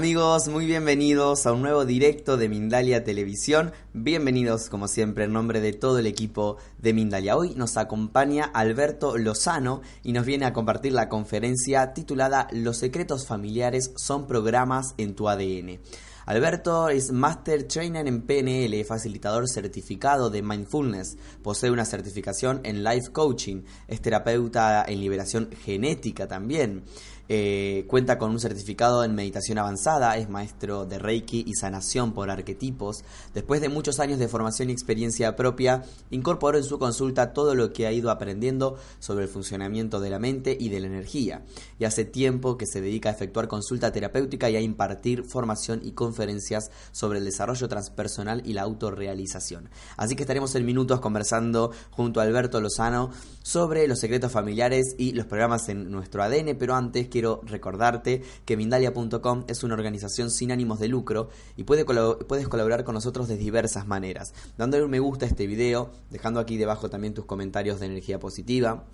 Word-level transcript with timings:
Amigos, 0.00 0.48
muy 0.48 0.64
bienvenidos 0.64 1.44
a 1.44 1.52
un 1.52 1.60
nuevo 1.60 1.84
directo 1.84 2.38
de 2.38 2.48
Mindalia 2.48 3.04
Televisión. 3.04 3.70
Bienvenidos, 3.92 4.70
como 4.70 4.88
siempre, 4.88 5.24
en 5.24 5.34
nombre 5.34 5.60
de 5.60 5.74
todo 5.74 5.98
el 5.98 6.06
equipo 6.06 6.56
de 6.78 6.94
Mindalia. 6.94 7.36
Hoy 7.36 7.54
nos 7.54 7.76
acompaña 7.76 8.46
Alberto 8.46 9.18
Lozano 9.18 9.82
y 10.02 10.12
nos 10.12 10.24
viene 10.24 10.46
a 10.46 10.54
compartir 10.54 10.94
la 10.94 11.10
conferencia 11.10 11.92
titulada 11.92 12.48
Los 12.50 12.78
secretos 12.78 13.26
familiares 13.26 13.92
son 13.94 14.26
programas 14.26 14.94
en 14.96 15.14
tu 15.14 15.28
ADN. 15.28 15.80
Alberto 16.24 16.88
es 16.88 17.12
Master 17.12 17.64
Trainer 17.64 18.06
en 18.06 18.22
PNL, 18.22 18.84
facilitador 18.84 19.48
certificado 19.48 20.30
de 20.30 20.42
Mindfulness, 20.42 21.16
posee 21.42 21.70
una 21.70 21.84
certificación 21.84 22.60
en 22.62 22.84
Life 22.84 23.10
Coaching, 23.10 23.62
es 23.88 24.00
terapeuta 24.00 24.84
en 24.86 25.00
liberación 25.00 25.50
genética 25.64 26.28
también. 26.28 26.84
Eh, 27.32 27.84
cuenta 27.86 28.18
con 28.18 28.32
un 28.32 28.40
certificado 28.40 29.04
en 29.04 29.14
meditación 29.14 29.56
avanzada, 29.58 30.16
es 30.16 30.28
maestro 30.28 30.84
de 30.84 30.98
Reiki 30.98 31.44
y 31.46 31.54
sanación 31.54 32.12
por 32.12 32.28
arquetipos. 32.28 33.04
Después 33.34 33.60
de 33.60 33.68
muchos 33.68 34.00
años 34.00 34.18
de 34.18 34.26
formación 34.26 34.68
y 34.68 34.72
experiencia 34.72 35.36
propia, 35.36 35.84
incorporó 36.10 36.58
en 36.58 36.64
su 36.64 36.80
consulta 36.80 37.32
todo 37.32 37.54
lo 37.54 37.72
que 37.72 37.86
ha 37.86 37.92
ido 37.92 38.10
aprendiendo 38.10 38.78
sobre 38.98 39.26
el 39.26 39.30
funcionamiento 39.30 40.00
de 40.00 40.10
la 40.10 40.18
mente 40.18 40.56
y 40.58 40.70
de 40.70 40.80
la 40.80 40.88
energía. 40.88 41.44
Y 41.78 41.84
hace 41.84 42.04
tiempo 42.04 42.56
que 42.56 42.66
se 42.66 42.80
dedica 42.80 43.10
a 43.10 43.12
efectuar 43.12 43.46
consulta 43.46 43.92
terapéutica 43.92 44.50
y 44.50 44.56
a 44.56 44.60
impartir 44.60 45.22
formación 45.22 45.82
y 45.84 45.92
conferencias 45.92 46.72
sobre 46.90 47.20
el 47.20 47.24
desarrollo 47.24 47.68
transpersonal 47.68 48.42
y 48.44 48.54
la 48.54 48.62
autorrealización. 48.62 49.70
Así 49.96 50.16
que 50.16 50.24
estaremos 50.24 50.56
en 50.56 50.66
minutos 50.66 50.98
conversando 50.98 51.70
junto 51.92 52.18
a 52.18 52.24
Alberto 52.24 52.60
Lozano 52.60 53.12
sobre 53.44 53.86
los 53.86 54.00
secretos 54.00 54.32
familiares 54.32 54.96
y 54.98 55.12
los 55.12 55.26
programas 55.26 55.68
en 55.68 55.92
nuestro 55.92 56.24
ADN, 56.24 56.56
pero 56.58 56.74
antes 56.74 57.06
quiero 57.06 57.19
quiero 57.20 57.42
recordarte 57.44 58.22
que 58.46 58.56
Mindalia.com 58.56 59.44
es 59.46 59.62
una 59.62 59.74
organización 59.74 60.30
sin 60.30 60.52
ánimos 60.52 60.78
de 60.80 60.88
lucro 60.88 61.28
y 61.54 61.64
puedes 61.64 61.84
colaborar 61.84 62.82
con 62.82 62.94
nosotros 62.94 63.28
de 63.28 63.36
diversas 63.36 63.86
maneras. 63.86 64.32
Dándole 64.56 64.84
un 64.84 64.90
me 64.90 65.00
gusta 65.00 65.26
a 65.26 65.28
este 65.28 65.46
video, 65.46 65.90
dejando 66.08 66.40
aquí 66.40 66.56
debajo 66.56 66.88
también 66.88 67.12
tus 67.12 67.26
comentarios 67.26 67.78
de 67.78 67.86
energía 67.86 68.18
positiva 68.18 68.86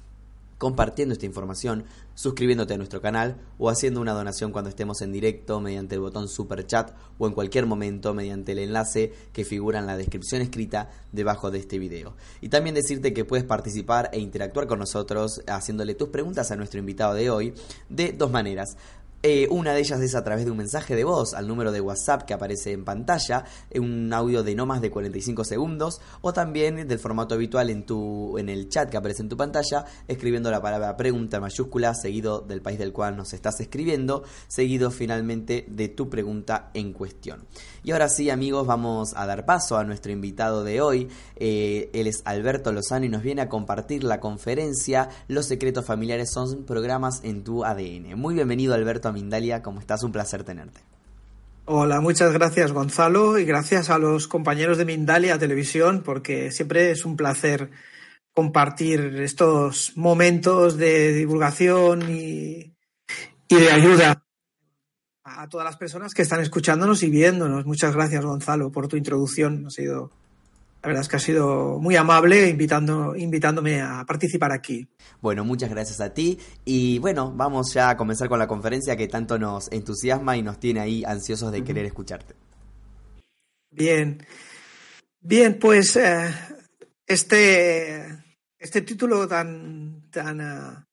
compartiendo 0.59 1.13
esta 1.13 1.27
información, 1.27 1.85
suscribiéndote 2.15 2.75
a 2.75 2.77
nuestro 2.79 3.01
canal 3.01 3.37
o 3.59 3.69
haciendo 3.69 4.01
una 4.01 4.13
donación 4.13 4.53
cuando 4.53 4.71
estemos 4.71 5.03
en 5.03 5.13
directo 5.13 5.61
mediante 5.61 5.95
el 5.95 6.01
botón 6.01 6.29
super 6.29 6.67
chat 6.67 6.93
o 7.19 7.27
en 7.27 7.35
cualquier 7.35 7.67
momento 7.67 8.15
mediante 8.15 8.53
el 8.53 8.61
enlace 8.61 9.13
que 9.33 9.45
figura 9.45 9.79
en 9.79 9.87
la 9.87 9.97
descripción 9.97 10.41
escrita 10.41 10.91
debajo 11.13 11.51
de 11.51 11.59
este 11.59 11.79
video. 11.79 12.17
Y 12.41 12.49
también 12.49 12.75
decirte 12.75 13.13
que 13.13 13.25
puedes 13.25 13.45
participar 13.45 14.11
e 14.13 14.21
interactuar 14.21 14.67
con 14.67 14.79
nosotros 14.79 15.43
haciéndole 15.47 15.95
tus 15.95 16.09
preguntas 16.09 16.51
a 16.51 16.57
nuestro 16.57 16.81
invitado 16.81 17.15
de 17.15 17.31
hoy 17.31 17.55
de 17.89 18.13
dos 18.13 18.31
maneras. 18.31 18.77
Eh, 19.23 19.49
una 19.51 19.73
de 19.73 19.81
ellas 19.81 20.01
es 20.01 20.15
a 20.15 20.23
través 20.23 20.45
de 20.45 20.51
un 20.51 20.59
mensaje 20.59 20.95
de 20.95 21.03
voz 21.03 21.35
al 21.35 21.49
número 21.49 21.73
de 21.73 21.81
WhatsApp 21.81 22.23
que 22.23 22.35
aparece 22.35 22.73
en 22.73 22.85
pantalla, 22.85 23.45
un 23.75 24.13
audio 24.13 24.43
de 24.43 24.55
no 24.55 24.67
más 24.67 24.81
de 24.81 24.91
45 24.91 25.45
segundos, 25.45 26.01
o 26.21 26.33
también 26.33 26.87
del 26.87 26.99
formato 26.99 27.35
habitual 27.35 27.71
en, 27.71 27.85
tu, 27.85 28.39
en 28.39 28.49
el 28.49 28.69
chat 28.69 28.89
que 28.89 28.97
aparece 28.97 29.23
en 29.23 29.29
tu 29.29 29.37
pantalla, 29.37 29.85
escribiendo 30.07 30.51
la 30.51 30.61
palabra 30.61 30.97
pregunta 30.97 31.41
mayúscula, 31.41 31.95
seguido 31.95 32.41
del 32.41 32.63
país 32.63 32.79
del 32.79 32.93
cual 32.93 33.17
nos 33.17 33.33
estás 33.33 33.59
escribiendo, 33.61 34.23
seguido 34.49 34.91
finalmente 34.91 35.67
de 35.69 35.89
tu 35.89 36.09
pregunta 36.09 36.71
en 36.75 36.93
cuestión. 36.93 37.47
Y 37.83 37.93
ahora 37.93 38.09
sí, 38.09 38.31
amigos, 38.31 38.67
vamos 38.67 39.13
a 39.17 39.27
dar 39.27 39.45
paso 39.45 39.77
a 39.77 39.85
nuestro 39.85 40.13
invitado 40.13 40.65
de 40.65 40.81
hoy. 40.81 41.09
Eh, 41.37 41.91
él 41.95 42.07
es 42.07 42.23
Alberto 42.25 42.73
Lozano 42.73 43.07
y 43.07 43.09
nos 43.09 43.23
viene 43.23 43.43
a 43.43 43.49
compartir 43.49 44.03
la 44.03 44.19
conferencia 44.19 45.09
Los 45.29 45.47
secretos 45.47 45.85
familiares 45.85 46.31
son 46.33 46.65
programas 46.65 47.21
en 47.23 47.45
tu 47.45 47.65
ADN. 47.65 48.17
Muy 48.17 48.35
bienvenido, 48.35 48.75
Alberto, 48.75 49.06
Mindalia. 49.13 49.63
¿Cómo 49.63 49.81
estás? 49.81 50.03
Un 50.03 50.13
placer 50.13 50.45
tenerte. 50.45 50.81
Hola, 51.69 52.01
muchas 52.01 52.33
gracias 52.33 52.71
Gonzalo 52.71 53.39
y 53.39 53.45
gracias 53.45 53.91
a 53.91 53.99
los 53.99 54.29
compañeros 54.29 54.79
de 54.79 54.85
Mindalia 54.85 55.37
Televisión 55.37 56.03
porque 56.05 56.53
siempre 56.53 56.93
es 56.93 57.05
un 57.05 57.17
placer 57.17 57.71
compartir 58.33 59.01
estos 59.21 59.97
momentos 59.97 60.77
de 60.77 61.13
divulgación 61.13 62.09
y, 62.09 62.73
y 63.49 63.57
de 63.57 63.73
ayuda 63.73 64.23
a 65.25 65.49
todas 65.49 65.65
las 65.65 65.77
personas 65.77 66.15
que 66.15 66.23
están 66.23 66.41
escuchándonos 66.41 67.03
y 67.03 67.11
viéndonos. 67.11 67.67
Muchas 67.67 67.95
gracias, 67.95 68.25
Gonzalo, 68.25 68.71
por 68.71 68.87
tu 68.87 68.97
introducción. 68.97 69.67
Ha 69.67 69.71
sido, 69.71 70.13
la 70.87 70.91
verdad 70.91 71.03
es 71.03 71.09
que 71.09 71.17
ha 71.17 71.19
sido 71.19 71.81
muy 71.81 71.97
amable 71.97 72.49
invitando, 72.49 73.17
invitándome 73.17 73.81
a 73.81 74.05
participar 74.07 74.53
aquí. 74.53 74.87
Bueno, 75.21 75.45
muchas 75.45 75.69
gracias 75.69 76.01
a 76.01 76.15
ti. 76.15 76.39
Y 76.65 77.01
bueno, 77.01 77.33
vamos 77.35 77.75
ya 77.75 77.91
a 77.91 77.97
comenzar 77.97 78.29
con 78.29 78.39
la 78.39 78.47
conferencia 78.47 78.97
que 78.97 79.09
tanto 79.09 79.37
nos 79.37 79.67
entusiasma 79.73 80.37
y 80.37 80.43
nos 80.43 80.61
tiene 80.61 80.79
ahí 80.79 81.03
ansiosos 81.05 81.51
de 81.51 81.65
querer 81.65 81.87
escucharte. 81.87 82.37
Bien. 83.73 84.25
Bien, 85.21 85.59
pues 85.59 85.97
eh, 85.97 86.33
este, 87.05 88.07
este 88.57 88.83
título 88.83 89.27
tan, 89.27 90.09
tan, 90.13 90.41
uh, 90.41 90.85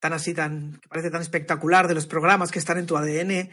tan 0.00 0.12
así, 0.14 0.32
tan, 0.32 0.78
que 0.80 0.88
parece 0.88 1.10
tan 1.10 1.20
espectacular 1.20 1.88
de 1.88 1.94
los 1.94 2.06
programas 2.06 2.50
que 2.50 2.58
están 2.58 2.78
en 2.78 2.86
tu 2.86 2.96
ADN, 2.96 3.50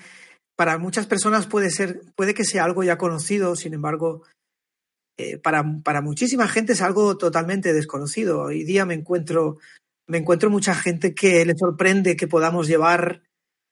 para 0.55 0.77
muchas 0.77 1.07
personas 1.07 1.45
puede 1.45 1.69
ser, 1.71 2.03
puede 2.15 2.33
que 2.33 2.45
sea 2.45 2.63
algo 2.63 2.85
ya 2.85 2.97
conocido, 2.97 3.57
sin 3.57 3.73
embargo, 3.73 4.23
eh, 5.17 5.37
para, 5.37 5.63
para, 5.83 6.01
muchísima 6.01 6.47
gente 6.47 6.73
es 6.73 6.81
algo 6.81 7.17
totalmente 7.17 7.73
desconocido. 7.73 8.41
Hoy 8.41 8.63
día 8.63 8.85
me 8.85 8.95
encuentro, 8.95 9.59
me 10.07 10.17
encuentro 10.17 10.49
mucha 10.49 10.73
gente 10.73 11.13
que 11.13 11.45
le 11.45 11.55
sorprende 11.55 12.15
que 12.15 12.27
podamos 12.27 12.67
llevar 12.67 13.21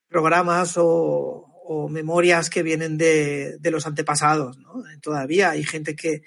programas 0.07 0.73
o, 0.77 1.47
memorias 1.89 2.49
que 2.49 2.63
vienen 2.63 2.97
de, 2.97 3.57
los 3.63 3.88
antepasados. 3.88 4.57
Todavía 5.01 5.51
hay 5.51 5.63
gente 5.63 5.95
que, 5.95 6.21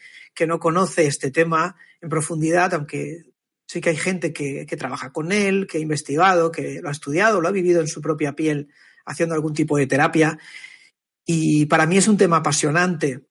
no 0.47 0.59
conoce 0.59 1.07
este 1.07 1.31
tema 1.31 1.77
en 2.01 2.09
profundidad, 2.09 2.73
aunque 2.73 3.25
sí 3.69 3.83
que 3.83 3.91
hay 3.91 3.97
gente 3.97 4.33
que, 4.33 4.65
trabaja 4.79 5.13
con 5.13 5.33
él, 5.33 5.67
que 5.67 5.77
ha 5.77 5.83
investigado, 5.83 6.51
que 6.51 6.81
lo 6.81 6.89
ha 6.89 6.93
estudiado, 6.93 7.43
lo 7.43 7.49
ha 7.49 7.53
vivido 7.53 7.83
en 7.83 7.89
su 7.89 8.01
propia 8.01 8.33
piel 8.33 8.69
haciendo 9.05 9.35
algún 9.35 9.53
tipo 9.53 9.77
de 9.77 9.87
terapia. 9.87 10.39
Y 11.27 11.67
para 11.67 11.85
mí 11.85 11.99
es 11.99 12.09
un 12.09 12.17
tema 12.17 12.39
apasionante. 12.39 13.27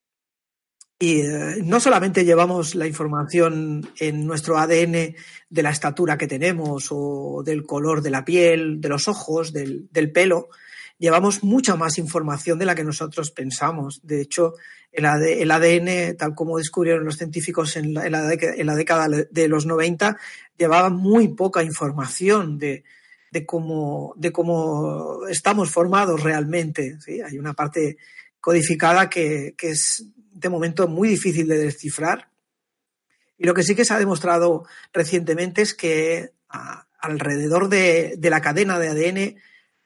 Y 0.98 1.22
eh, 1.22 1.56
no 1.64 1.80
solamente 1.80 2.24
llevamos 2.24 2.74
la 2.74 2.86
información 2.86 3.90
en 3.98 4.26
nuestro 4.26 4.58
ADN 4.58 5.14
de 5.50 5.62
la 5.62 5.70
estatura 5.70 6.16
que 6.16 6.28
tenemos 6.28 6.88
o 6.90 7.42
del 7.44 7.64
color 7.66 8.00
de 8.00 8.10
la 8.10 8.24
piel, 8.24 8.80
de 8.80 8.88
los 8.88 9.08
ojos, 9.08 9.52
del, 9.52 9.88
pelo, 10.12 10.48
llevamos 10.96 11.42
mucha 11.42 11.74
más 11.74 11.98
información 11.98 12.58
de 12.58 12.66
la 12.66 12.76
que 12.76 12.84
nosotros 12.84 13.32
pensamos. 13.32 14.00
De 14.04 14.20
hecho, 14.20 14.54
el, 14.92 15.04
ADN, 15.04 16.16
tal 16.16 16.34
como 16.36 16.58
descubrieron 16.58 17.04
los 17.04 17.16
científicos 17.16 17.76
en 17.76 17.92
la, 17.92 18.06
en 18.06 18.66
la, 18.66 18.76
década 18.76 19.08
de 19.08 19.48
los 19.48 19.66
90, 19.66 20.16
llevaba 20.56 20.90
muy 20.90 21.28
poca 21.28 21.64
información 21.64 22.56
de, 22.56 22.84
cómo, 23.44 24.14
de 24.16 24.30
cómo 24.30 25.26
estamos 25.28 25.70
formados 25.72 26.22
realmente. 26.22 26.98
¿sí? 27.00 27.20
Hay 27.20 27.36
una 27.36 27.52
parte 27.52 27.96
codificada 28.40 29.10
que 29.10 29.54
es 29.58 30.13
de 30.34 30.48
momento 30.48 30.88
muy 30.88 31.08
difícil 31.08 31.48
de 31.48 31.58
descifrar. 31.58 32.28
Y 33.38 33.46
lo 33.46 33.54
que 33.54 33.62
sí 33.62 33.74
que 33.74 33.84
se 33.84 33.94
ha 33.94 33.98
demostrado 33.98 34.66
recientemente 34.92 35.62
es 35.62 35.74
que 35.74 36.32
alrededor 37.00 37.68
de, 37.68 38.14
de, 38.18 38.30
la 38.30 38.40
cadena 38.40 38.78
de 38.78 38.88
ADN 38.88 39.36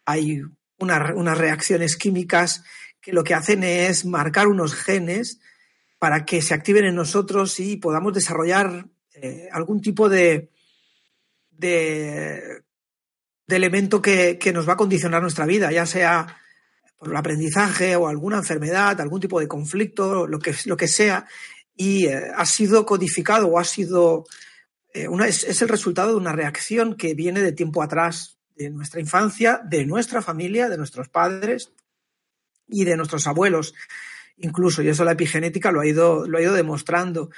hay 0.05 0.43
unas 0.79 1.39
reacciones 1.39 1.97
químicas 1.97 2.63
que 3.01 3.13
lo 3.13 3.25
que 3.25 3.35
hacen 3.35 3.65
es 3.65 4.05
marcar 4.05 4.49
unos 4.49 4.75
genes 4.75 5.41
para 5.99 6.25
que 6.25 6.43
se 6.43 6.55
activen 6.55 6.85
en 6.85 6.95
nosotros 6.95 7.59
y 7.61 7.77
podamos 7.77 8.15
desarrollar 8.15 8.87
eh, 9.15 9.49
algún 9.53 9.81
tipo 9.81 10.09
de, 10.09 10.51
de, 11.51 12.63
de 13.47 13.57
elemento 13.57 14.01
que, 14.01 14.39
que, 14.39 14.53
nos 14.53 14.69
va 14.69 14.75
a 14.75 14.77
condicionar 14.77 15.23
nuestra 15.23 15.47
vida, 15.47 15.73
ya 15.73 15.87
sea 15.87 16.39
por 16.99 17.11
el 17.11 17.17
aprendizaje 17.17 17.95
o 17.97 18.09
alguna 18.09 18.39
enfermedad, 18.39 19.01
algún 19.01 19.21
tipo 19.21 19.39
de 19.39 19.49
conflicto, 19.49 20.27
lo 20.27 20.39
que, 20.39 20.55
lo 20.67 20.77
que 20.77 20.89
sea, 20.89 21.27
y 21.77 22.07
eh, 22.07 22.21
ha 22.35 22.45
sido 22.45 22.85
codificado 22.85 23.47
o 23.47 23.59
ha 23.59 23.65
sido 23.65 24.25
eh, 24.93 25.07
una, 25.07 25.29
es, 25.29 25.63
el 25.63 25.69
resultado 25.69 26.11
de 26.11 26.17
una 26.17 26.33
reacción 26.33 26.97
que 26.97 27.15
viene 27.15 27.41
de 27.41 27.53
tiempo 27.53 27.83
atrás, 27.83 28.39
de 28.57 28.71
nuestra 28.71 29.01
infancia, 29.01 29.61
de 29.65 29.87
nuestra 29.87 30.21
familia, 30.21 30.69
de 30.69 30.77
nuestros 30.77 31.09
padres 31.09 31.73
y 32.67 32.85
de 32.85 32.97
nuestros 32.97 33.29
abuelos, 33.29 33.75
incluso, 34.39 34.83
y 34.83 34.89
eso 34.89 35.05
la 35.05 35.13
epigenética 35.13 35.71
lo 35.71 35.81
ha 35.81 35.87
ido, 35.87 36.27
lo 36.27 36.39
ha 36.39 36.43
ido 36.43 36.55
demostrando. 36.55 37.31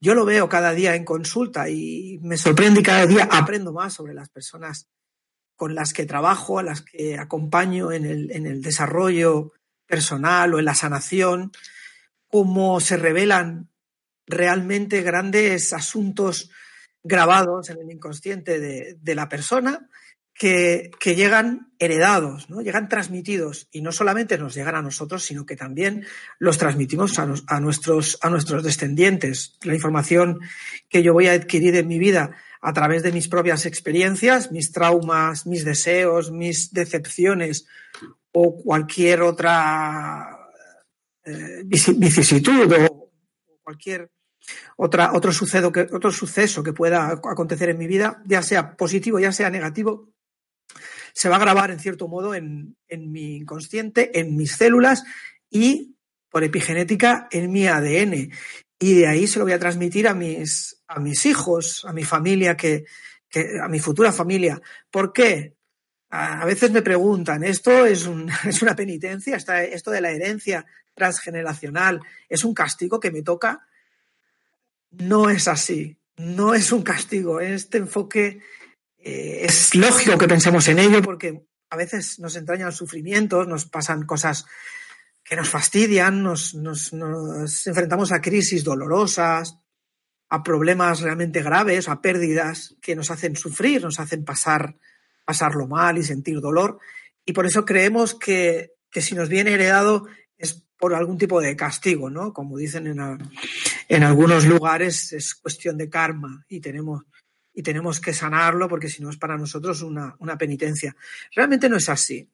Yo 0.00 0.14
lo 0.14 0.24
veo 0.24 0.48
cada 0.48 0.72
día 0.72 0.94
en 0.94 1.04
consulta 1.04 1.68
y 1.68 2.20
me 2.22 2.38
sorprende 2.38 2.80
y 2.80 2.84
cada 2.84 3.06
día 3.06 3.28
aprendo 3.30 3.72
más 3.72 3.92
sobre 3.92 4.14
las 4.14 4.28
personas 4.28 4.88
con 5.60 5.74
las 5.74 5.92
que 5.92 6.06
trabajo, 6.06 6.58
a 6.58 6.62
las 6.62 6.80
que 6.80 7.18
acompaño 7.18 7.92
en 7.92 8.06
el, 8.06 8.30
en 8.30 8.46
el 8.46 8.62
desarrollo 8.62 9.52
personal 9.86 10.54
o 10.54 10.58
en 10.58 10.64
la 10.64 10.74
sanación, 10.74 11.52
cómo 12.28 12.80
se 12.80 12.96
revelan 12.96 13.68
realmente 14.26 15.02
grandes 15.02 15.74
asuntos 15.74 16.50
grabados 17.02 17.68
en 17.68 17.76
el 17.76 17.90
inconsciente 17.90 18.58
de, 18.58 18.96
de 19.02 19.14
la 19.14 19.28
persona 19.28 19.86
que, 20.32 20.90
que, 20.98 21.14
llegan 21.14 21.74
heredados, 21.78 22.48
¿no? 22.48 22.62
llegan 22.62 22.88
transmitidos 22.88 23.68
y 23.70 23.82
no 23.82 23.92
solamente 23.92 24.38
nos 24.38 24.54
llegan 24.54 24.76
a 24.76 24.82
nosotros, 24.82 25.22
sino 25.22 25.44
que 25.44 25.56
también 25.56 26.06
los 26.38 26.56
transmitimos 26.56 27.18
a, 27.18 27.26
nos, 27.26 27.44
a, 27.48 27.60
nuestros, 27.60 28.16
a 28.22 28.30
nuestros 28.30 28.64
descendientes. 28.64 29.58
La 29.60 29.74
información 29.74 30.40
que 30.88 31.02
yo 31.02 31.12
voy 31.12 31.26
a 31.26 31.32
adquirir 31.32 31.76
en 31.76 31.86
mi 31.86 31.98
vida 31.98 32.34
a 32.60 32.72
través 32.72 33.02
de 33.02 33.12
mis 33.12 33.28
propias 33.28 33.64
experiencias, 33.66 34.52
mis 34.52 34.72
traumas, 34.72 35.46
mis 35.46 35.64
deseos, 35.64 36.30
mis 36.30 36.72
decepciones 36.72 37.66
o 38.32 38.62
cualquier 38.62 39.22
otra 39.22 40.48
eh, 41.24 41.62
vicisitud 41.64 42.72
o 42.72 43.10
cualquier 43.62 44.10
otra, 44.76 45.12
otro, 45.12 45.32
suceso 45.32 45.72
que, 45.72 45.80
otro 45.92 46.10
suceso 46.10 46.62
que 46.62 46.72
pueda 46.72 47.08
acontecer 47.10 47.70
en 47.70 47.78
mi 47.78 47.86
vida, 47.86 48.22
ya 48.26 48.42
sea 48.42 48.76
positivo, 48.76 49.18
ya 49.18 49.32
sea 49.32 49.50
negativo, 49.50 50.08
se 51.12 51.28
va 51.28 51.36
a 51.36 51.40
grabar 51.40 51.70
en 51.70 51.78
cierto 51.78 52.08
modo 52.08 52.34
en, 52.34 52.76
en 52.88 53.10
mi 53.12 53.36
inconsciente, 53.36 54.18
en 54.18 54.36
mis 54.36 54.52
células 54.52 55.04
y 55.50 55.96
por 56.30 56.44
epigenética 56.44 57.28
en 57.30 57.50
mi 57.50 57.66
ADN. 57.66 58.30
Y 58.78 58.94
de 58.94 59.06
ahí 59.06 59.26
se 59.26 59.38
lo 59.38 59.44
voy 59.44 59.52
a 59.52 59.58
transmitir 59.58 60.08
a 60.08 60.14
mis, 60.14 60.79
a 60.90 60.98
mis 60.98 61.24
hijos, 61.24 61.84
a 61.84 61.92
mi 61.92 62.04
familia, 62.04 62.56
que, 62.56 62.84
que 63.28 63.60
a 63.62 63.68
mi 63.68 63.78
futura 63.78 64.12
familia. 64.12 64.60
¿Por 64.90 65.12
qué? 65.12 65.54
A 66.10 66.44
veces 66.44 66.72
me 66.72 66.82
preguntan, 66.82 67.44
¿esto 67.44 67.86
es, 67.86 68.06
un, 68.06 68.28
es 68.44 68.60
una 68.60 68.74
penitencia? 68.74 69.36
¿Esto 69.36 69.90
de 69.92 70.00
la 70.00 70.10
herencia 70.10 70.66
transgeneracional 70.94 72.00
es 72.28 72.44
un 72.44 72.54
castigo 72.54 72.98
que 72.98 73.12
me 73.12 73.22
toca? 73.22 73.66
No 74.90 75.30
es 75.30 75.46
así, 75.46 75.96
no 76.16 76.54
es 76.54 76.72
un 76.72 76.82
castigo. 76.82 77.40
Este 77.40 77.78
enfoque 77.78 78.40
eh, 78.98 79.42
es 79.44 79.76
lógico 79.76 80.18
que 80.18 80.26
pensemos 80.26 80.66
en 80.66 80.80
ello 80.80 81.00
porque 81.02 81.46
a 81.70 81.76
veces 81.76 82.18
nos 82.18 82.34
entrañan 82.34 82.72
sufrimientos, 82.72 83.46
nos 83.46 83.66
pasan 83.66 84.04
cosas 84.06 84.44
que 85.22 85.36
nos 85.36 85.48
fastidian, 85.48 86.24
nos, 86.24 86.56
nos, 86.56 86.92
nos 86.92 87.66
enfrentamos 87.68 88.10
a 88.10 88.20
crisis 88.20 88.64
dolorosas, 88.64 89.56
a 90.30 90.44
problemas 90.44 91.00
realmente 91.00 91.42
graves, 91.42 91.88
a 91.88 92.00
pérdidas 92.00 92.76
que 92.80 92.94
nos 92.94 93.10
hacen 93.10 93.34
sufrir, 93.34 93.82
nos 93.82 93.98
hacen 93.98 94.24
pasar, 94.24 94.76
pasarlo 95.24 95.66
mal 95.66 95.98
y 95.98 96.04
sentir 96.04 96.40
dolor. 96.40 96.78
Y 97.24 97.32
por 97.32 97.46
eso 97.46 97.64
creemos 97.64 98.14
que, 98.14 98.74
que 98.90 99.02
si 99.02 99.16
nos 99.16 99.28
viene 99.28 99.52
heredado 99.52 100.06
es 100.38 100.64
por 100.78 100.94
algún 100.94 101.18
tipo 101.18 101.40
de 101.40 101.56
castigo, 101.56 102.10
¿no? 102.10 102.32
Como 102.32 102.56
dicen 102.56 102.86
en, 102.86 103.00
en 103.88 104.02
algunos 104.04 104.46
lugares, 104.46 105.12
es 105.12 105.34
cuestión 105.34 105.76
de 105.76 105.90
karma 105.90 106.44
y 106.48 106.60
tenemos, 106.60 107.02
y 107.52 107.62
tenemos 107.64 108.00
que 108.00 108.14
sanarlo 108.14 108.68
porque 108.68 108.88
si 108.88 109.02
no 109.02 109.10
es 109.10 109.16
para 109.16 109.36
nosotros 109.36 109.82
una, 109.82 110.14
una 110.20 110.38
penitencia. 110.38 110.94
Realmente 111.34 111.68
no 111.68 111.76
es 111.76 111.88
así. 111.88 112.30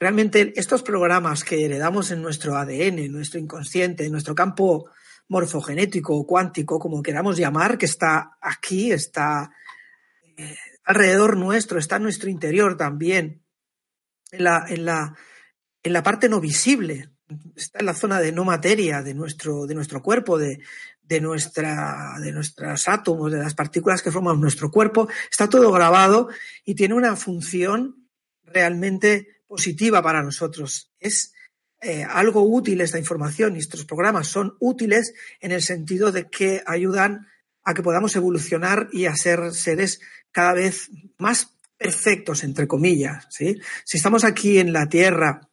Realmente 0.00 0.54
estos 0.56 0.82
programas 0.82 1.44
que 1.44 1.62
heredamos 1.62 2.10
en 2.10 2.22
nuestro 2.22 2.56
ADN, 2.56 3.00
en 3.00 3.12
nuestro 3.12 3.38
inconsciente, 3.38 4.06
en 4.06 4.12
nuestro 4.12 4.34
campo 4.34 4.90
morfogenético 5.28 6.16
o 6.16 6.26
cuántico, 6.26 6.78
como 6.78 7.02
queramos 7.02 7.36
llamar, 7.36 7.78
que 7.78 7.86
está 7.86 8.38
aquí, 8.40 8.92
está 8.92 9.50
eh, 10.36 10.56
alrededor 10.84 11.36
nuestro, 11.36 11.78
está 11.78 11.96
en 11.96 12.04
nuestro 12.04 12.30
interior 12.30 12.76
también, 12.76 13.42
en 14.30 14.44
la, 14.44 14.64
en 14.68 14.84
la, 14.84 15.14
en 15.82 15.92
la 15.92 16.02
parte 16.02 16.28
no 16.28 16.40
visible, 16.40 17.10
está 17.54 17.80
en 17.80 17.86
la 17.86 17.94
zona 17.94 18.20
de 18.20 18.32
no 18.32 18.44
materia 18.44 19.02
de 19.02 19.14
nuestro, 19.14 19.66
de 19.66 19.74
nuestro 19.74 20.02
cuerpo, 20.02 20.38
de, 20.38 20.60
de, 21.02 21.20
nuestra, 21.20 22.14
de 22.20 22.32
nuestros 22.32 22.88
átomos, 22.88 23.30
de 23.30 23.38
las 23.38 23.54
partículas 23.54 24.02
que 24.02 24.12
forman 24.12 24.40
nuestro 24.40 24.70
cuerpo, 24.70 25.08
está 25.30 25.48
todo 25.48 25.70
grabado 25.72 26.28
y 26.64 26.74
tiene 26.74 26.94
una 26.94 27.16
función 27.16 28.08
realmente 28.44 29.42
positiva 29.46 30.02
para 30.02 30.22
nosotros. 30.22 30.90
Es 30.98 31.34
eh, 31.80 32.04
algo 32.04 32.42
útil 32.42 32.80
esta 32.80 32.98
información 32.98 33.54
y 33.54 33.60
estos 33.60 33.84
programas 33.84 34.28
son 34.28 34.56
útiles 34.58 35.14
en 35.40 35.52
el 35.52 35.62
sentido 35.62 36.10
de 36.10 36.28
que 36.28 36.62
ayudan 36.66 37.28
a 37.62 37.74
que 37.74 37.82
podamos 37.82 38.16
evolucionar 38.16 38.88
y 38.92 39.06
a 39.06 39.14
ser 39.14 39.52
seres 39.52 40.00
cada 40.32 40.54
vez 40.54 40.90
más 41.18 41.54
perfectos, 41.76 42.42
entre 42.42 42.66
comillas. 42.66 43.26
¿sí? 43.30 43.60
Si 43.84 43.98
estamos 43.98 44.24
aquí 44.24 44.58
en 44.58 44.72
la 44.72 44.88
Tierra, 44.88 45.48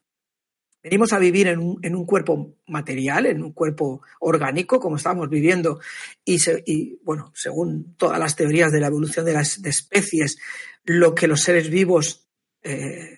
venimos 0.81 1.13
a 1.13 1.19
vivir 1.19 1.47
en 1.47 1.59
un, 1.59 1.79
en 1.83 1.95
un 1.95 2.05
cuerpo 2.05 2.57
material, 2.67 3.25
en 3.25 3.43
un 3.43 3.53
cuerpo 3.53 4.01
orgánico, 4.19 4.79
como 4.79 4.95
estamos 4.95 5.29
viviendo, 5.29 5.79
y, 6.23 6.39
se, 6.39 6.63
bueno, 7.03 7.31
según 7.35 7.95
todas 7.97 8.19
las 8.19 8.35
teorías 8.35 8.71
de 8.71 8.79
la 8.79 8.87
evolución 8.87 9.25
de 9.25 9.33
las 9.33 9.61
de 9.61 9.69
especies, 9.69 10.37
lo 10.83 11.13
que 11.13 11.27
los 11.27 11.41
seres 11.41 11.69
vivos 11.69 12.27
eh, 12.63 13.17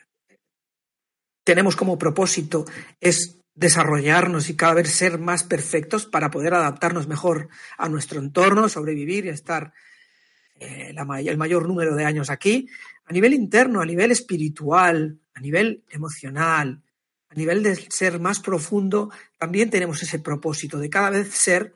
tenemos 1.47 1.77
como 1.77 1.97
propósito 1.97 2.65
es 2.99 3.37
desarrollarnos 3.55 4.49
y 4.49 4.57
cada 4.57 4.73
vez 4.73 4.91
ser 4.91 5.17
más 5.17 5.45
perfectos 5.45 6.05
para 6.05 6.29
poder 6.29 6.53
adaptarnos 6.53 7.07
mejor 7.07 7.47
a 7.77 7.87
nuestro 7.87 8.19
entorno, 8.19 8.67
sobrevivir 8.67 9.23
y 9.23 9.29
estar 9.29 9.71
eh, 10.59 10.93
el 10.93 11.37
mayor 11.37 11.65
número 11.65 11.95
de 11.95 12.03
años 12.03 12.29
aquí, 12.29 12.67
a 13.05 13.13
nivel 13.13 13.33
interno, 13.33 13.79
a 13.79 13.85
nivel 13.85 14.11
espiritual, 14.11 15.21
a 15.33 15.39
nivel 15.39 15.85
emocional, 15.89 16.83
a 17.29 17.35
nivel 17.35 17.63
de 17.63 17.77
ser 17.77 18.19
más 18.19 18.41
profundo, 18.41 19.09
también 19.37 19.69
tenemos 19.69 20.03
ese 20.03 20.19
propósito 20.19 20.79
de 20.79 20.89
cada 20.89 21.11
vez 21.11 21.33
ser, 21.33 21.73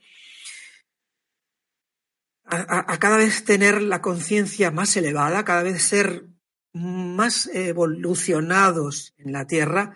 a, 2.43 2.91
a 2.91 2.99
cada 2.99 3.15
vez 3.15 3.45
tener 3.45 3.81
la 3.81 4.01
conciencia 4.01 4.69
más 4.69 4.97
elevada, 4.97 5.45
cada 5.45 5.63
vez 5.63 5.81
ser 5.81 6.25
más 6.73 7.47
evolucionados 7.53 9.13
en 9.17 9.31
la 9.33 9.45
Tierra 9.45 9.95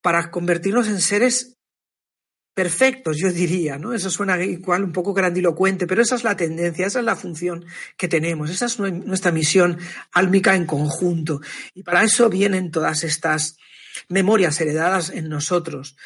para 0.00 0.30
convertirnos 0.30 0.88
en 0.88 1.00
seres 1.00 1.56
perfectos, 2.54 3.18
yo 3.18 3.30
diría, 3.30 3.76
¿no? 3.78 3.92
Eso 3.92 4.08
suena 4.08 4.42
igual 4.42 4.82
un 4.82 4.92
poco 4.92 5.12
grandilocuente, 5.12 5.86
pero 5.86 6.00
esa 6.00 6.14
es 6.14 6.24
la 6.24 6.36
tendencia, 6.36 6.86
esa 6.86 7.00
es 7.00 7.04
la 7.04 7.14
función 7.14 7.66
que 7.98 8.08
tenemos, 8.08 8.48
esa 8.48 8.64
es 8.64 8.78
nuestra 8.78 9.30
misión 9.30 9.78
álmica 10.12 10.54
en 10.54 10.64
conjunto. 10.64 11.42
Y 11.74 11.82
para 11.82 12.02
eso 12.02 12.30
vienen 12.30 12.70
todas 12.70 13.04
estas 13.04 13.58
memorias 14.08 14.58
heredadas 14.60 15.10
en 15.10 15.28
nosotros. 15.28 15.96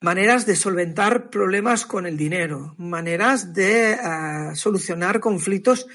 maneras 0.00 0.46
de 0.46 0.56
solventar 0.56 1.30
problemas 1.30 1.84
con 1.84 2.06
el 2.06 2.16
dinero, 2.16 2.74
maneras 2.78 3.52
de 3.52 3.98
uh, 4.00 4.56
solucionar 4.56 5.20
conflictos 5.20 5.86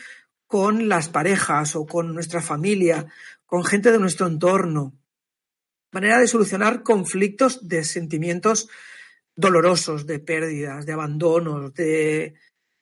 con 0.47 0.87
las 0.89 1.09
parejas 1.09 1.75
o 1.75 1.85
con 1.85 2.13
nuestra 2.13 2.41
familia, 2.41 3.07
con 3.45 3.63
gente 3.63 3.91
de 3.91 3.99
nuestro 3.99 4.27
entorno, 4.27 4.93
manera 5.91 6.19
de 6.19 6.27
solucionar 6.27 6.83
conflictos 6.83 7.67
de 7.67 7.83
sentimientos 7.83 8.67
dolorosos, 9.35 10.05
de 10.05 10.19
pérdidas, 10.19 10.85
de 10.85 10.93
abandonos, 10.93 11.73
de, 11.73 12.35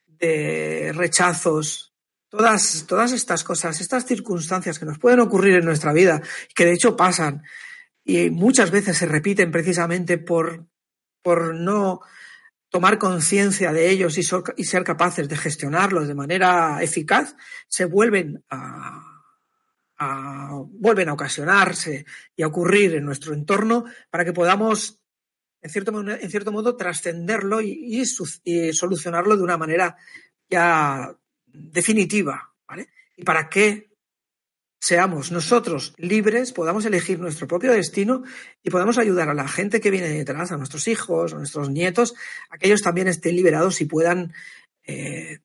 de 0.06 0.92
rechazos, 0.94 1.94
todas, 2.28 2.84
todas 2.86 3.12
estas 3.12 3.44
cosas, 3.44 3.80
estas 3.80 4.04
circunstancias 4.04 4.78
que 4.78 4.86
nos 4.86 4.98
pueden 4.98 5.20
ocurrir 5.20 5.54
en 5.54 5.64
nuestra 5.64 5.92
vida, 5.92 6.20
que 6.54 6.64
de 6.64 6.72
hecho 6.74 6.96
pasan 6.96 7.42
y 8.04 8.30
muchas 8.30 8.70
veces 8.70 8.98
se 8.98 9.06
repiten 9.06 9.50
precisamente 9.50 10.18
por, 10.18 10.66
por 11.22 11.54
no 11.54 12.00
tomar 12.74 12.98
conciencia 12.98 13.72
de 13.72 13.88
ellos 13.88 14.18
y, 14.18 14.24
ser 14.64 14.82
capaces 14.82 15.28
de 15.28 15.36
gestionarlos 15.36 16.08
de 16.08 16.14
manera 16.16 16.82
eficaz, 16.82 17.36
se 17.68 17.84
vuelven 17.84 18.44
a, 18.50 19.22
vuelven 20.70 21.08
a 21.08 21.12
ocasionarse 21.12 22.04
y 22.34 22.42
a 22.42 22.48
ocurrir 22.48 22.96
en 22.96 23.04
nuestro 23.04 23.32
entorno 23.32 23.84
para 24.10 24.24
que 24.24 24.32
podamos, 24.32 25.00
en 25.62 25.70
cierto, 25.70 26.00
en 26.00 26.28
cierto 26.28 26.50
modo, 26.50 26.76
trascenderlo 26.76 27.60
y, 27.60 28.02
y, 28.42 28.72
solucionarlo 28.72 29.36
de 29.36 29.42
una 29.44 29.56
manera 29.56 29.96
ya 30.50 31.16
definitiva. 31.46 32.56
¿vale? 32.66 32.88
Y 33.16 33.22
para 33.22 33.48
que 33.48 33.93
seamos 34.84 35.32
nosotros 35.32 35.94
libres, 35.96 36.52
podamos 36.52 36.84
elegir 36.84 37.18
nuestro 37.18 37.48
propio 37.48 37.72
destino 37.72 38.22
y 38.62 38.68
podamos 38.68 38.98
ayudar 38.98 39.30
a 39.30 39.34
la 39.34 39.48
gente 39.48 39.80
que 39.80 39.90
viene 39.90 40.10
detrás, 40.10 40.52
a 40.52 40.58
nuestros 40.58 40.88
hijos, 40.88 41.32
a 41.32 41.36
nuestros 41.36 41.70
nietos, 41.70 42.14
a 42.50 42.58
que 42.58 42.66
ellos 42.66 42.82
también 42.82 43.08
estén 43.08 43.34
liberados 43.34 43.80
y 43.80 43.86
puedan 43.86 44.34
eh, 44.86 45.38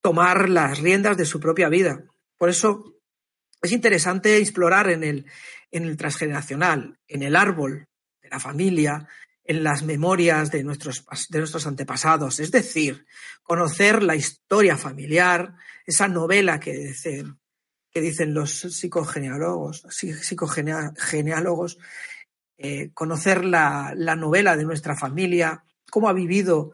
tomar 0.00 0.48
las 0.48 0.78
riendas 0.78 1.18
de 1.18 1.26
su 1.26 1.40
propia 1.40 1.68
vida. 1.68 2.04
Por 2.38 2.48
eso 2.48 2.96
es 3.60 3.70
interesante 3.70 4.38
explorar 4.38 4.88
en 4.88 5.04
el, 5.04 5.26
en 5.70 5.84
el 5.84 5.98
transgeneracional, 5.98 6.98
en 7.06 7.22
el 7.22 7.36
árbol 7.36 7.86
de 8.22 8.30
la 8.30 8.40
familia, 8.40 9.06
en 9.44 9.62
las 9.62 9.82
memorias 9.82 10.50
de 10.50 10.64
nuestros, 10.64 11.04
de 11.28 11.38
nuestros 11.38 11.66
antepasados, 11.66 12.40
es 12.40 12.50
decir, 12.50 13.04
conocer 13.42 14.02
la 14.02 14.16
historia 14.16 14.78
familiar, 14.78 15.52
esa 15.84 16.08
novela 16.08 16.58
que 16.58 16.94
que 17.90 18.00
dicen 18.00 18.34
los 18.34 18.52
psicogenealogos, 18.52 19.84
psicogenealogos 19.90 21.78
eh, 22.58 22.90
conocer 22.92 23.44
la, 23.44 23.94
la, 23.96 24.16
novela 24.16 24.56
de 24.56 24.64
nuestra 24.64 24.96
familia, 24.96 25.64
cómo 25.90 26.08
ha 26.08 26.12
vivido 26.12 26.72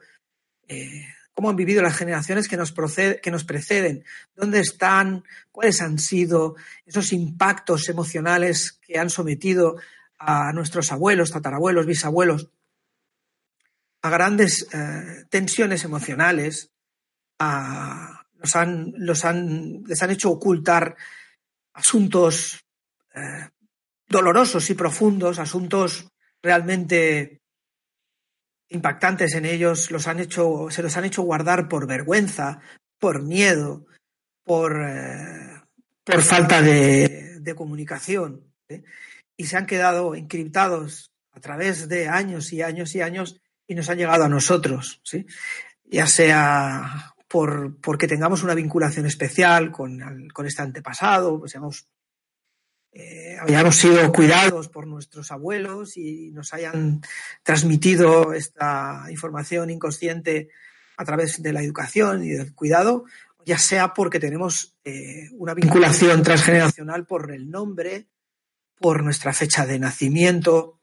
eh, 0.69 1.07
cómo 1.37 1.51
han 1.51 1.57
vivido 1.57 1.83
las 1.83 1.95
generaciones 1.95 2.49
que 2.49 2.57
nos, 2.57 2.73
procede, 2.73 3.21
que 3.21 3.31
nos 3.31 3.45
preceden, 3.45 4.05
dónde 4.35 4.61
están, 4.61 5.23
cuáles 5.53 5.83
han 5.83 5.99
sido 5.99 6.57
esos 6.87 7.13
impactos 7.13 7.91
emocionales 7.91 8.73
que 8.73 8.99
han 8.99 9.11
sometido 9.11 9.77
a 10.19 10.55
nuestros 10.55 10.93
abuelos, 10.93 11.33
tatarabuelos, 11.33 11.85
bisabuelos, 11.85 12.49
a 14.01 14.09
grandes 14.09 14.67
eh, 14.73 15.27
tensiones 15.29 15.85
emocionales, 15.85 16.71
a, 17.39 18.16
los 18.47 18.55
han, 18.55 18.93
los 18.97 19.25
han, 19.25 19.83
les 19.87 20.03
han 20.03 20.11
hecho 20.11 20.31
ocultar 20.31 20.97
asuntos 21.75 22.61
eh, 23.13 23.49
dolorosos 24.09 24.71
y 24.71 24.75
profundos, 24.75 25.41
asuntos 25.41 26.09
realmente 26.41 27.41
impactantes 28.69 29.35
en 29.35 29.47
ellos 29.47 29.91
los 29.91 30.07
han 30.07 30.21
hecho, 30.21 30.69
se 30.71 30.83
los 30.83 30.97
han 30.97 31.05
hecho 31.05 31.23
guardar 31.23 31.69
por 31.69 31.89
vergüenza, 31.89 32.61
por 33.01 33.23
miedo, 33.23 33.87
por, 34.45 34.81
eh, 34.81 35.63
por 36.05 36.23
falta 36.23 36.63
de, 36.63 37.41
de 37.41 37.55
comunicación. 37.57 38.55
¿eh? 38.69 38.85
Y 39.37 39.47
se 39.47 39.57
han 39.57 39.67
quedado 39.67 40.15
encriptados 40.15 41.11
a 41.33 41.41
través 41.41 41.89
de 41.89 42.09
años 42.09 42.53
y 42.53 42.63
años 42.63 42.95
y 42.95 43.03
años 43.03 43.41
y 43.67 43.75
nos 43.75 43.91
han 43.91 43.99
llegado 43.99 44.25
a 44.25 44.29
nosotros, 44.29 45.01
¿sí? 45.03 45.27
ya 45.91 46.07
sea 46.07 47.16
por, 47.29 47.77
porque 47.81 48.07
tengamos 48.07 48.43
una 48.43 48.55
vinculación 48.55 49.07
especial 49.07 49.73
con, 49.73 50.29
con 50.33 50.47
este 50.47 50.63
antepasado, 50.63 51.39
pues 51.39 51.53
seamos 51.53 51.89
eh, 52.99 53.37
hayamos 53.39 53.77
sido 53.77 54.11
cuidados 54.11 54.69
por 54.69 54.87
nuestros 54.87 55.31
abuelos 55.31 55.99
y 55.99 56.31
nos 56.31 56.55
hayan 56.55 57.03
transmitido 57.43 58.33
esta 58.33 59.05
información 59.11 59.69
inconsciente 59.69 60.49
a 60.97 61.05
través 61.05 61.43
de 61.43 61.53
la 61.53 61.63
educación 61.63 62.25
y 62.25 62.31
del 62.31 62.55
cuidado, 62.55 63.05
ya 63.45 63.59
sea 63.59 63.93
porque 63.93 64.19
tenemos 64.19 64.77
eh, 64.83 65.29
una 65.33 65.53
vinculación 65.53 66.23
transgeneracional 66.23 67.05
por 67.05 67.33
el 67.33 67.51
nombre, 67.51 68.07
por 68.79 69.03
nuestra 69.03 69.35
fecha 69.35 69.67
de 69.67 69.79
nacimiento. 69.79 70.79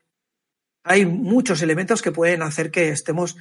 Hay 0.84 1.08
muchos 1.08 1.64
elementos 1.64 2.04
que 2.04 2.12
pueden 2.12 2.44
hacer 2.44 2.70
que 2.70 2.90
estemos 2.90 3.38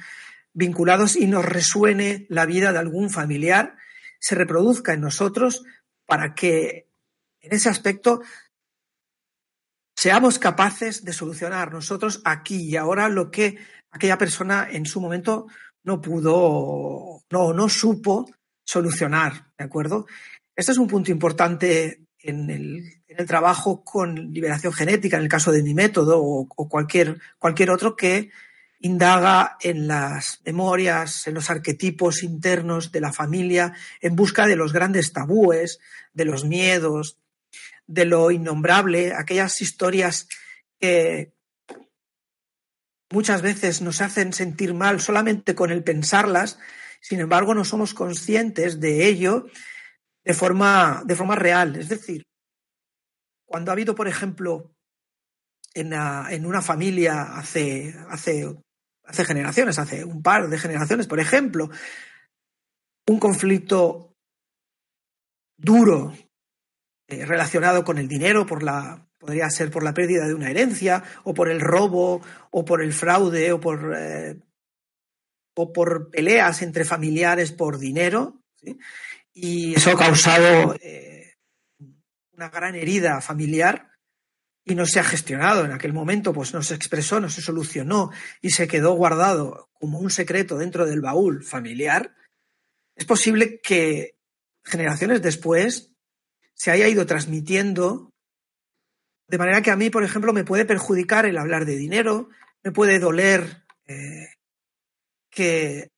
vinculados 0.53 1.15
y 1.15 1.27
nos 1.27 1.45
resuene 1.45 2.25
la 2.29 2.45
vida 2.45 2.71
de 2.71 2.79
algún 2.79 3.09
familiar, 3.09 3.75
se 4.19 4.35
reproduzca 4.35 4.93
en 4.93 5.01
nosotros 5.01 5.63
para 6.05 6.33
que 6.33 6.87
en 7.41 7.53
ese 7.53 7.69
aspecto 7.69 8.21
seamos 9.95 10.39
capaces 10.39 11.03
de 11.03 11.13
solucionar 11.13 11.71
nosotros 11.71 12.21
aquí 12.23 12.69
y 12.69 12.75
ahora 12.75 13.09
lo 13.09 13.31
que 13.31 13.57
aquella 13.91 14.17
persona 14.17 14.67
en 14.69 14.85
su 14.85 15.01
momento 15.01 15.47
no 15.83 16.01
pudo, 16.01 17.23
no, 17.29 17.53
no 17.53 17.69
supo 17.69 18.29
solucionar, 18.63 19.51
¿de 19.57 19.65
acuerdo? 19.65 20.07
Este 20.55 20.71
es 20.71 20.77
un 20.77 20.87
punto 20.87 21.11
importante 21.11 22.05
en 22.19 22.49
el, 22.49 23.03
en 23.07 23.19
el 23.19 23.25
trabajo 23.25 23.83
con 23.83 24.31
liberación 24.31 24.73
genética, 24.73 25.17
en 25.17 25.23
el 25.23 25.29
caso 25.29 25.51
de 25.51 25.61
mi 25.61 25.73
método 25.73 26.21
o, 26.21 26.69
cualquier, 26.69 27.19
cualquier 27.37 27.69
otro 27.69 27.95
que 27.95 28.31
indaga 28.83 29.57
en 29.61 29.87
las 29.87 30.41
memorias, 30.43 31.25
en 31.27 31.35
los 31.35 31.49
arquetipos 31.49 32.21
internos 32.21 32.91
de 32.91 32.99
la 32.99 33.13
familia, 33.13 33.73
en 34.01 34.13
busca 34.13 34.45
de 34.45 34.57
los 34.57 34.73
grandes 34.73 35.13
tabúes, 35.13 35.79
de 36.13 36.25
los 36.25 36.43
miedos, 36.43 37.17
de 37.87 38.03
lo 38.03 38.29
innombrable, 38.29 39.13
aquellas 39.13 39.61
historias 39.61 40.27
que 40.81 41.31
muchas 43.09 43.41
veces 43.41 43.81
nos 43.81 44.01
hacen 44.01 44.33
sentir 44.33 44.73
mal 44.73 44.99
solamente 44.99 45.55
con 45.55 45.71
el 45.71 45.81
pensarlas, 45.85 46.59
sin 46.99 47.21
embargo 47.21 47.53
no 47.53 47.63
somos 47.63 47.93
conscientes 47.93 48.81
de 48.81 49.07
ello 49.07 49.47
de 50.25 50.33
forma, 50.33 51.03
de 51.05 51.15
forma 51.15 51.35
real. 51.35 51.77
Es 51.77 51.87
decir, 51.87 52.25
cuando 53.45 53.71
ha 53.71 53.73
habido, 53.73 53.95
por 53.95 54.09
ejemplo, 54.09 54.75
en, 55.73 56.45
una 56.45 56.61
familia 56.61 57.37
hace, 57.37 57.95
hace, 58.09 58.53
hace 59.05 59.25
generaciones, 59.25 59.79
hace 59.79 60.03
un 60.05 60.21
par 60.21 60.49
de 60.49 60.57
generaciones, 60.57 61.07
por 61.07 61.19
ejemplo, 61.19 61.69
un 63.07 63.19
conflicto 63.19 64.15
duro 65.57 66.13
eh, 67.07 67.25
relacionado 67.25 67.83
con 67.83 67.97
el 67.97 68.07
dinero, 68.07 68.45
por 68.45 68.63
la, 68.63 69.07
podría 69.17 69.49
ser 69.49 69.71
por 69.71 69.83
la 69.83 69.93
pérdida 69.93 70.27
de 70.27 70.33
una 70.33 70.49
herencia, 70.49 71.03
o 71.23 71.33
por 71.33 71.49
el 71.49 71.59
robo, 71.59 72.21
o 72.51 72.65
por 72.65 72.81
el 72.81 72.93
fraude, 72.93 73.51
o 73.51 73.59
por, 73.59 73.93
eh, 73.97 74.39
o 75.55 75.73
por 75.73 76.09
peleas 76.09 76.61
entre 76.61 76.85
familiares 76.85 77.51
por 77.51 77.77
dinero. 77.77 78.41
¿sí? 78.55 78.79
Y 79.33 79.75
eso 79.75 79.91
ha 79.91 79.97
causado 79.97 80.75
eh, 80.81 81.35
una 82.31 82.49
gran 82.49 82.75
herida 82.75 83.21
familiar 83.21 83.92
y 84.65 84.75
no 84.75 84.85
se 84.85 84.99
ha 84.99 85.03
gestionado. 85.03 85.65
En 85.65 85.71
aquel 85.71 85.93
momento, 85.93 86.33
pues 86.33 86.53
no 86.53 86.63
se 86.63 86.75
expresó, 86.75 87.19
no 87.19 87.29
se 87.29 87.41
solucionó 87.41 88.11
y 88.41 88.51
se 88.51 88.67
quedó 88.67 88.93
guardado 88.93 89.69
como 89.79 89.99
un 89.99 90.09
secreto 90.09 90.57
dentro 90.57 90.85
del 90.85 91.01
baúl 91.01 91.43
familiar, 91.43 92.15
es 92.95 93.05
posible 93.05 93.59
que 93.61 94.15
generaciones 94.63 95.21
después 95.21 95.91
se 96.53 96.71
haya 96.71 96.87
ido 96.87 97.05
transmitiendo, 97.05 98.11
de 99.27 99.37
manera 99.37 99.61
que 99.61 99.71
a 99.71 99.75
mí, 99.75 99.89
por 99.89 100.03
ejemplo, 100.03 100.31
me 100.31 100.45
puede 100.45 100.65
perjudicar 100.65 101.25
el 101.25 101.37
hablar 101.37 101.65
de 101.65 101.75
dinero, 101.75 102.29
me 102.63 102.71
puede 102.71 102.99
doler 102.99 103.65
eh, 103.87 104.29
que 105.29 105.89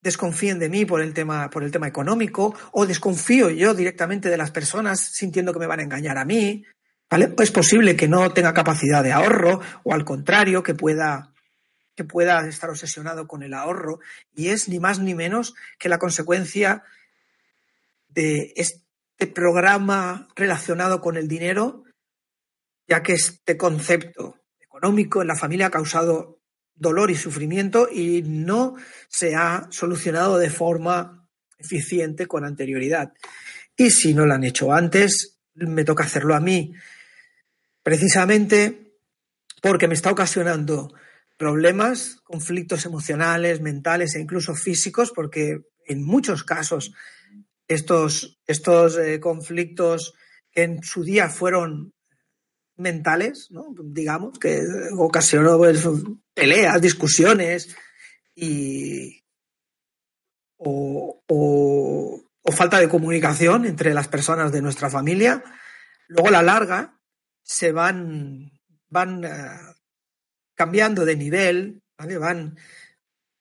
desconfíen 0.00 0.58
de 0.58 0.68
mí 0.68 0.84
por 0.84 1.00
el 1.00 1.14
tema 1.14 1.48
por 1.50 1.62
el 1.62 1.70
tema 1.70 1.86
económico 1.86 2.56
o 2.72 2.86
desconfío 2.86 3.50
yo 3.50 3.72
directamente 3.72 4.28
de 4.28 4.36
las 4.36 4.50
personas 4.50 4.98
sintiendo 4.98 5.52
que 5.52 5.60
me 5.60 5.68
van 5.68 5.78
a 5.78 5.84
engañar 5.84 6.18
a 6.18 6.24
mí 6.24 6.64
es 7.20 7.50
posible 7.50 7.96
que 7.96 8.08
no 8.08 8.32
tenga 8.32 8.54
capacidad 8.54 9.02
de 9.02 9.12
ahorro 9.12 9.60
o 9.82 9.92
al 9.92 10.04
contrario 10.04 10.62
que 10.62 10.74
pueda 10.74 11.32
que 11.94 12.04
pueda 12.04 12.48
estar 12.48 12.70
obsesionado 12.70 13.26
con 13.26 13.42
el 13.42 13.52
ahorro 13.52 14.00
y 14.34 14.48
es 14.48 14.68
ni 14.68 14.80
más 14.80 14.98
ni 14.98 15.14
menos 15.14 15.54
que 15.78 15.90
la 15.90 15.98
consecuencia 15.98 16.84
de 18.08 18.52
este 18.56 19.26
programa 19.26 20.28
relacionado 20.34 21.00
con 21.00 21.16
el 21.16 21.28
dinero, 21.28 21.84
ya 22.88 23.02
que 23.02 23.12
este 23.12 23.56
concepto 23.56 24.38
económico 24.58 25.20
en 25.20 25.28
la 25.28 25.36
familia 25.36 25.66
ha 25.66 25.70
causado 25.70 26.40
dolor 26.74 27.10
y 27.10 27.14
sufrimiento 27.14 27.88
y 27.90 28.22
no 28.22 28.74
se 29.08 29.34
ha 29.34 29.68
solucionado 29.70 30.38
de 30.38 30.50
forma 30.50 31.28
eficiente 31.58 32.26
con 32.26 32.44
anterioridad. 32.44 33.12
Y 33.76 33.90
si 33.90 34.14
no 34.14 34.26
lo 34.26 34.34
han 34.34 34.44
hecho 34.44 34.72
antes, 34.72 35.38
me 35.54 35.84
toca 35.84 36.04
hacerlo 36.04 36.34
a 36.34 36.40
mí, 36.40 36.74
precisamente 37.82 38.96
porque 39.60 39.88
me 39.88 39.94
está 39.94 40.10
ocasionando 40.10 40.92
problemas, 41.36 42.20
conflictos 42.24 42.84
emocionales, 42.86 43.60
mentales 43.60 44.14
e 44.14 44.20
incluso 44.20 44.54
físicos, 44.54 45.12
porque 45.14 45.62
en 45.86 46.04
muchos 46.04 46.44
casos 46.44 46.92
estos, 47.68 48.40
estos 48.46 48.98
eh, 48.98 49.20
conflictos 49.20 50.14
que 50.50 50.62
en 50.62 50.82
su 50.82 51.02
día 51.02 51.28
fueron 51.28 51.94
mentales, 52.76 53.48
¿no? 53.50 53.74
digamos, 53.84 54.38
que 54.38 54.62
ocasionó 54.96 55.58
pues, 55.58 55.86
peleas, 56.34 56.80
discusiones 56.80 57.74
y, 58.34 59.24
o, 60.56 61.22
o, 61.26 62.22
falta 62.52 62.78
de 62.78 62.88
comunicación 62.88 63.64
entre 63.64 63.94
las 63.94 64.08
personas 64.08 64.52
de 64.52 64.60
nuestra 64.60 64.90
familia, 64.90 65.42
luego 66.08 66.30
la 66.30 66.42
larga 66.42 67.00
se 67.42 67.72
van, 67.72 68.52
van 68.88 69.24
eh, 69.24 69.30
cambiando 70.54 71.04
de 71.04 71.16
nivel, 71.16 71.82
van 71.96 72.56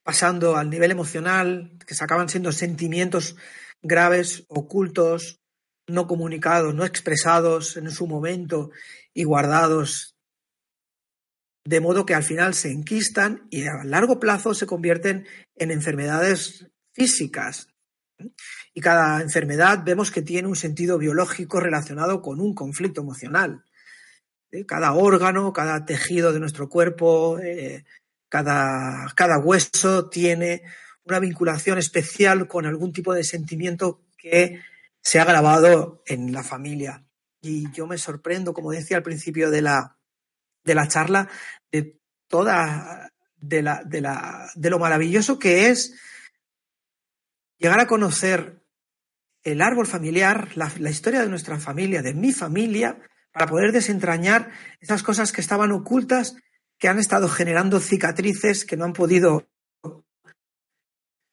pasando 0.03 0.57
al 0.57 0.69
nivel 0.69 0.91
emocional, 0.91 1.77
que 1.85 1.95
se 1.95 2.03
acaban 2.03 2.29
siendo 2.29 2.51
sentimientos 2.51 3.35
graves, 3.81 4.45
ocultos, 4.47 5.39
no 5.87 6.07
comunicados, 6.07 6.73
no 6.73 6.85
expresados 6.85 7.77
en 7.77 7.91
su 7.91 8.07
momento 8.07 8.71
y 9.13 9.23
guardados, 9.23 10.15
de 11.65 11.79
modo 11.79 12.05
que 12.05 12.15
al 12.15 12.23
final 12.23 12.53
se 12.53 12.71
enquistan 12.71 13.47
y 13.49 13.65
a 13.65 13.83
largo 13.83 14.19
plazo 14.19 14.53
se 14.53 14.65
convierten 14.65 15.27
en 15.55 15.71
enfermedades 15.71 16.67
físicas. 16.93 17.67
Y 18.73 18.81
cada 18.81 19.21
enfermedad 19.21 19.83
vemos 19.83 20.11
que 20.11 20.21
tiene 20.21 20.47
un 20.47 20.55
sentido 20.55 20.97
biológico 20.97 21.59
relacionado 21.59 22.21
con 22.21 22.39
un 22.39 22.53
conflicto 22.53 23.01
emocional. 23.01 23.63
¿Eh? 24.51 24.65
Cada 24.65 24.93
órgano, 24.93 25.53
cada 25.53 25.85
tejido 25.85 26.33
de 26.33 26.39
nuestro 26.39 26.69
cuerpo, 26.69 27.39
eh, 27.39 27.85
cada, 28.29 29.07
cada 29.15 29.39
hueso 29.39 30.09
tiene 30.09 30.63
una 31.03 31.19
vinculación 31.19 31.77
especial 31.77 32.47
con 32.47 32.65
algún 32.65 32.93
tipo 32.93 33.13
de 33.13 33.23
sentimiento 33.23 34.01
que 34.17 34.61
se 35.01 35.19
ha 35.19 35.25
grabado 35.25 36.03
en 36.05 36.31
la 36.31 36.43
familia. 36.43 37.03
Y 37.41 37.71
yo 37.71 37.87
me 37.87 37.97
sorprendo, 37.97 38.53
como 38.53 38.71
decía 38.71 38.97
al 38.97 39.03
principio 39.03 39.49
de 39.49 39.61
la, 39.63 39.97
de 40.63 40.75
la 40.75 40.87
charla, 40.87 41.27
de 41.71 41.99
toda, 42.27 43.11
de, 43.35 43.61
la, 43.63 43.83
de, 43.83 44.01
la, 44.01 44.51
de 44.55 44.69
lo 44.69 44.77
maravilloso 44.77 45.39
que 45.39 45.69
es 45.69 45.95
llegar 47.57 47.79
a 47.79 47.87
conocer 47.87 48.63
el 49.43 49.61
árbol 49.61 49.87
familiar, 49.87 50.49
la, 50.55 50.71
la, 50.77 50.91
historia 50.91 51.21
de 51.21 51.29
nuestra 51.29 51.59
familia, 51.59 52.03
de 52.03 52.13
mi 52.13 52.31
familia, 52.31 52.99
para 53.31 53.47
poder 53.47 53.71
desentrañar 53.71 54.51
esas 54.79 55.03
cosas 55.03 55.31
que 55.31 55.41
estaban 55.41 55.71
ocultas, 55.71 56.35
que 56.77 56.87
han 56.87 56.99
estado 56.99 57.29
generando 57.29 57.79
cicatrices 57.79 58.65
que 58.65 58.77
no 58.77 58.85
han 58.85 58.93
podido 58.93 59.47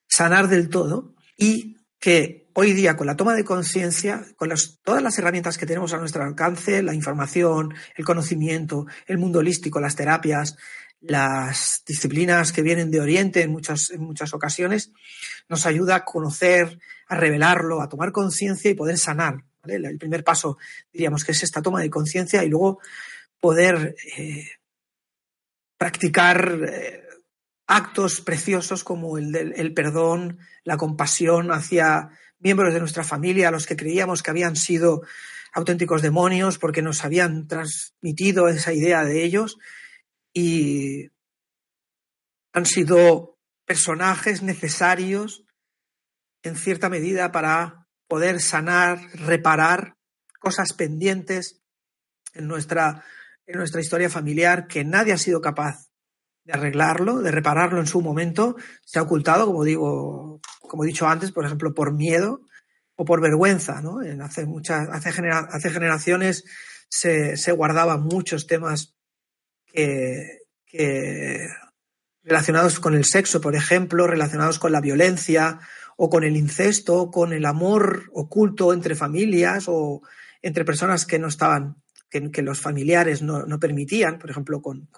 sanar 0.08 0.48
del 0.48 0.68
todo 0.68 1.14
y 1.36 1.76
que 1.98 2.48
hoy 2.54 2.72
día 2.72 2.96
con 2.96 3.06
la 3.06 3.16
toma 3.16 3.34
de 3.34 3.44
conciencia, 3.44 4.24
con 4.36 4.52
todas 4.82 5.02
las 5.02 5.18
herramientas 5.18 5.58
que 5.58 5.66
tenemos 5.66 5.92
a 5.92 5.98
nuestro 5.98 6.22
alcance, 6.22 6.82
la 6.82 6.94
información, 6.94 7.74
el 7.96 8.04
conocimiento, 8.04 8.86
el 9.06 9.18
mundo 9.18 9.40
holístico, 9.40 9.80
las 9.80 9.96
terapias, 9.96 10.56
las 11.00 11.82
disciplinas 11.86 12.52
que 12.52 12.62
vienen 12.62 12.90
de 12.90 13.00
Oriente 13.00 13.42
en 13.42 13.52
muchas, 13.52 13.90
en 13.90 14.02
muchas 14.02 14.34
ocasiones, 14.34 14.90
nos 15.48 15.66
ayuda 15.66 15.96
a 15.96 16.04
conocer, 16.04 16.78
a 17.06 17.16
revelarlo, 17.16 17.80
a 17.80 17.88
tomar 17.88 18.12
conciencia 18.12 18.70
y 18.70 18.74
poder 18.74 18.98
sanar. 18.98 19.44
El 19.64 19.98
primer 19.98 20.24
paso, 20.24 20.58
diríamos 20.92 21.24
que 21.24 21.32
es 21.32 21.42
esta 21.42 21.62
toma 21.62 21.80
de 21.80 21.90
conciencia 21.90 22.44
y 22.44 22.48
luego 22.48 22.80
poder 23.40 23.96
eh, 24.16 24.46
practicar 25.76 26.60
eh, 26.68 27.02
actos 27.66 28.20
preciosos 28.20 28.82
como 28.82 29.18
el 29.18 29.32
del 29.32 29.74
perdón, 29.74 30.38
la 30.64 30.76
compasión 30.76 31.52
hacia 31.52 32.10
miembros 32.38 32.72
de 32.72 32.80
nuestra 32.80 33.04
familia, 33.04 33.48
a 33.48 33.52
los 33.52 33.66
que 33.66 33.76
creíamos 33.76 34.22
que 34.22 34.30
habían 34.30 34.56
sido 34.56 35.02
auténticos 35.52 36.02
demonios 36.02 36.58
porque 36.58 36.82
nos 36.82 37.04
habían 37.04 37.46
transmitido 37.46 38.48
esa 38.48 38.72
idea 38.72 39.04
de 39.04 39.24
ellos. 39.24 39.58
Y 40.32 41.10
han 42.52 42.66
sido 42.66 43.38
personajes 43.66 44.42
necesarios 44.42 45.44
en 46.42 46.56
cierta 46.56 46.88
medida 46.88 47.32
para 47.32 47.87
poder 48.08 48.40
sanar, 48.40 48.98
reparar 49.14 49.94
cosas 50.40 50.72
pendientes 50.72 51.60
en 52.34 52.48
nuestra, 52.48 53.04
en 53.46 53.58
nuestra 53.58 53.80
historia 53.80 54.10
familiar 54.10 54.66
que 54.66 54.84
nadie 54.84 55.12
ha 55.12 55.18
sido 55.18 55.40
capaz 55.40 55.88
de 56.44 56.54
arreglarlo, 56.54 57.20
de 57.20 57.30
repararlo 57.30 57.78
en 57.78 57.86
su 57.86 58.00
momento, 58.00 58.56
se 58.84 58.98
ha 58.98 59.02
ocultado, 59.02 59.46
como 59.46 59.64
digo, 59.64 60.40
como 60.60 60.84
he 60.84 60.86
dicho 60.86 61.06
antes, 61.06 61.30
por 61.32 61.44
ejemplo, 61.44 61.74
por 61.74 61.94
miedo 61.94 62.40
o 62.96 63.04
por 63.04 63.20
vergüenza, 63.20 63.82
¿no? 63.82 64.02
En 64.02 64.22
hace 64.22 64.46
muchas, 64.46 64.88
hace, 64.90 65.10
hace 65.10 65.70
generaciones 65.70 66.44
se, 66.88 67.36
se, 67.36 67.52
guardaban 67.52 68.00
muchos 68.00 68.46
temas 68.46 68.96
que 69.72 71.48
relacionados 72.24 72.80
con 72.80 72.94
el 72.94 73.04
sexo, 73.04 73.40
por 73.40 73.54
ejemplo, 73.54 74.06
relacionados 74.06 74.58
con 74.58 74.72
la 74.72 74.80
violencia 74.80 75.60
o 76.00 76.08
con 76.08 76.22
el 76.22 76.36
incesto, 76.36 77.10
con 77.10 77.32
el 77.32 77.44
amor 77.44 78.08
oculto 78.12 78.72
entre 78.72 78.94
familias 78.94 79.64
o 79.66 80.00
entre 80.40 80.64
personas 80.64 81.04
que 81.04 81.18
no 81.18 81.26
estaban, 81.26 81.82
que, 82.08 82.40
los 82.40 82.60
familiares 82.60 83.20
no, 83.20 83.58
permitían, 83.58 84.20
por 84.20 84.30
ejemplo, 84.30 84.62
con, 84.62 84.88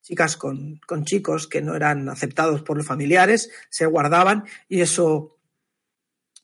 chicas 0.00 0.38
con, 0.38 0.80
chicos 1.04 1.46
que 1.46 1.60
no 1.60 1.76
eran 1.76 2.08
aceptados 2.08 2.62
por 2.62 2.78
los 2.78 2.86
familiares, 2.86 3.50
se 3.68 3.84
guardaban 3.84 4.44
y 4.66 4.80
eso 4.80 5.36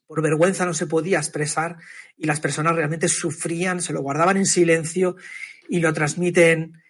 por 0.06 0.20
vergüenza 0.20 0.66
no 0.66 0.74
se 0.74 0.86
podía 0.86 1.16
expresar 1.16 1.78
y 2.18 2.26
las 2.26 2.38
personas 2.38 2.76
realmente 2.76 3.08
sufrían, 3.08 3.80
se 3.80 3.94
lo 3.94 4.02
guardaban 4.02 4.36
en 4.36 4.46
silencio 4.46 5.16
y 5.70 5.80
lo 5.80 5.94
transmiten 5.94 6.82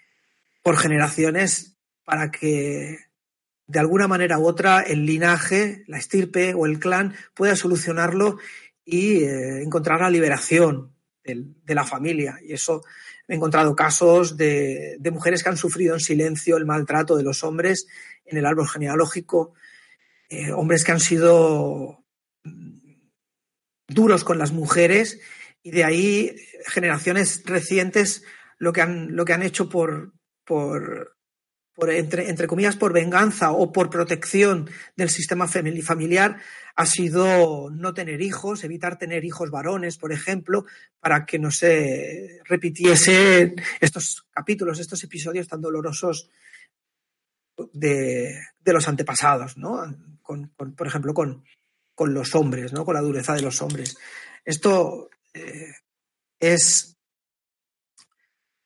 por 0.61 0.77
generaciones 0.77 1.77
para 2.05 2.33
que 2.33 3.10
de 3.71 3.79
alguna 3.79 4.09
manera 4.09 4.39
u 4.39 4.47
otra 4.47 4.81
el 4.81 5.07
linaje, 5.07 5.85
la 5.87 5.99
estirpe 5.99 6.55
o 6.55 6.67
el 6.67 6.81
clan 6.81 7.15
pueda 7.35 7.55
solucionarlo 7.55 8.39
y 8.85 9.23
eh, 9.23 9.63
encontrar 9.63 10.01
la 10.01 10.11
liberación 10.11 10.93
de, 11.23 11.75
la 11.75 11.85
familia. 11.85 12.41
Y 12.43 12.53
eso 12.53 12.83
he 13.29 13.37
encontrado 13.37 13.77
casos 13.77 14.37
de, 14.37 14.99
mujeres 15.13 15.45
que 15.45 15.51
han 15.51 15.57
sufrido 15.57 15.95
en 15.95 16.01
silencio 16.01 16.57
el 16.57 16.67
maltrato 16.67 17.17
de 17.17 17.23
los 17.23 17.45
hombres 17.45 17.87
en 18.25 18.39
el 18.39 18.47
árbol 18.47 18.69
genealógico, 18.69 19.55
eh, 20.29 20.51
hombres 20.51 20.83
que 20.83 20.93
han 20.93 21.01
sido 21.01 22.05
duros 23.87 24.25
con 24.25 24.39
las 24.39 24.51
mujeres 24.51 25.21
y 25.63 25.71
de 25.71 25.85
ahí 25.85 26.37
generaciones 26.67 27.43
recientes 27.45 28.25
lo 28.59 28.73
que 28.73 28.83
han, 28.83 29.15
lo 29.15 29.25
que 29.25 29.33
han 29.33 29.43
hecho 29.43 29.69
por, 29.69 30.13
por 31.81 31.91
entre, 31.91 32.47
comillas, 32.47 32.77
por 32.77 32.93
venganza 32.93 33.51
o 33.53 33.73
por 33.73 33.91
protección 33.91 34.71
del 34.97 35.11
sistema 35.11 35.49
familiar, 35.49 36.39
ha 36.77 36.87
sido 36.87 37.71
no 37.71 37.95
tener 37.95 38.21
hijos, 38.21 38.63
evitar 38.63 38.99
tener 38.99 39.25
hijos 39.25 39.51
varones, 39.51 39.97
por 39.97 40.13
ejemplo, 40.13 40.67
para 41.01 41.25
que 41.25 41.39
no 41.39 41.51
se 41.51 42.41
repitiesen 42.45 43.57
estos 43.81 44.27
capítulos, 44.31 44.79
estos 44.79 45.03
episodios 45.03 45.49
tan 45.49 45.61
dolorosos 45.61 46.31
de, 47.73 48.39
de 48.61 48.73
los 48.73 48.87
antepasados, 48.87 49.57
¿no? 49.57 49.83
Con, 50.23 50.51
por 50.51 50.87
ejemplo, 50.87 51.15
con, 51.15 51.45
con, 51.95 52.15
los 52.15 52.35
hombres, 52.35 52.73
¿no? 52.73 52.85
Con 52.85 52.95
la 52.95 53.01
dureza 53.01 53.35
de 53.35 53.43
los 53.43 53.61
hombres. 53.63 53.97
Esto 54.45 55.11
eh, 55.35 55.73
es 56.39 57.00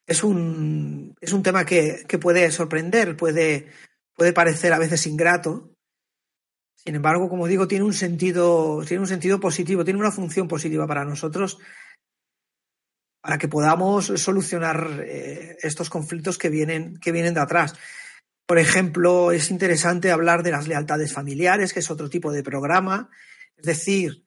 es 0.07 0.23
un, 0.25 1.15
es 1.21 1.33
un 1.33 1.43
tema 1.43 1.65
que, 1.65 2.05
que 2.07 2.19
puede 2.19 2.51
sorprender, 2.51 3.17
puede, 3.17 3.69
puede 4.15 4.33
parecer 4.33 4.73
a 4.73 4.79
veces 4.79 5.07
ingrato. 5.07 5.71
Sin 6.77 6.95
embargo, 6.95 7.29
como 7.29 7.47
digo, 7.47 7.67
tiene 7.67 7.85
un 7.85 7.95
sentido, 7.95 8.85
tiene 8.87 9.01
un 9.01 9.09
sentido 9.09 9.41
positivo, 9.41 9.85
tiene 9.85 10.01
una 10.01 10.13
función 10.13 10.49
positiva 10.49 10.87
para 10.87 11.05
nosotros 11.05 11.59
para 13.25 13.39
que 13.39 13.49
podamos 13.49 14.13
solucionar 14.17 15.03
eh, 15.03 15.57
estos 15.63 15.89
conflictos 15.89 16.37
que 16.37 16.51
vienen, 16.51 16.99
que 16.99 17.11
vienen 17.11 17.33
de 17.33 17.41
atrás. 17.41 17.75
Por 18.45 18.59
ejemplo, 18.59 19.33
es 19.33 19.51
interesante 19.51 20.11
hablar 20.11 20.43
de 20.43 20.51
las 20.51 20.69
lealtades 20.69 21.15
familiares, 21.15 21.73
que 21.73 21.81
es 21.81 21.91
otro 21.91 22.11
tipo 22.11 22.31
de 22.33 22.43
programa, 22.43 23.09
es 23.57 23.65
decir, 23.65 24.27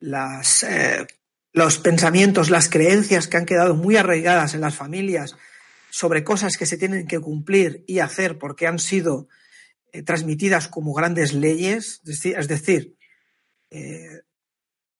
las, 0.00 0.64
eh, 0.64 1.06
los 1.56 1.78
pensamientos, 1.78 2.50
las 2.50 2.68
creencias 2.68 3.28
que 3.28 3.38
han 3.38 3.46
quedado 3.46 3.74
muy 3.74 3.96
arraigadas 3.96 4.52
en 4.52 4.60
las 4.60 4.76
familias 4.76 5.36
sobre 5.88 6.22
cosas 6.22 6.58
que 6.58 6.66
se 6.66 6.76
tienen 6.76 7.06
que 7.06 7.18
cumplir 7.18 7.82
y 7.86 8.00
hacer 8.00 8.36
porque 8.36 8.66
han 8.66 8.78
sido 8.78 9.26
eh, 9.90 10.02
transmitidas 10.02 10.68
como 10.68 10.92
grandes 10.92 11.32
leyes, 11.32 12.02
es 12.04 12.48
decir, 12.48 12.98
eh, 13.70 14.20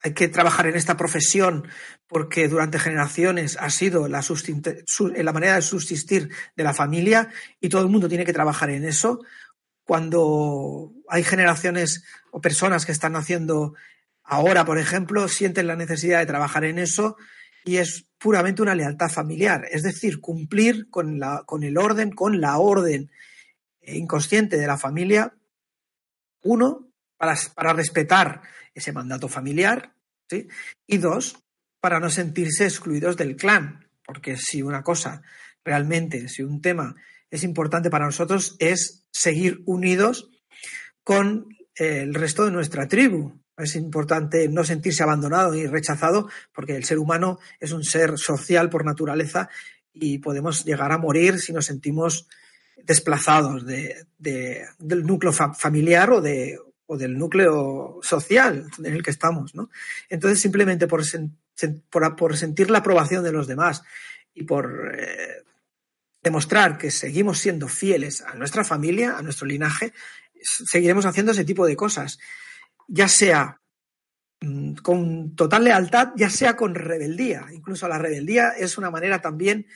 hay 0.00 0.14
que 0.14 0.28
trabajar 0.28 0.66
en 0.66 0.76
esta 0.76 0.96
profesión 0.96 1.68
porque 2.06 2.48
durante 2.48 2.78
generaciones 2.78 3.58
ha 3.60 3.68
sido 3.68 4.08
la, 4.08 4.24
la, 5.14 5.32
manera 5.34 5.56
de 5.56 5.62
subsistir 5.62 6.30
de 6.56 6.64
la 6.64 6.72
familia 6.72 7.28
y 7.60 7.68
todo 7.68 7.82
el 7.82 7.88
mundo 7.88 8.08
tiene 8.08 8.24
que 8.24 8.32
trabajar 8.32 8.70
en 8.70 8.86
eso. 8.86 9.20
Cuando 9.84 10.94
hay 11.06 11.22
generaciones 11.22 12.02
o 12.30 12.40
personas 12.40 12.86
que 12.86 12.92
están 12.92 13.14
haciendo 13.14 13.74
ahora, 14.26 14.64
por 14.64 14.78
ejemplo, 14.78 15.28
sienten 15.28 15.66
la 15.66 15.76
necesidad 15.76 16.18
de 16.18 16.26
trabajar 16.26 16.64
en 16.64 16.78
eso 16.78 17.16
y 17.64 17.76
es 17.78 18.06
puramente 18.18 18.62
una 18.62 18.74
lealtad 18.74 19.08
familiar, 19.08 19.66
es 19.70 19.82
decir, 19.82 20.20
cumplir 20.20 20.88
con, 20.90 21.20
el 21.62 21.78
orden, 21.78 22.10
con 22.12 22.40
la 22.40 22.58
orden 22.58 23.10
inconsciente 23.82 24.56
de 24.56 24.66
la 24.66 24.78
familia, 24.78 25.34
uno, 26.42 26.88
para, 27.16 27.36
para 27.54 27.72
respetar 27.72 28.42
ese 28.74 28.92
mandato 28.92 29.28
familiar, 29.28 29.94
¿sí? 30.28 30.48
y 30.86 30.98
dos, 30.98 31.42
para 31.80 32.00
no 32.00 32.10
sentirse 32.10 32.64
excluidos 32.64 33.16
del 33.16 33.36
clan, 33.36 33.88
porque 34.04 34.36
si 34.36 34.62
una 34.62 34.82
cosa 34.82 35.22
realmente, 35.64 36.28
si 36.28 36.42
un 36.42 36.60
tema 36.60 36.94
es 37.30 37.42
importante 37.42 37.90
para 37.90 38.06
nosotros, 38.06 38.56
es 38.58 39.04
seguir 39.12 39.62
unidos 39.66 40.30
con 41.02 41.48
el 41.74 42.14
resto 42.14 42.44
de 42.44 42.52
nuestra 42.52 42.88
tribu. 42.88 43.40
Es 43.56 43.74
importante 43.76 44.48
no 44.48 44.64
sentirse 44.64 45.02
abandonado 45.02 45.54
y 45.54 45.66
rechazado, 45.66 46.28
porque 46.52 46.76
el 46.76 46.84
ser 46.84 46.98
humano 46.98 47.38
es 47.58 47.72
un 47.72 47.84
ser 47.84 48.18
social 48.18 48.68
por 48.68 48.84
naturaleza 48.84 49.48
y 49.92 50.18
podemos 50.18 50.64
llegar 50.64 50.92
a 50.92 50.98
morir 50.98 51.40
si 51.40 51.52
nos 51.52 51.66
sentimos 51.66 52.28
desplazados 52.76 53.64
de, 53.64 54.06
del 54.18 55.06
núcleo 55.06 55.32
familiar 55.32 56.10
o, 56.10 56.20
de, 56.20 56.58
o 56.86 56.96
del 56.96 57.18
núcleo 57.18 57.98
social 58.02 58.66
en 58.78 58.92
el 58.92 59.02
que 59.02 59.10
estamos. 59.10 59.54
¿no? 59.54 59.70
Entonces, 60.08 60.40
simplemente 60.40 60.86
por, 60.86 61.02
por, 62.16 62.36
sentir 62.36 62.70
la 62.70 62.78
aprobación 62.78 63.24
de 63.24 63.32
los 63.32 63.46
demás 63.46 63.82
y 64.34 64.44
por 64.44 64.92
eh, 64.96 65.44
demostrar 66.22 66.78
que 66.78 66.90
seguimos 66.90 67.38
siendo 67.38 67.68
fieles 67.68 68.22
a 68.22 68.34
nuestra 68.34 68.64
familia, 68.64 69.16
a 69.16 69.22
nuestro 69.22 69.46
linaje, 69.46 69.92
seguiremos 70.42 71.06
haciendo 71.06 71.32
ese 71.32 71.44
tipo 71.44 71.66
de 71.66 71.76
cosas, 71.76 72.18
ya 72.88 73.08
sea 73.08 73.60
mm, 74.40 74.74
con 74.76 75.34
total 75.34 75.64
lealtad, 75.64 76.12
ya 76.16 76.30
sea 76.30 76.56
con 76.56 76.74
rebeldía. 76.74 77.46
Incluso 77.52 77.88
la 77.88 77.98
rebeldía 77.98 78.50
es 78.50 78.78
una 78.78 78.90
manera 78.90 79.20
también 79.20 79.66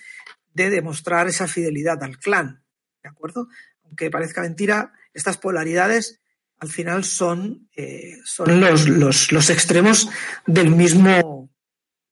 de 0.53 0.70
demostrar 0.70 1.29
esa 1.29 1.46
fidelidad 1.46 2.03
al 2.03 2.18
clan. 2.18 2.62
¿De 3.03 3.09
acuerdo? 3.09 3.49
Aunque 3.85 4.11
parezca 4.11 4.42
mentira, 4.42 4.92
estas 5.14 5.38
polaridades 5.38 6.20
al 6.59 6.68
final 6.68 7.05
son, 7.05 7.68
eh, 7.75 8.18
son 8.25 8.61
los, 8.61 8.87
los, 8.87 9.33
los, 9.33 9.49
extremos 9.49 10.11
del 10.46 10.70
mismo, 10.70 11.51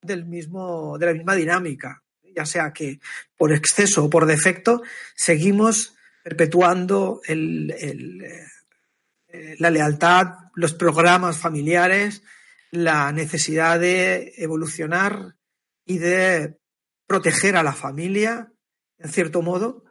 del 0.00 0.24
mismo, 0.24 0.96
de 0.98 1.06
la 1.06 1.12
misma 1.12 1.34
dinámica. 1.34 2.02
Ya 2.34 2.46
sea 2.46 2.72
que 2.72 2.98
por 3.36 3.52
exceso 3.52 4.06
o 4.06 4.10
por 4.10 4.24
defecto 4.24 4.82
seguimos 5.14 5.94
perpetuando 6.22 7.20
el, 7.26 7.70
eh, 7.70 8.46
la 9.58 9.70
lealtad, 9.70 10.34
los 10.54 10.74
programas 10.74 11.38
familiares, 11.38 12.22
la 12.70 13.12
necesidad 13.12 13.80
de 13.80 14.34
evolucionar 14.36 15.36
y 15.84 15.98
de 15.98 16.58
proteger 17.06 17.56
a 17.56 17.62
la 17.62 17.72
familia, 17.72 18.52
en 18.98 19.10
cierto 19.10 19.42
modo, 19.42 19.84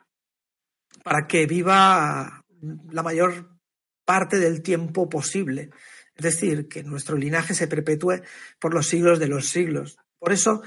para 1.03 1.27
que 1.27 1.45
viva 1.45 2.43
la 2.91 3.03
mayor 3.03 3.57
parte 4.05 4.37
del 4.39 4.61
tiempo 4.61 5.09
posible. 5.09 5.69
Es 6.15 6.23
decir, 6.23 6.67
que 6.67 6.83
nuestro 6.83 7.17
linaje 7.17 7.53
se 7.53 7.67
perpetúe 7.67 8.21
por 8.59 8.73
los 8.73 8.87
siglos 8.87 9.19
de 9.19 9.27
los 9.27 9.47
siglos. 9.47 9.97
Por 10.19 10.31
eso 10.31 10.63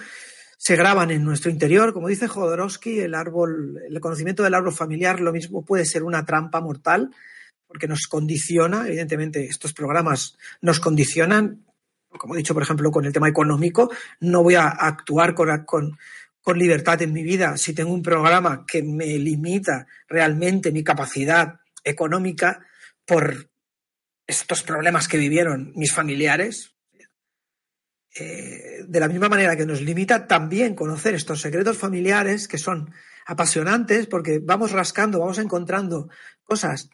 se 0.57 0.77
graban 0.77 1.11
en 1.11 1.25
nuestro 1.25 1.51
interior, 1.51 1.93
como 1.93 2.09
dice 2.09 2.29
Jodorowsky, 2.29 3.01
el 3.01 3.15
árbol, 3.15 3.81
el 3.89 3.99
conocimiento 4.01 4.43
del 4.43 4.55
árbol 4.55 4.75
familiar, 4.75 5.19
lo 5.21 5.33
mismo 5.33 5.65
puede 5.65 5.87
ser 5.87 6.03
una 6.03 6.25
trampa 6.25 6.61
mortal, 6.61 7.11
porque 7.71 7.87
nos 7.87 8.09
condiciona, 8.09 8.89
evidentemente 8.89 9.45
estos 9.45 9.73
programas 9.73 10.37
nos 10.61 10.81
condicionan, 10.81 11.65
como 12.09 12.35
he 12.35 12.39
dicho, 12.39 12.53
por 12.53 12.65
ejemplo, 12.65 12.91
con 12.91 13.05
el 13.05 13.13
tema 13.13 13.29
económico, 13.29 13.93
no 14.19 14.43
voy 14.43 14.57
a 14.57 14.67
actuar 14.67 15.35
con, 15.35 15.65
con, 15.65 15.97
con 16.43 16.59
libertad 16.59 17.01
en 17.03 17.13
mi 17.13 17.23
vida, 17.23 17.57
si 17.57 17.73
tengo 17.73 17.93
un 17.93 18.03
programa 18.03 18.65
que 18.67 18.83
me 18.83 19.17
limita 19.19 19.87
realmente 20.09 20.73
mi 20.73 20.83
capacidad 20.83 21.61
económica 21.85 22.67
por 23.07 23.49
estos 24.27 24.65
problemas 24.65 25.07
que 25.07 25.19
vivieron 25.19 25.73
mis 25.77 25.93
familiares, 25.93 26.75
eh, 28.19 28.83
de 28.85 28.99
la 29.01 29.07
misma 29.07 29.29
manera 29.29 29.57
que 29.57 29.65
nos 29.65 29.81
limita 29.81 30.27
también 30.27 30.75
conocer 30.75 31.15
estos 31.15 31.41
secretos 31.41 31.79
familiares 31.79 32.49
que 32.49 32.59
son 32.59 32.93
apasionantes 33.27 34.09
porque 34.09 34.41
vamos 34.43 34.73
rascando, 34.73 35.21
vamos 35.21 35.39
encontrando 35.39 36.09
cosas 36.43 36.91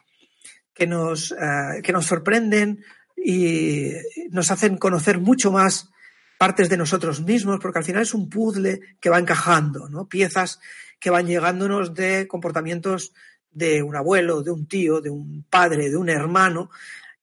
que 0.77 0.85
nos, 0.85 1.31
eh, 1.31 1.81
que 1.81 1.91
nos 1.91 2.05
sorprenden 2.05 2.83
y 3.15 3.93
nos 4.29 4.51
hacen 4.51 4.77
conocer 4.77 5.19
mucho 5.19 5.51
más 5.51 5.89
partes 6.37 6.69
de 6.69 6.77
nosotros 6.77 7.21
mismos, 7.21 7.59
porque 7.59 7.79
al 7.79 7.85
final 7.85 8.03
es 8.03 8.13
un 8.13 8.29
puzzle 8.29 8.79
que 9.01 9.09
va 9.09 9.17
encajando, 9.17 9.89
¿no? 9.89 10.07
Piezas 10.07 10.59
que 10.99 11.09
van 11.09 11.25
llegándonos 11.25 11.95
de 11.95 12.27
comportamientos 12.27 13.13
de 13.49 13.81
un 13.81 13.95
abuelo, 13.95 14.43
de 14.43 14.51
un 14.51 14.67
tío, 14.67 15.01
de 15.01 15.09
un 15.09 15.43
padre, 15.49 15.89
de 15.89 15.97
un 15.97 16.09
hermano, 16.09 16.69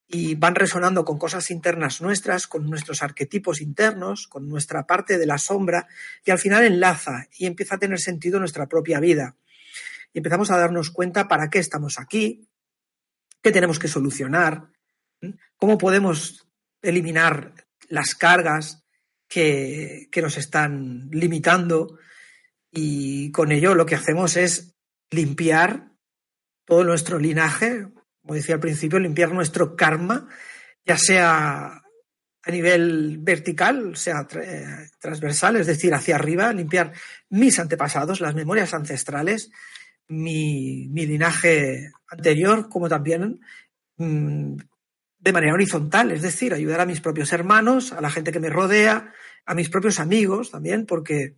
y 0.08 0.34
van 0.34 0.56
resonando 0.56 1.04
con 1.04 1.16
cosas 1.16 1.50
internas 1.52 2.00
nuestras, 2.00 2.48
con 2.48 2.68
nuestros 2.68 3.02
arquetipos 3.04 3.60
internos, 3.60 4.26
con 4.26 4.48
nuestra 4.48 4.84
parte 4.84 5.16
de 5.16 5.26
la 5.26 5.38
sombra, 5.38 5.86
y 6.24 6.32
al 6.32 6.38
final 6.40 6.64
enlaza 6.64 7.28
y 7.38 7.46
empieza 7.46 7.76
a 7.76 7.78
tener 7.78 8.00
sentido 8.00 8.40
nuestra 8.40 8.66
propia 8.66 8.98
vida. 8.98 9.36
Y 10.12 10.18
empezamos 10.18 10.50
a 10.50 10.58
darnos 10.58 10.90
cuenta 10.90 11.28
para 11.28 11.50
qué 11.50 11.60
estamos 11.60 12.00
aquí, 12.00 12.48
qué 13.44 13.52
tenemos 13.52 13.78
que 13.78 13.88
solucionar, 13.88 14.70
cómo 15.56 15.76
podemos 15.76 16.48
eliminar 16.80 17.52
las 17.88 18.14
cargas, 18.14 18.84
que, 19.28 20.08
nos 20.22 20.38
están 20.38 21.08
limitando 21.10 21.98
y 22.70 23.30
con 23.32 23.52
ello 23.52 23.74
lo 23.74 23.84
que 23.84 23.96
hacemos 23.96 24.36
es 24.36 24.74
limpiar 25.10 25.90
todo 26.64 26.84
nuestro 26.84 27.18
linaje, 27.18 27.88
como 28.22 28.34
decía 28.34 28.54
al 28.54 28.60
principio, 28.60 28.98
limpiar 28.98 29.32
nuestro 29.32 29.76
karma, 29.76 30.28
ya 30.86 30.96
sea 30.96 31.82
a 32.42 32.50
nivel 32.50 33.18
vertical, 33.20 33.96
sea 33.96 34.26
eh, 34.40 34.88
transversal, 34.98 35.56
es 35.56 35.66
decir, 35.66 35.92
hacia 35.92 36.14
arriba, 36.14 36.52
limpiar 36.52 36.92
mis 37.28 37.58
antepasados, 37.58 38.20
las 38.20 38.34
memorias 38.34 38.72
ancestrales, 38.72 39.50
mi, 40.08 40.88
linaje 40.88 41.92
anterior, 42.08 42.68
como 42.68 42.88
también 42.88 43.40
mm, 43.96 44.56
de 45.18 45.32
manera 45.32 45.54
horizontal, 45.54 46.10
es 46.10 46.22
decir, 46.22 46.52
ayudar 46.52 46.80
a 46.80 46.86
mis 46.86 47.00
propios 47.00 47.32
hermanos, 47.32 47.92
a 47.92 48.00
la 48.00 48.10
gente 48.10 48.32
que 48.32 48.40
me 48.40 48.50
rodea, 48.50 49.12
a 49.46 49.54
mis 49.54 49.70
propios 49.70 50.00
amigos 50.00 50.50
también, 50.50 50.86
porque 50.86 51.36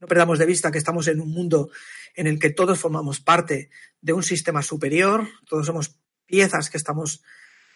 no 0.00 0.06
perdamos 0.06 0.38
de 0.38 0.46
vista 0.46 0.70
que 0.70 0.78
estamos 0.78 1.08
en 1.08 1.20
un 1.20 1.32
mundo 1.32 1.70
en 2.14 2.26
el 2.26 2.38
que 2.38 2.50
todos 2.50 2.78
formamos 2.78 3.20
parte 3.20 3.70
de 4.00 4.12
un 4.12 4.22
sistema 4.22 4.62
superior, 4.62 5.28
todos 5.46 5.66
somos 5.66 5.98
piezas 6.26 6.70
que 6.70 6.76
estamos 6.76 7.22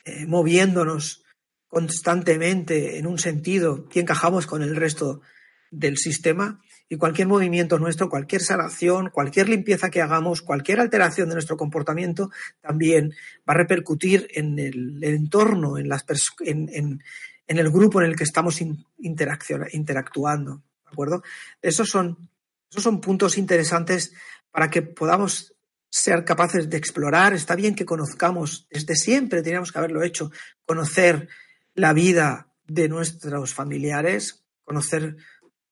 eh, 0.04 0.26
moviéndonos 0.26 1.24
constantemente 1.68 2.98
en 2.98 3.06
un 3.06 3.18
sentido 3.18 3.88
y 3.92 4.00
encajamos 4.00 4.46
con 4.46 4.62
el 4.62 4.76
resto 4.76 5.22
del 5.70 5.98
sistema 5.98 6.60
y 6.92 6.96
cualquier 6.96 7.28
movimiento 7.28 7.78
nuestro, 7.78 8.10
cualquier 8.10 8.42
sanación, 8.42 9.10
cualquier 9.10 9.48
limpieza 9.48 9.90
que 9.90 10.02
hagamos, 10.02 10.42
cualquier 10.42 10.80
alteración 10.80 11.28
de 11.28 11.36
nuestro 11.36 11.56
comportamiento 11.56 12.32
también 12.60 13.14
va 13.48 13.54
a 13.54 13.58
repercutir 13.58 14.26
en 14.34 14.58
el, 14.58 15.02
entorno, 15.04 15.78
en, 15.78 15.88
las 15.88 16.04
en, 16.40 17.00
el 17.46 17.70
grupo 17.70 18.02
en 18.02 18.08
el 18.08 18.16
que 18.16 18.24
estamos 18.24 18.60
interactuando. 18.98 20.56
¿De 20.56 20.90
acuerdo? 20.90 21.22
Esos 21.62 21.88
son, 21.88 22.28
esos 22.68 22.82
son 22.82 23.00
puntos 23.00 23.38
interesantes 23.38 24.12
para 24.50 24.68
que 24.68 24.82
podamos 24.82 25.54
ser 25.88 26.24
capaces 26.24 26.68
de 26.68 26.76
explorar. 26.76 27.34
Está 27.34 27.54
bien 27.54 27.76
que 27.76 27.84
conozcamos, 27.84 28.66
desde 28.68 28.96
siempre 28.96 29.42
teníamos 29.42 29.70
que 29.70 29.78
haberlo 29.78 30.02
hecho, 30.02 30.32
conocer 30.66 31.28
la 31.76 31.92
vida 31.92 32.48
de 32.66 32.88
nuestros 32.88 33.54
familiares, 33.54 34.42
conocer 34.64 35.16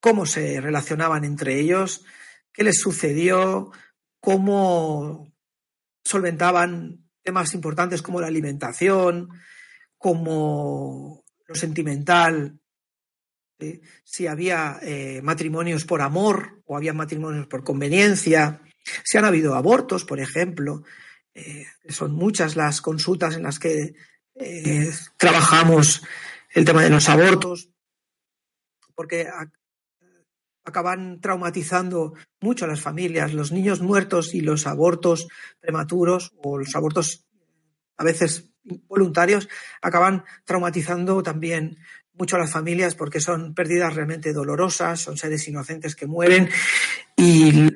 cómo 0.01 0.27
se 0.27 0.61
relacionaban 0.61 1.25
entre 1.25 1.59
ellos, 1.59 2.05
qué 2.53 2.65
les 2.65 2.81
sucedió, 2.81 3.73
cómo 4.21 5.33
solventaban 6.05 7.09
temas 7.23 7.55
importantes 7.55 8.03
como 8.03 8.21
la 8.21 8.27
alimentación, 8.27 9.29
como 9.99 11.25
lo 11.47 11.55
sentimental 11.55 12.59
si 14.05 14.27
había 14.27 14.79
eh, 14.83 15.21
matrimonios 15.23 15.85
por 15.85 16.01
amor 16.01 16.63
o 16.67 16.77
había 16.77 16.93
matrimonios 16.93 17.47
por 17.47 17.65
conveniencia, 17.65 18.63
si 19.05 19.19
han 19.19 19.25
habido 19.25 19.55
abortos, 19.55 20.05
por 20.05 20.21
ejemplo. 20.21 20.85
Eh, 21.35 21.67
son 21.89 22.13
muchas 22.13 22.57
las 22.57 22.81
consultas 22.81 23.37
en 23.37 23.43
las 23.43 23.59
que 23.59 23.95
eh, 24.35 24.91
trabajamos 25.17 26.03
el 26.51 26.65
tema 26.65 26.83
de 26.83 26.91
los 26.91 27.09
abortos, 27.09 27.71
porque 28.95 29.29
acaban 30.69 31.21
traumatizando 31.21 32.15
mucho 32.41 32.65
a 32.65 32.69
las 32.69 32.81
familias. 32.81 33.35
Los 33.35 33.53
niños 33.53 33.81
muertos 33.81 34.35
y 34.35 34.41
los 34.41 34.67
abortos 34.67 35.29
prematuros 35.61 36.33
o 36.43 36.59
los 36.59 36.75
abortos 36.77 37.27
a 37.97 38.05
veces 38.05 38.51
voluntarios 38.63 39.49
acaban 39.83 40.25
traumatizando 40.45 41.23
también 41.23 41.79
mucho 42.13 42.37
a 42.37 42.41
las 42.41 42.53
familias 42.53 42.95
porque 42.95 43.21
son 43.21 43.55
pérdidas 43.55 43.95
realmente 43.95 44.33
dolorosas, 44.33 45.01
son 45.01 45.17
seres 45.17 45.47
inocentes 45.49 45.95
que 45.95 46.07
mueren 46.07 46.49
y 47.17 47.69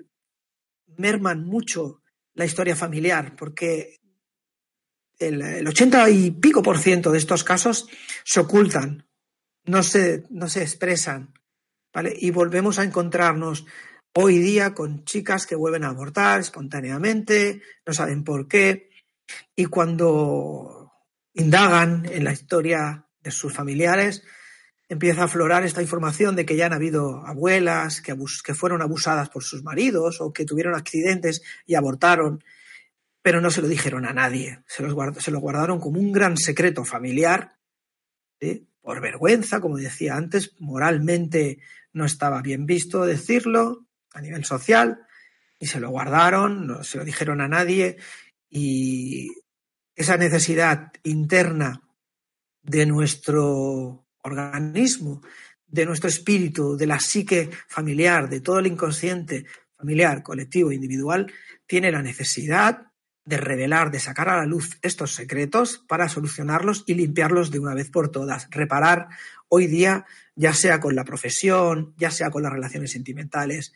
merman 0.97 1.45
mucho 1.45 2.03
la 2.35 2.45
historia 2.45 2.77
familiar 2.77 3.37
porque 3.37 4.01
el, 5.19 5.67
80 5.67 6.11
y 6.11 6.31
pico 6.33 6.63
por 6.63 6.79
ciento 6.79 7.13
de 7.13 7.19
estos 7.19 7.45
casos 7.45 7.89
se 8.25 8.41
ocultan, 8.41 9.07
no 9.65 9.83
se, 9.83 10.25
no 10.31 10.49
se 10.49 10.63
expresan, 10.63 11.33
Y 12.19 12.31
volvemos 12.31 12.79
a 12.79 12.85
encontrarnos 12.85 13.67
hoy 14.15 14.39
día 14.39 14.75
con 14.75 15.05
chicas 15.05 15.47
que 15.47 15.57
vuelven 15.57 15.85
a 15.85 15.89
abortar 15.89 16.41
espontáneamente, 16.41 17.63
no 17.87 17.93
saben 17.93 18.25
por 18.25 18.49
qué, 18.49 18.91
y 19.55 19.67
cuando 19.67 20.93
indagan 21.35 22.07
en 22.11 22.25
la 22.25 22.33
historia 22.33 23.07
de 23.21 23.31
sus 23.31 23.53
familiares, 23.53 24.23
empieza 24.89 25.23
a 25.23 25.25
aflorar 25.25 25.65
esta 25.65 25.81
información 25.81 26.37
de 26.37 26.45
que 26.45 26.57
ya 26.57 26.67
han 26.67 26.75
habido 26.75 27.27
abuelas 27.27 28.03
que, 28.03 28.15
que 28.45 28.55
fueron 28.55 28.83
abusadas 28.83 29.31
por 29.31 29.43
sus 29.43 29.63
maridos 29.63 30.21
o 30.21 30.33
que 30.33 30.45
tuvieron 30.45 30.75
accidentes 30.75 31.43
y 31.67 31.75
abortaron, 31.75 32.45
pero 33.23 33.41
no 33.41 33.51
se 33.51 33.63
lo 33.63 33.69
dijeron 33.69 34.05
a 34.07 34.13
nadie, 34.13 34.63
se, 34.67 34.83
los 34.83 34.95
se 35.23 35.31
lo 35.31 35.41
guardaron 35.41 35.81
como 35.81 35.99
un 35.99 36.13
gran 36.13 36.37
secreto 36.37 36.85
familiar, 36.85 37.57
por 38.83 39.01
vergüenza, 39.01 39.61
como 39.61 39.79
decía 39.79 40.17
antes, 40.17 40.55
moralmente 40.59 41.61
no 41.93 42.05
estaba 42.05 42.43
bien 42.43 42.67
visto 42.67 43.05
decirlo 43.05 43.87
a 44.13 44.21
nivel 44.21 44.45
social, 44.45 45.07
y 45.59 45.67
se 45.67 45.81
lo 45.81 45.91
guardaron, 45.91 46.67
no 46.67 46.85
se 46.85 46.99
lo 46.99 47.05
dijeron 47.05 47.41
a 47.41 47.49
nadie, 47.49 47.97
y 48.51 49.31
esa 49.95 50.17
necesidad 50.17 50.93
interna 51.05 51.83
de 52.63 52.87
nuestro 52.87 54.07
organismo, 54.23 55.23
de 55.67 55.87
nuestro 55.87 56.09
espíritu, 56.09 56.77
de 56.77 56.87
la 56.87 57.01
psique 57.01 57.51
familiar, 57.69 58.29
de 58.29 58.41
todo 58.41 58.59
el 58.59 58.67
inconsciente 58.67 59.47
familiar, 59.77 60.23
colectivo, 60.23 60.71
individual, 60.73 61.33
tiene 61.67 61.91
la 61.91 62.03
necesidad 62.03 62.93
de 63.25 63.37
revelar, 63.37 63.91
de 63.91 64.01
sacar 64.01 64.29
a 64.29 64.37
la 64.37 64.47
luz 64.47 64.79
estos 64.83 65.15
secretos 65.15 65.85
para 65.89 66.09
solucionarlos 66.09 66.85
y 66.87 66.95
limpiarlos 66.95 67.51
de 67.51 67.61
una 67.61 67.75
vez 67.75 67.91
por 67.91 68.11
todas. 68.11 68.49
Reparar 68.51 69.09
hoy 69.55 69.67
día, 69.67 70.07
ya 70.35 70.55
sea 70.55 70.81
con 70.81 70.97
la 70.97 71.05
profesión, 71.05 71.95
ya 71.99 72.11
sea 72.11 72.31
con 72.31 72.43
las 72.43 72.53
relaciones 72.53 72.91
sentimentales, 72.91 73.75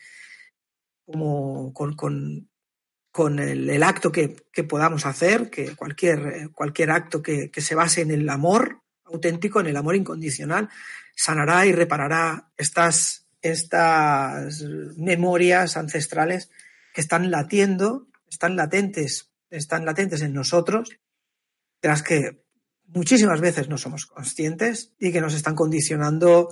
como 1.04 1.74
con, 1.74 3.38
el, 3.38 3.82
acto 3.82 4.10
que, 4.10 4.36
podamos 4.66 5.04
hacer, 5.04 5.50
que 5.50 5.76
cualquier, 5.76 6.50
cualquier 6.52 6.90
acto 6.90 7.22
que, 7.22 7.50
se 7.54 7.74
base 7.74 8.00
en 8.00 8.10
el 8.10 8.26
amor 8.30 8.80
auténtico, 9.04 9.60
en 9.60 9.66
el 9.66 9.76
amor 9.76 9.96
incondicional, 9.96 10.70
sanará 11.14 11.66
y 11.66 11.72
reparará 11.72 12.48
estas, 12.56 13.26
estas 13.42 14.62
memorias 14.96 15.76
ancestrales 15.76 16.50
que 16.94 17.02
están 17.02 17.30
latiendo, 17.30 18.08
están 18.30 18.56
latentes, 18.56 19.30
están 19.50 19.84
latentes 19.84 20.22
en 20.22 20.32
nosotros, 20.32 20.88
de 21.82 21.88
las 21.88 22.02
que 22.02 22.45
muchísimas 22.88 23.40
veces 23.40 23.68
no 23.68 23.78
somos 23.78 24.06
conscientes 24.06 24.92
y 24.98 25.12
que 25.12 25.20
nos 25.20 25.34
están 25.34 25.54
condicionando 25.54 26.48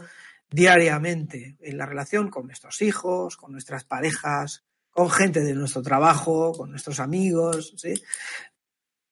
diariamente 0.51 1.57
en 1.61 1.79
la 1.79 1.87
relación 1.87 2.31
con 2.31 2.47
nuestros 2.47 2.81
hijos, 2.83 3.37
con 3.37 3.53
nuestras 3.53 3.85
parejas, 3.85 4.65
con 4.91 5.11
gente 5.11 5.41
de 5.41 5.55
nuestro 5.55 5.83
trabajo, 5.83 6.53
con 6.53 6.71
nuestros 6.71 7.01
amigos, 7.01 7.75
¿sí? 7.77 7.95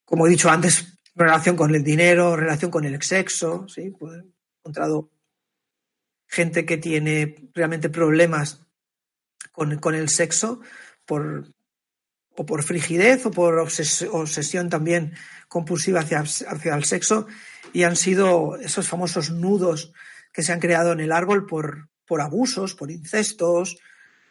Como 0.04 0.26
he 0.26 0.30
dicho 0.30 0.50
antes, 0.50 0.98
relación 1.14 1.56
con 1.56 1.74
el 1.74 1.82
dinero, 1.82 2.36
relación 2.36 2.70
con 2.70 2.84
el 2.84 3.00
sexo, 3.02 3.66
¿sí? 3.68 3.90
Pues 3.90 4.22
he 4.22 4.26
encontrado 4.60 5.10
gente 6.26 6.64
que 6.64 6.78
tiene 6.78 7.50
realmente 7.54 7.90
problemas 7.90 8.62
con, 9.50 9.94
el 9.94 10.08
sexo 10.08 10.60
por, 11.04 11.52
o 12.36 12.46
por 12.46 12.62
frigidez 12.62 13.26
o 13.26 13.30
por 13.30 13.58
obsesión 13.58 14.68
también 14.68 15.14
compulsiva 15.48 16.00
hacia, 16.00 16.20
hacia 16.20 16.74
el 16.74 16.84
sexo 16.84 17.26
y 17.72 17.82
han 17.84 17.96
sido 17.96 18.56
esos 18.56 18.88
famosos 18.88 19.30
nudos 19.30 19.92
que 20.32 20.42
se 20.42 20.52
han 20.52 20.60
creado 20.60 20.92
en 20.92 21.00
el 21.00 21.12
árbol 21.12 21.46
por, 21.46 21.88
por 22.06 22.20
abusos, 22.20 22.74
por 22.74 22.90
incestos, 22.90 23.76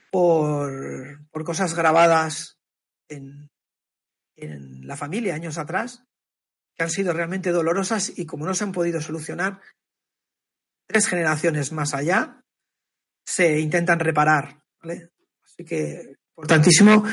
por, 0.10 1.20
por 1.30 1.44
cosas 1.44 1.74
grabadas 1.76 2.58
en, 3.08 3.50
en 4.36 4.88
la 4.88 4.98
familia 4.98 5.36
años 5.36 5.58
atrás, 5.58 6.04
que 6.76 6.84
han 6.84 6.90
sido 6.90 7.14
realmente 7.14 7.52
dolorosas 7.52 8.18
y 8.18 8.26
como 8.26 8.46
no 8.46 8.54
se 8.54 8.64
han 8.64 8.72
podido 8.72 9.02
solucionar, 9.02 9.62
tres 10.88 11.08
generaciones 11.08 11.72
más 11.72 11.94
allá 11.94 12.44
se 13.24 13.60
intentan 13.60 14.00
reparar. 14.00 14.64
Así 14.82 15.64
que, 15.64 16.16
importantísimo 16.36 17.06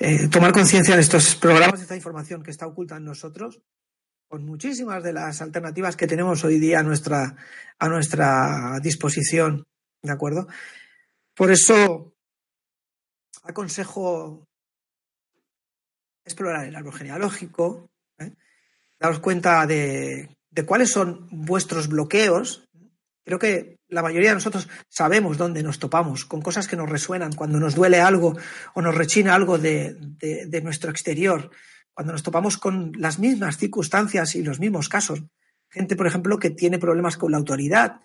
eh, 0.00 0.28
tomar 0.28 0.52
conciencia 0.52 0.96
de 0.96 1.02
estos 1.02 1.36
programas, 1.36 1.78
de 1.78 1.82
esta 1.82 1.94
información 1.94 2.42
que 2.42 2.50
está 2.50 2.66
oculta 2.66 2.96
en 2.96 3.04
nosotros, 3.04 3.60
con 4.28 4.46
muchísimas 4.46 5.02
de 5.04 5.12
las 5.12 5.42
alternativas 5.42 5.94
que 5.94 6.06
tenemos 6.06 6.42
hoy 6.42 6.58
día 6.58 6.80
a 6.80 6.82
nuestra, 6.82 7.36
a 7.78 7.88
nuestra 7.88 8.80
disposición. 8.82 9.66
¿De 10.02 10.10
acuerdo? 10.10 10.48
Por 11.34 11.50
eso 11.50 12.14
aconsejo 13.42 14.48
explorar 16.24 16.66
el 16.66 16.76
árbol 16.76 16.94
genealógico, 16.94 17.90
¿eh? 18.18 18.32
daros 18.98 19.20
cuenta 19.20 19.66
de, 19.66 20.34
cuáles 20.66 20.90
son 20.90 21.28
vuestros 21.30 21.88
bloqueos. 21.88 22.69
Creo 23.30 23.38
que 23.38 23.78
la 23.88 24.02
mayoría 24.02 24.30
de 24.30 24.34
nosotros 24.34 24.68
sabemos 24.88 25.38
dónde 25.38 25.62
nos 25.62 25.78
topamos, 25.78 26.24
con 26.24 26.42
cosas 26.42 26.66
que 26.66 26.74
nos 26.74 26.90
resuenan, 26.90 27.32
cuando 27.32 27.60
nos 27.60 27.76
duele 27.76 28.00
algo 28.00 28.36
o 28.74 28.82
nos 28.82 28.92
rechina 28.92 29.36
algo 29.36 29.56
de, 29.56 29.96
nuestro 30.64 30.90
exterior, 30.90 31.48
cuando 31.94 32.12
nos 32.12 32.24
topamos 32.24 32.58
con 32.58 32.90
las 32.98 33.20
mismas 33.20 33.56
circunstancias 33.56 34.34
y 34.34 34.42
los 34.42 34.58
mismos 34.58 34.88
casos. 34.88 35.22
Gente, 35.68 35.94
por 35.94 36.08
ejemplo, 36.08 36.40
que 36.40 36.50
tiene 36.50 36.80
problemas 36.80 37.16
con 37.16 37.30
la 37.30 37.38
autoridad 37.38 38.00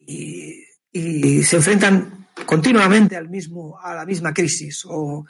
y, 0.00 0.64
y 0.90 1.44
se 1.44 1.58
enfrentan 1.58 2.26
continuamente 2.44 3.14
al 3.14 3.28
mismo, 3.28 3.78
a 3.80 3.94
la 3.94 4.04
misma 4.04 4.34
crisis 4.34 4.84
o, 4.84 5.26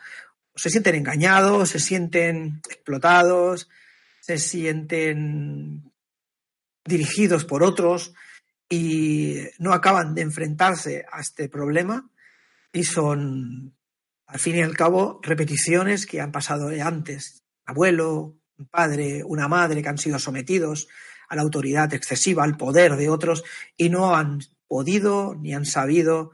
se 0.55 0.71
sienten 0.71 0.95
engañados, 0.95 1.69
se 1.69 1.79
sienten 1.79 2.63
explotados, 2.71 3.69
se 4.23 4.39
sienten 4.39 5.93
dirigidos 6.87 7.45
por 7.45 7.63
otros 7.63 8.15
y 8.69 9.43
no 9.59 9.73
acaban 9.73 10.15
de 10.15 10.23
enfrentarse 10.23 11.05
a 11.11 11.21
este 11.21 11.49
problema 11.49 12.11
y 12.73 12.85
son, 12.85 13.75
al 14.27 14.39
fin 14.39 14.57
y 14.57 14.63
al 14.63 14.77
cabo, 14.77 15.21
repeticiones 15.23 16.07
que 16.07 16.21
han 16.21 16.33
pasado 16.33 16.69
antes. 16.83 17.45
Un 17.67 17.71
abuelo, 17.73 18.37
un 18.59 18.67
padre, 18.67 19.23
una 19.25 19.49
madre 19.49 19.83
que 19.83 19.89
han 19.89 19.99
sido 19.99 20.19
sometidos 20.19 20.89
a 21.29 21.37
la 21.37 21.43
autoridad 21.43 21.93
excesiva, 21.95 22.45
al 22.45 22.57
poder 22.57 22.97
de 22.97 23.09
otros 23.09 23.45
y 23.77 23.89
no 23.89 24.15
han 24.15 24.41
podido 24.69 25.35
ni 25.35 25.55
han 25.55 25.65
sabido 25.65 26.33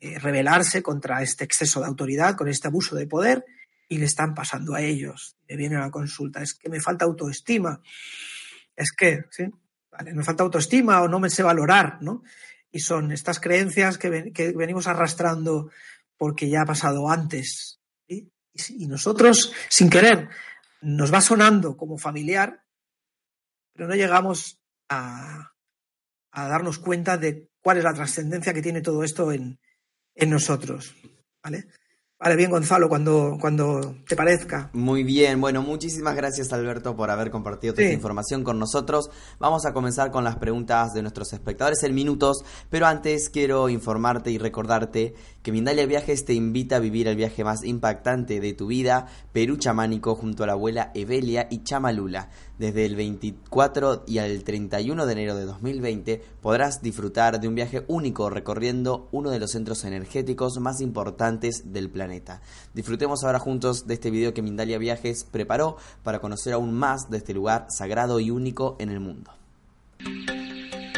eh, 0.00 0.18
rebelarse 0.18 0.82
contra 0.82 1.22
este 1.22 1.44
exceso 1.44 1.80
de 1.80 1.86
autoridad, 1.86 2.36
con 2.36 2.48
este 2.48 2.68
abuso 2.68 2.94
de 2.94 3.06
poder, 3.06 3.44
y 3.88 3.98
le 3.98 4.04
están 4.04 4.34
pasando 4.34 4.74
a 4.74 4.82
ellos. 4.82 5.36
Le 5.48 5.56
viene 5.56 5.76
la 5.76 5.90
consulta, 5.90 6.42
es 6.42 6.54
que 6.54 6.68
me 6.68 6.80
falta 6.80 7.04
autoestima, 7.04 7.80
es 8.76 8.92
que, 8.92 9.24
¿sí? 9.30 9.44
Vale, 9.98 10.14
me 10.14 10.22
falta 10.22 10.44
autoestima 10.44 11.02
o 11.02 11.08
no 11.08 11.18
me 11.18 11.28
sé 11.28 11.42
valorar, 11.42 12.00
¿no? 12.00 12.22
Y 12.70 12.78
son 12.78 13.10
estas 13.10 13.40
creencias 13.40 13.98
que, 13.98 14.08
venimos 14.54 14.86
arrastrando 14.86 15.72
porque 16.16 16.48
ya 16.48 16.62
ha 16.62 16.66
pasado 16.66 17.10
antes. 17.10 17.80
Y, 18.06 18.30
nosotros, 18.86 19.52
sin 19.68 19.90
querer, 19.90 20.28
nos 20.80 21.12
va 21.12 21.20
sonando 21.20 21.76
como 21.76 21.98
familiar, 21.98 22.64
pero 23.72 23.88
no 23.88 23.96
llegamos 23.96 24.60
a, 24.88 25.52
darnos 26.32 26.78
cuenta 26.78 27.18
de 27.18 27.50
cuál 27.60 27.78
es 27.78 27.84
la 27.84 27.94
trascendencia 27.94 28.54
que 28.54 28.62
tiene 28.62 28.82
todo 28.82 29.02
esto 29.02 29.32
en, 29.32 29.58
en 30.14 30.30
nosotros. 30.30 30.94
¿vale? 31.42 31.66
Vale, 32.20 32.34
bien, 32.34 32.50
Gonzalo, 32.50 32.88
cuando, 32.88 33.38
cuando 33.40 33.94
te 34.08 34.16
parezca. 34.16 34.70
Muy 34.72 35.04
bien, 35.04 35.40
bueno, 35.40 35.62
muchísimas 35.62 36.16
gracias 36.16 36.52
Alberto 36.52 36.96
por 36.96 37.12
haber 37.12 37.30
compartido 37.30 37.74
toda 37.74 37.84
esta 37.84 37.94
información 37.94 38.42
con 38.42 38.58
nosotros. 38.58 39.08
Vamos 39.38 39.64
a 39.66 39.72
comenzar 39.72 40.10
con 40.10 40.24
las 40.24 40.34
preguntas 40.34 40.94
de 40.94 41.02
nuestros 41.02 41.32
espectadores 41.32 41.84
en 41.84 41.94
minutos, 41.94 42.38
pero 42.70 42.86
antes 42.86 43.30
quiero 43.30 43.68
informarte 43.68 44.32
y 44.32 44.38
recordarte 44.38 45.14
que 45.44 45.52
Mindalia 45.52 45.86
Viajes 45.86 46.24
te 46.24 46.34
invita 46.34 46.76
a 46.76 46.80
vivir 46.80 47.06
el 47.06 47.14
viaje 47.14 47.44
más 47.44 47.62
impactante 47.64 48.40
de 48.40 48.52
tu 48.52 48.66
vida, 48.66 49.06
Perú 49.32 49.56
chamánico 49.56 50.16
junto 50.16 50.42
a 50.42 50.48
la 50.48 50.54
abuela 50.54 50.90
Evelia 50.96 51.46
y 51.52 51.62
Chamalula. 51.62 52.30
Desde 52.58 52.84
el 52.84 52.96
24 52.96 54.02
y 54.06 54.18
al 54.18 54.42
31 54.42 55.06
de 55.06 55.12
enero 55.12 55.36
de 55.36 55.44
2020 55.44 56.20
podrás 56.42 56.82
disfrutar 56.82 57.40
de 57.40 57.46
un 57.46 57.54
viaje 57.54 57.84
único 57.86 58.30
recorriendo 58.30 59.08
uno 59.12 59.30
de 59.30 59.38
los 59.38 59.52
centros 59.52 59.84
energéticos 59.84 60.58
más 60.58 60.80
importantes 60.80 61.72
del 61.72 61.88
planeta. 61.88 62.42
Disfrutemos 62.74 63.22
ahora 63.22 63.38
juntos 63.38 63.86
de 63.86 63.94
este 63.94 64.10
video 64.10 64.34
que 64.34 64.42
Mindalia 64.42 64.78
Viajes 64.78 65.24
preparó 65.24 65.76
para 66.02 66.20
conocer 66.20 66.52
aún 66.52 66.74
más 66.74 67.08
de 67.10 67.18
este 67.18 67.32
lugar 67.32 67.66
sagrado 67.70 68.18
y 68.18 68.30
único 68.32 68.76
en 68.80 68.90
el 68.90 68.98
mundo. 68.98 69.30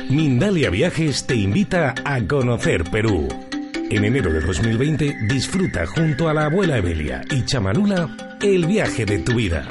Mindalia 0.08 0.70
Viajes 0.70 1.26
te 1.26 1.36
invita 1.36 1.94
a 2.04 2.26
conocer 2.26 2.84
Perú. 2.90 3.28
En 3.90 4.04
enero 4.04 4.32
de 4.32 4.40
2020 4.40 5.26
disfruta 5.28 5.86
junto 5.86 6.28
a 6.28 6.32
la 6.32 6.46
abuela 6.46 6.78
Evelia 6.78 7.22
y 7.30 7.44
Chamanula 7.44 8.38
el 8.40 8.66
viaje 8.66 9.04
de 9.04 9.18
tu 9.18 9.34
vida. 9.34 9.70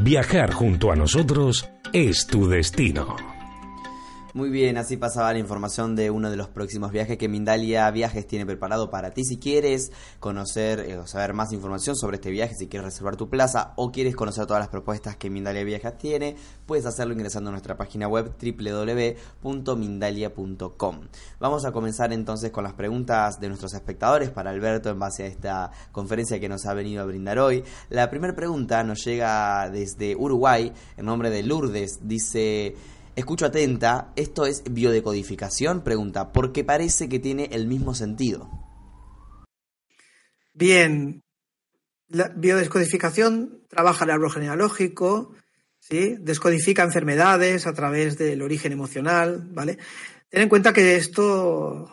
Viajar 0.00 0.52
junto 0.52 0.92
a 0.92 0.96
nosotros 0.96 1.68
es 1.92 2.28
tu 2.28 2.48
destino. 2.48 3.27
Muy 4.34 4.50
bien, 4.50 4.76
así 4.76 4.98
pasaba 4.98 5.32
la 5.32 5.38
información 5.38 5.96
de 5.96 6.10
uno 6.10 6.30
de 6.30 6.36
los 6.36 6.48
próximos 6.48 6.92
viajes 6.92 7.16
que 7.16 7.28
Mindalia 7.28 7.90
Viajes 7.90 8.26
tiene 8.26 8.44
preparado 8.44 8.90
para 8.90 9.12
ti. 9.12 9.24
Si 9.24 9.38
quieres 9.38 9.90
conocer 10.20 10.80
eh, 10.80 10.98
o 10.98 11.06
saber 11.06 11.32
más 11.32 11.50
información 11.54 11.96
sobre 11.96 12.16
este 12.16 12.30
viaje, 12.30 12.54
si 12.54 12.68
quieres 12.68 12.84
reservar 12.84 13.16
tu 13.16 13.30
plaza 13.30 13.72
o 13.76 13.90
quieres 13.90 14.14
conocer 14.14 14.44
todas 14.44 14.60
las 14.60 14.68
propuestas 14.68 15.16
que 15.16 15.30
Mindalia 15.30 15.64
Viajes 15.64 15.96
tiene, 15.96 16.36
puedes 16.66 16.84
hacerlo 16.84 17.14
ingresando 17.14 17.48
a 17.48 17.52
nuestra 17.52 17.78
página 17.78 18.06
web 18.06 18.34
www.mindalia.com. 19.42 21.00
Vamos 21.40 21.64
a 21.64 21.72
comenzar 21.72 22.12
entonces 22.12 22.50
con 22.50 22.64
las 22.64 22.74
preguntas 22.74 23.40
de 23.40 23.48
nuestros 23.48 23.72
espectadores 23.72 24.28
para 24.28 24.50
Alberto 24.50 24.90
en 24.90 24.98
base 24.98 25.22
a 25.22 25.26
esta 25.26 25.70
conferencia 25.90 26.38
que 26.38 26.50
nos 26.50 26.66
ha 26.66 26.74
venido 26.74 27.02
a 27.02 27.06
brindar 27.06 27.38
hoy. 27.38 27.64
La 27.88 28.10
primera 28.10 28.36
pregunta 28.36 28.84
nos 28.84 29.02
llega 29.06 29.70
desde 29.70 30.14
Uruguay, 30.16 30.70
en 30.98 31.06
nombre 31.06 31.30
de 31.30 31.42
Lourdes. 31.44 32.00
Dice... 32.02 32.76
Escucho 33.18 33.46
atenta, 33.46 34.12
¿esto 34.14 34.46
es 34.46 34.62
biodecodificación? 34.70 35.82
Pregunta, 35.82 36.30
porque 36.30 36.62
parece 36.62 37.08
que 37.08 37.18
tiene 37.18 37.48
el 37.50 37.66
mismo 37.66 37.92
sentido. 37.92 38.48
Bien, 40.54 41.24
la 42.06 42.28
biodescodificación 42.28 43.64
trabaja 43.68 44.04
el 44.04 44.12
árbol 44.12 44.30
genealógico, 44.30 45.34
¿sí? 45.80 46.14
descodifica 46.20 46.84
enfermedades 46.84 47.66
a 47.66 47.72
través 47.72 48.16
del 48.18 48.40
origen 48.40 48.70
emocional, 48.70 49.48
¿vale? 49.50 49.78
Ten 50.28 50.42
en 50.42 50.48
cuenta 50.48 50.72
que 50.72 50.94
esto 50.94 51.90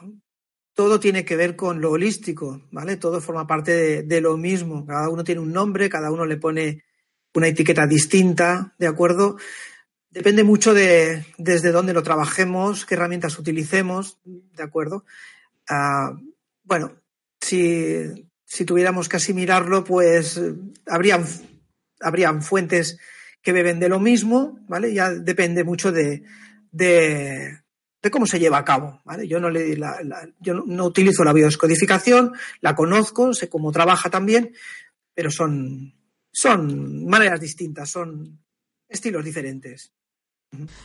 todo 0.76 1.00
tiene 1.00 1.26
que 1.26 1.36
ver 1.36 1.56
con 1.56 1.82
lo 1.82 1.90
holístico, 1.90 2.68
¿vale? 2.70 2.98
Todo 2.98 3.20
forma 3.20 3.48
parte 3.48 3.72
de, 3.72 4.04
de, 4.04 4.22
lo 4.22 4.38
mismo. 4.38 4.86
Cada 4.86 5.10
uno 5.10 5.24
tiene 5.24 5.42
un 5.42 5.52
nombre, 5.52 5.90
cada 5.90 6.12
uno 6.12 6.24
le 6.24 6.38
pone 6.38 6.84
una 7.34 7.48
etiqueta 7.48 7.88
distinta, 7.88 8.76
¿de 8.78 8.86
acuerdo? 8.86 9.38
Depende 10.15 10.45
mucho 10.45 10.73
de 10.73 11.25
desde 11.38 11.73
dónde 11.73 11.91
lo 11.91 12.01
trabajemos, 12.01 12.86
qué 12.86 12.95
herramientas 12.95 13.38
utilicemos, 13.38 14.17
¿de 14.23 14.63
acuerdo? 14.63 15.04
Uh, 15.69 16.17
bueno, 16.63 16.93
si, 17.41 18.30
si, 18.45 18.63
tuviéramos 18.63 19.10
que 19.10 19.17
asimilarlo, 19.17 19.84
pues 19.84 20.39
habrían, 20.88 21.25
habrían 21.99 22.41
fuentes 22.41 22.97
que 23.41 23.51
beben 23.51 23.78
de 23.82 23.89
lo 23.89 23.99
mismo, 23.99 24.58
¿vale? 24.69 24.93
Ya 24.93 25.10
depende 25.10 25.65
mucho 25.65 25.91
de, 25.91 26.23
de, 26.71 27.60
cómo 28.10 28.25
se 28.25 28.39
lleva 28.39 28.60
a 28.60 28.63
cabo, 28.63 29.01
¿vale? 29.04 29.28
Yo 29.28 29.41
no 29.41 29.49
le 29.49 29.75
la, 29.75 29.99
yo 30.39 30.54
no, 30.54 30.63
no 30.65 30.86
utilizo 30.86 31.25
la 31.25 31.34
biodescodificación, 31.34 32.32
la 32.62 32.73
conozco, 32.73 33.34
sé 33.34 33.49
cómo 33.49 33.69
trabaja 33.73 34.10
también, 34.10 34.56
pero 35.13 35.30
son, 35.30 35.93
son 36.32 37.06
maneras 37.06 37.41
distintas, 37.41 37.89
son 37.89 38.39
estilos 38.88 39.25
diferentes. 39.25 39.91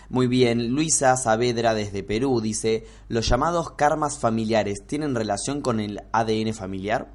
Muy 0.08 0.26
bien, 0.26 0.68
Luisa 0.74 1.16
Saavedra 1.16 1.74
desde 1.74 2.02
Perú 2.02 2.40
dice, 2.40 2.84
¿los 3.08 3.28
llamados 3.28 3.72
karmas 3.72 4.18
familiares 4.18 4.86
tienen 4.86 5.14
relación 5.14 5.60
con 5.60 5.80
el 5.80 6.00
ADN 6.12 6.54
familiar? 6.54 7.12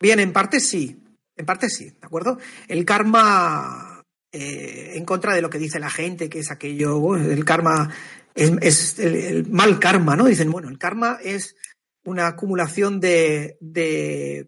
Bien, 0.00 0.20
en 0.20 0.32
parte 0.32 0.60
sí, 0.60 1.02
en 1.36 1.46
parte 1.46 1.68
sí, 1.68 1.90
¿de 1.90 1.98
acuerdo? 2.06 2.38
El 2.68 2.84
karma, 2.84 4.02
eh, 4.32 4.92
en 4.94 5.04
contra 5.04 5.34
de 5.34 5.42
lo 5.42 5.50
que 5.50 5.58
dice 5.58 5.78
la 5.78 5.90
gente, 5.90 6.28
que 6.28 6.40
es 6.40 6.50
aquello, 6.50 7.16
el 7.16 7.44
karma 7.44 7.92
es, 8.34 8.98
el, 8.98 9.48
mal 9.50 9.78
karma, 9.78 10.16
¿no? 10.16 10.26
Dicen, 10.26 10.50
bueno, 10.50 10.68
el 10.68 10.78
karma 10.78 11.18
es 11.22 11.56
una 12.04 12.28
acumulación 12.28 13.00
de, 13.00 13.56
de, 13.60 14.46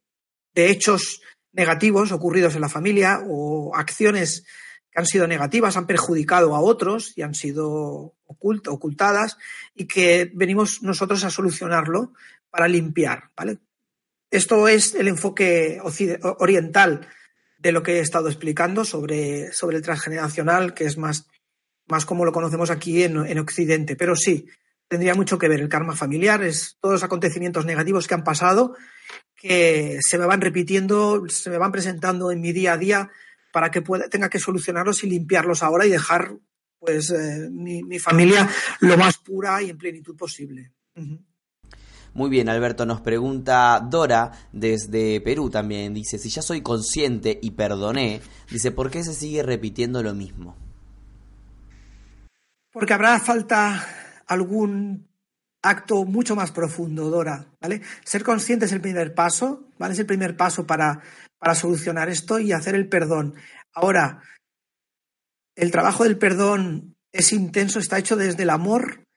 de 0.55 0.71
hechos 0.71 1.21
negativos 1.53 2.12
ocurridos 2.12 2.55
en 2.55 2.62
la 2.62 2.69
familia 2.69 3.21
o 3.27 3.75
acciones 3.75 4.45
que 4.93 5.01
han 5.01 5.07
sido 5.07 5.27
negativas, 5.27 5.77
han 5.77 5.87
perjudicado 5.87 6.55
a 6.55 6.61
otros 6.61 7.15
y 7.17 7.23
han 7.23 7.35
sido 7.35 8.15
ocult 8.27 8.69
ocultadas 8.69 9.39
y 9.75 9.87
que 9.87 10.31
venimos 10.35 10.83
nosotros 10.83 11.25
a 11.25 11.31
solucionarlo 11.31 12.13
para 12.51 12.69
limpiar, 12.69 13.31
¿vale? 13.35 13.59
Esto 14.31 14.69
es 14.69 14.95
el 14.95 15.09
enfoque 15.09 15.81
oriental 16.39 17.07
de 17.59 17.73
lo 17.73 17.83
que 17.83 17.99
he 17.99 18.01
estado 18.01 18.29
explicando 18.29 18.85
sobre, 18.85 19.53
sobre 19.53 19.77
el 19.77 19.83
transgeneracional, 19.83 20.75
que 20.75 20.85
es 20.85 20.99
más, 20.99 21.27
más 21.87 22.05
como 22.05 22.25
lo 22.25 22.33
conocemos 22.33 22.71
aquí 22.71 23.03
en, 23.03 23.25
en 23.27 23.39
Occidente. 23.39 23.95
Pero 23.95 24.17
sí, 24.17 24.47
tendría 24.89 25.15
mucho 25.15 25.39
que 25.39 25.49
ver 25.49 25.61
el 25.61 25.69
karma 25.69 25.97
familiar, 25.97 26.43
es 26.43 26.77
todos 26.81 26.95
los 26.95 27.03
acontecimientos 27.03 27.65
negativos 27.65 28.07
que 28.07 28.15
han 28.15 28.25
pasado, 28.25 28.75
que 29.37 29.99
se 30.01 30.19
me 30.19 30.27
van 30.27 30.41
repitiendo, 30.41 31.25
se 31.29 31.51
me 31.51 31.59
van 31.59 31.73
presentando 31.73 32.31
en 32.31 32.41
mi 32.41 32.53
día 32.53 32.75
a 32.75 32.79
día 32.79 33.11
para 33.53 33.71
que 33.71 33.83
pueda, 33.83 34.09
tenga 34.09 34.29
que 34.29 34.38
solucionarlos 34.38 35.05
y 35.05 35.11
limpiarlos 35.11 35.62
ahora 35.62 35.87
y 35.87 35.91
dejar 35.91 36.37
pues 36.79 37.11
eh, 37.11 37.49
mi, 37.51 37.85
mi, 37.85 38.01
familia 38.01 38.49
lo 38.81 38.97
más 38.97 39.19
pura 39.19 39.62
y 39.62 39.71
en 39.71 39.79
plenitud 39.79 40.17
posible. 40.17 40.73
Uh 40.97 41.01
-huh. 41.01 41.25
Muy 42.15 42.29
bien, 42.29 42.49
Alberto, 42.49 42.85
nos 42.85 43.01
pregunta 43.01 43.81
Dora 43.81 44.33
desde 44.53 45.21
Perú 45.23 45.49
también. 45.49 45.95
Dice, 45.95 46.19
si 46.19 46.29
ya 46.29 46.43
soy 46.43 46.61
consciente 46.61 47.38
y 47.41 47.53
perdoné, 47.53 48.21
dice, 48.51 48.71
¿por 48.71 48.91
qué 48.91 49.03
se 49.03 49.15
sigue 49.15 49.43
repitiendo 49.43 50.03
lo 50.03 50.12
mismo? 50.12 50.55
Porque 52.71 52.93
habrá 52.93 53.19
falta 53.19 53.87
algún 54.27 55.09
acto 55.62 56.05
mucho 56.05 56.37
más 56.37 56.51
profundo, 56.51 57.09
Dora, 57.09 57.47
¿vale? 57.61 57.81
Ser 58.05 58.23
consciente 58.23 58.67
es 58.67 58.73
el 58.73 58.81
primer 58.81 59.15
paso, 59.15 59.69
¿vale? 59.79 59.95
Es 59.95 60.01
el 60.01 60.07
primer 60.07 60.37
paso 60.37 60.67
para 60.67 61.01
para 61.43 61.57
solucionar 61.57 62.09
esto 62.09 62.39
y 62.39 62.53
hacer 62.53 62.77
el 62.77 62.89
perdón. 62.89 63.35
Ahora, 63.75 64.23
el 65.57 65.73
trabajo 65.73 66.05
del 66.05 66.17
perdón 66.17 66.95
es 67.11 67.33
intenso, 67.33 67.81
está 67.81 67.99
hecho 67.99 68.15
desde 68.15 68.45
el 68.45 68.51
amor. 68.51 69.09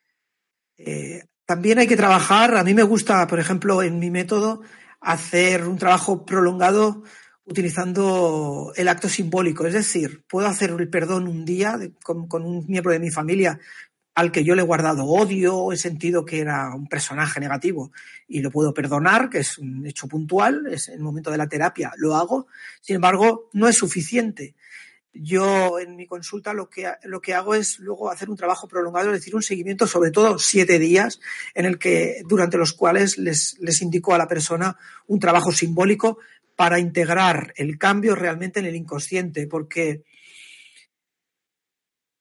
Eh, 0.75 1.21
también 1.45 1.77
hay 1.77 1.85
que 1.85 1.95
trabajar, 1.95 2.57
a 2.57 2.63
mí 2.63 2.73
me 2.73 2.81
gusta, 2.81 3.27
por 3.27 3.39
ejemplo, 3.39 3.83
en 3.83 3.99
mi 3.99 4.09
método, 4.09 4.63
hacer 5.01 5.67
un 5.67 5.77
trabajo 5.77 6.25
prolongado 6.25 7.03
utilizando 7.43 8.73
el 8.75 8.87
acto 8.87 9.07
simbólico. 9.07 9.67
Es 9.67 9.73
decir, 9.73 10.25
puedo 10.27 10.47
hacer 10.47 10.71
el 10.71 10.89
perdón 10.89 11.27
un 11.27 11.45
día 11.45 11.77
con, 12.03 12.27
un 12.31 12.65
miembro 12.65 12.91
de 12.91 12.99
mi 12.99 13.11
familia 13.11 13.59
al 14.15 14.31
que 14.31 14.45
yo 14.45 14.55
le 14.55 14.61
he 14.61 14.65
guardado 14.65 15.05
odio, 15.05 15.73
he 15.73 15.77
sentido 15.77 16.23
que 16.25 16.39
era 16.39 16.73
un 16.73 16.87
personaje 16.87 17.41
negativo 17.41 17.91
y 18.29 18.39
lo 18.39 18.49
puedo 18.49 18.73
perdonar, 18.73 19.29
que 19.29 19.39
es 19.39 19.57
un 19.57 19.85
hecho 19.85 20.07
puntual, 20.07 20.67
es 20.71 20.87
el 20.87 21.01
momento 21.01 21.31
de 21.31 21.37
la 21.37 21.49
terapia, 21.49 21.91
lo 21.97 22.15
hago. 22.15 22.47
Sin 22.79 22.95
embargo, 22.95 23.49
no 23.51 23.67
es 23.67 23.75
suficiente. 23.75 24.55
Yo 25.13 25.79
en 25.79 25.97
mi 25.97 26.07
consulta 26.07 26.53
lo 26.53 26.69
que, 26.69 26.89
lo 27.03 27.19
que 27.19 27.33
hago 27.33 27.55
es 27.55 27.79
luego 27.79 28.09
hacer 28.09 28.29
un 28.29 28.37
trabajo 28.37 28.69
prolongado, 28.69 29.09
es 29.09 29.19
decir, 29.19 29.35
un 29.35 29.43
seguimiento, 29.43 29.85
sobre 29.85 30.11
todo 30.11 30.39
siete 30.39 30.79
días, 30.79 31.19
en 31.53 31.65
el 31.65 31.77
que, 31.77 32.21
durante 32.25 32.57
los 32.57 32.71
cuales 32.71 33.17
les, 33.17 33.57
les 33.59 33.81
indico 33.81 34.13
a 34.13 34.17
la 34.17 34.29
persona 34.29 34.77
un 35.07 35.19
trabajo 35.19 35.51
simbólico 35.51 36.19
para 36.55 36.79
integrar 36.79 37.53
el 37.57 37.77
cambio 37.77 38.15
realmente 38.15 38.61
en 38.61 38.65
el 38.65 38.75
inconsciente, 38.75 39.45
porque 39.45 40.03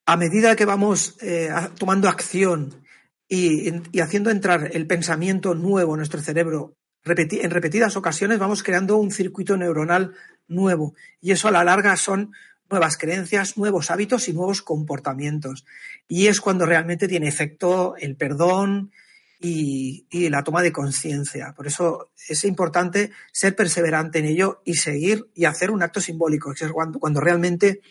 a 0.07 0.17
medida 0.17 0.57
que 0.57 0.65
vamos 0.65 1.17
eh, 1.21 1.51
tomando 1.79 2.09
acción 2.09 2.85
y, 3.29 3.71
haciendo 4.01 4.31
entrar 4.31 4.71
el 4.75 4.87
pensamiento 4.87 5.55
nuevo 5.55 5.95
en 5.95 5.99
nuestro 5.99 6.21
cerebro 6.21 6.77
en 7.07 7.51
repetidas 7.51 7.97
ocasiones, 7.97 8.39
vamos 8.39 8.63
creando 8.63 8.97
un 8.97 9.11
circuito 9.11 9.59
neuronal 9.59 10.15
nuevo. 10.49 10.95
Y 11.21 11.33
eso 11.33 11.49
a 11.49 11.51
la 11.51 11.63
larga 11.63 11.97
son 11.97 12.33
nuevas 12.71 12.97
creencias, 12.97 13.59
nuevos 13.59 13.91
hábitos 13.91 14.27
y 14.29 14.33
nuevos 14.33 14.63
comportamientos. 14.63 15.67
Y 16.09 16.29
es 16.29 16.41
cuando 16.41 16.65
realmente 16.65 17.07
tiene 17.07 17.29
efecto 17.29 17.95
el 17.99 18.17
perdón 18.17 18.91
y, 19.39 20.07
y 20.11 20.31
la 20.31 20.45
toma 20.45 20.63
de 20.63 20.73
conciencia. 20.73 21.53
Por 21.55 21.67
eso 21.67 22.11
es 22.27 22.43
importante 22.45 23.11
ser 23.33 23.55
perseverante 23.55 24.21
en 24.21 24.25
ello 24.25 24.63
y 24.65 24.75
seguir 24.75 25.29
y 25.35 25.45
hacer 25.45 25.71
un 25.71 25.83
acto 25.83 26.01
simbólico, 26.01 26.53
es 26.53 26.73
cuando, 26.73 26.99
cuando 26.99 27.21
realmente 27.21 27.83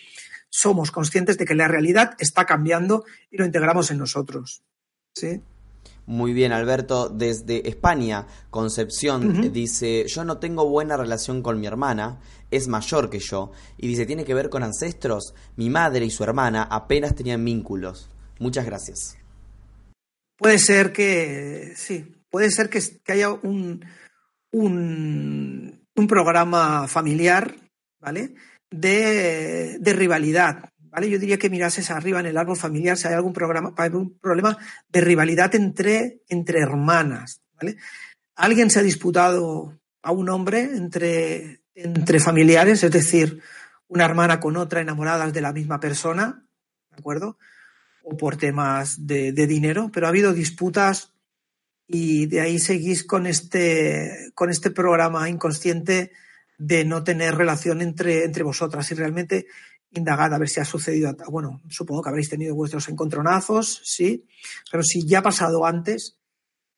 somos 0.54 0.92
conscientes 0.92 1.40
de 1.40 1.46
que 1.46 1.56
la 1.56 1.68
realidad 1.68 2.16
está 2.20 2.46
cambiando 2.46 3.06
y 3.32 3.38
lo 3.38 3.46
integramos 3.46 3.90
en 3.90 3.98
nosotros. 3.98 4.62
¿Sí? 5.16 5.42
Muy 6.06 6.32
bien, 6.32 6.52
Alberto. 6.52 7.10
Desde 7.10 7.68
España, 7.68 8.28
Concepción 8.52 9.52
dice, 9.52 10.06
yo 10.08 10.24
no 10.24 10.38
tengo 10.38 10.70
buena 10.70 10.96
relación 10.96 11.42
con 11.42 11.60
mi 11.60 11.66
hermana, 11.66 12.20
es 12.52 12.68
mayor 12.68 13.10
que 13.10 13.18
yo, 13.18 13.52
y 13.80 13.88
dice, 13.88 14.06
tiene 14.06 14.26
que 14.26 14.36
ver 14.36 14.52
con 14.52 14.62
ancestros. 14.62 15.34
Mi 15.56 15.72
madre 15.72 16.06
y 16.06 16.12
su 16.12 16.24
hermana 16.24 16.68
apenas 16.70 17.16
tenían 17.16 17.44
vínculos. 17.44 18.12
Muchas 18.38 18.68
gracias. 18.68 19.18
Puede 20.38 20.60
ser 20.60 20.94
que, 20.94 21.74
sí, 21.76 22.24
puede 22.30 22.52
ser 22.52 22.70
que, 22.70 22.80
haya 23.08 23.32
un, 23.32 23.84
un, 24.52 25.88
un, 25.96 26.08
programa 26.08 26.88
familiar, 26.88 27.56
¿vale? 28.00 28.36
De, 28.76 29.94
rivalidad, 29.94 30.70
yo 31.00 31.20
diría 31.20 31.38
que 31.38 31.50
mirases 31.50 31.92
arriba 31.92 32.20
en 32.20 32.26
el 32.26 32.38
árbol 32.38 32.58
familiar 32.58 32.98
si 32.98 33.08
hay 33.08 33.14
algún, 33.14 33.32
programa, 33.32 33.74
algún 33.78 34.18
problema 34.18 34.58
de 34.90 35.02
rivalidad 35.02 35.54
entre, 35.54 36.22
entre 36.28 36.60
hermanas, 36.60 37.42
¿vale? 37.56 37.78
Alguien 38.36 38.72
se 38.72 38.80
ha 38.80 38.84
disputado 38.84 39.80
a 40.02 40.12
un 40.12 40.30
hombre 40.30 40.64
entre, 40.64 41.62
entre 41.76 42.20
familiares, 42.20 42.84
es 42.84 42.92
decir, 42.92 43.42
una 43.88 44.06
hermana 44.06 44.40
con 44.40 44.58
otra 44.58 44.82
enamoradas 44.82 45.34
de 45.34 45.42
la 45.42 45.54
misma 45.54 45.80
persona, 45.80 46.44
¿de 46.90 46.98
acuerdo? 46.98 47.38
O 48.02 48.18
por 48.18 48.38
temas 48.38 49.06
de, 49.06 49.34
de 49.34 49.46
dinero, 49.46 49.92
pero 49.94 50.08
ha 50.08 50.10
habido 50.10 50.34
disputas 50.34 51.14
y 51.88 52.26
de 52.26 52.42
ahí 52.42 52.58
seguís 52.58 53.04
con 53.04 53.28
este, 53.28 54.32
con 54.34 54.50
este 54.50 54.72
programa 54.72 55.30
inconsciente 55.30 56.12
de 56.66 56.86
no 56.86 57.04
tener 57.04 57.36
relación 57.36 57.82
entre, 57.82 58.24
entre 58.24 58.44
vosotras. 58.44 58.90
Y 58.90 58.96
realmente 58.96 59.48
indagad 59.92 60.34
a 60.34 60.38
ver 60.38 60.48
si 60.48 60.62
ha 60.62 60.66
sucedido. 60.66 61.14
Bueno, 61.30 61.62
supongo 61.70 62.02
que 62.02 62.10
habréis 62.10 62.30
tenido 62.30 62.56
vuestros 62.56 62.88
encontronazos, 62.88 63.82
sí, 63.84 64.26
pero 64.72 64.82
si 64.82 65.06
ya 65.06 65.20
ha 65.20 65.24
pasado 65.24 65.66
antes, 65.66 66.18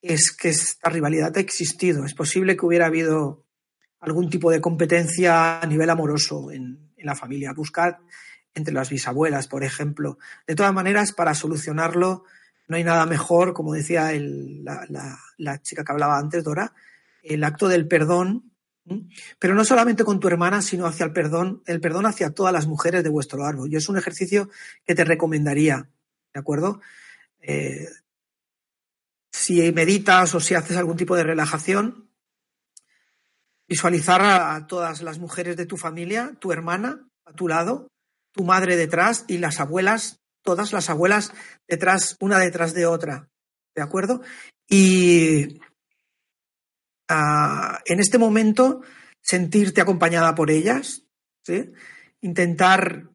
es 0.02 0.36
que 0.36 0.50
esta 0.50 0.90
rivalidad 0.90 1.38
ha 1.38 1.40
existido. 1.40 2.04
Es 2.04 2.16
posible 2.16 2.58
que 2.58 2.66
hubiera 2.66 2.88
habido 2.88 3.46
algún 4.00 4.30
tipo 4.30 4.50
de 4.50 4.60
competencia 4.60 5.60
a 5.60 5.66
nivel 5.68 5.90
amoroso 5.90 6.52
en, 6.52 6.92
en 6.98 7.06
la 7.06 7.16
familia. 7.16 7.54
Buscad 7.54 7.98
entre 8.56 8.74
las 8.74 8.90
bisabuelas, 8.90 9.48
por 9.48 9.64
ejemplo. 9.64 10.18
De 10.48 10.56
todas 10.56 10.74
maneras, 10.74 11.12
para 11.12 11.36
solucionarlo, 11.36 12.24
no 12.68 12.76
hay 12.76 12.84
nada 12.84 13.06
mejor, 13.06 13.54
como 13.54 13.74
decía 13.74 14.14
el, 14.14 14.64
la, 14.64 14.86
la, 14.90 15.20
la 15.38 15.62
chica 15.62 15.84
que 15.84 15.92
hablaba 15.92 16.18
antes, 16.18 16.44
Dora, 16.44 16.74
el 17.22 17.44
acto 17.44 17.68
del 17.68 17.88
perdón 17.88 18.55
pero 19.40 19.56
no 19.56 19.66
solamente 19.66 20.04
con 20.04 20.20
tu 20.20 20.28
hermana, 20.28 20.62
sino 20.62 20.86
hacia 20.86 21.06
el 21.06 21.14
perdón, 21.14 21.64
el 21.66 21.82
perdón 21.82 22.06
hacia 22.06 22.32
todas 22.32 22.54
las 22.54 22.68
mujeres 22.68 23.04
de 23.04 23.10
vuestro 23.10 23.44
árbol. 23.44 23.72
Y 23.72 23.76
es 23.76 23.90
un 23.90 23.98
ejercicio 23.98 24.50
que 24.86 24.96
te 24.96 25.04
recomendaría, 25.04 25.90
¿de 26.34 26.40
acuerdo? 26.40 26.82
Eh, 27.40 27.88
si 29.32 29.72
meditas 29.72 30.34
o 30.36 30.40
si 30.40 30.56
haces 30.56 30.78
algún 30.78 30.98
tipo 30.98 31.16
de 31.16 31.24
relajación, 31.24 32.10
visualizar 33.68 34.22
a 34.22 34.68
todas 34.68 35.02
las 35.02 35.20
mujeres 35.20 35.58
de 35.58 35.66
tu 35.66 35.78
familia, 35.78 36.36
tu 36.40 36.52
hermana 36.52 37.08
a 37.26 37.34
tu 37.34 37.48
lado, 37.48 37.88
tu 38.32 38.44
madre 38.44 38.76
detrás 38.76 39.26
y 39.28 39.40
las 39.40 39.60
abuelas, 39.60 40.20
todas 40.44 40.74
las 40.74 40.90
abuelas 40.90 41.34
detrás, 41.68 42.16
una 42.20 42.38
detrás 42.38 42.74
de 42.74 42.86
otra, 42.86 43.30
¿de 43.74 43.82
acuerdo? 43.82 44.22
Y 44.70 45.60
en 47.08 48.00
este 48.00 48.18
momento 48.18 48.82
sentirte 49.22 49.82
acompañada 49.82 50.36
por 50.36 50.52
ellas, 50.52 51.04
intentar 52.22 53.10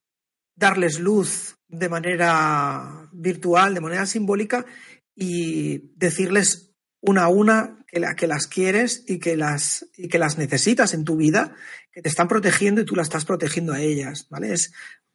darles 0.55 1.01
luz 1.01 1.57
de 1.69 1.89
manera 1.89 3.09
virtual, 3.13 3.75
de 3.75 3.81
manera 3.81 4.07
simbólica 4.07 4.67
y 5.15 5.91
decirles 5.97 6.73
una 7.01 7.25
a 7.25 7.29
una 7.29 7.85
que, 7.87 8.27
las 8.27 8.47
quieres 8.47 9.05
y 9.07 9.19
que 9.19 9.37
las, 9.37 9.87
y 9.97 10.09
que 10.09 10.19
las 10.19 10.39
necesitas 10.39 10.95
en 10.95 11.05
tu 11.05 11.17
vida, 11.17 11.55
que 11.93 12.03
te 12.03 12.09
están 12.09 12.29
protegiendo 12.29 12.81
y 12.81 12.85
tú 12.85 12.95
las 12.95 13.07
estás 13.07 13.25
protegiendo 13.25 13.73
a 13.73 13.81
ellas. 13.81 14.29
Es 14.43 14.73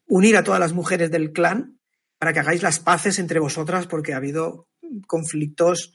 unir 0.07 0.36
a 0.38 0.43
todas 0.43 0.59
las 0.59 0.73
mujeres 0.73 1.11
del 1.11 1.32
clan 1.32 1.80
para 2.17 2.34
que 2.34 2.39
hagáis 2.39 2.63
las 2.63 2.80
paces 2.80 3.19
entre 3.19 3.39
vosotras 3.39 3.88
porque 3.88 4.13
ha 4.13 4.17
habido 4.17 4.67
conflictos 5.07 5.93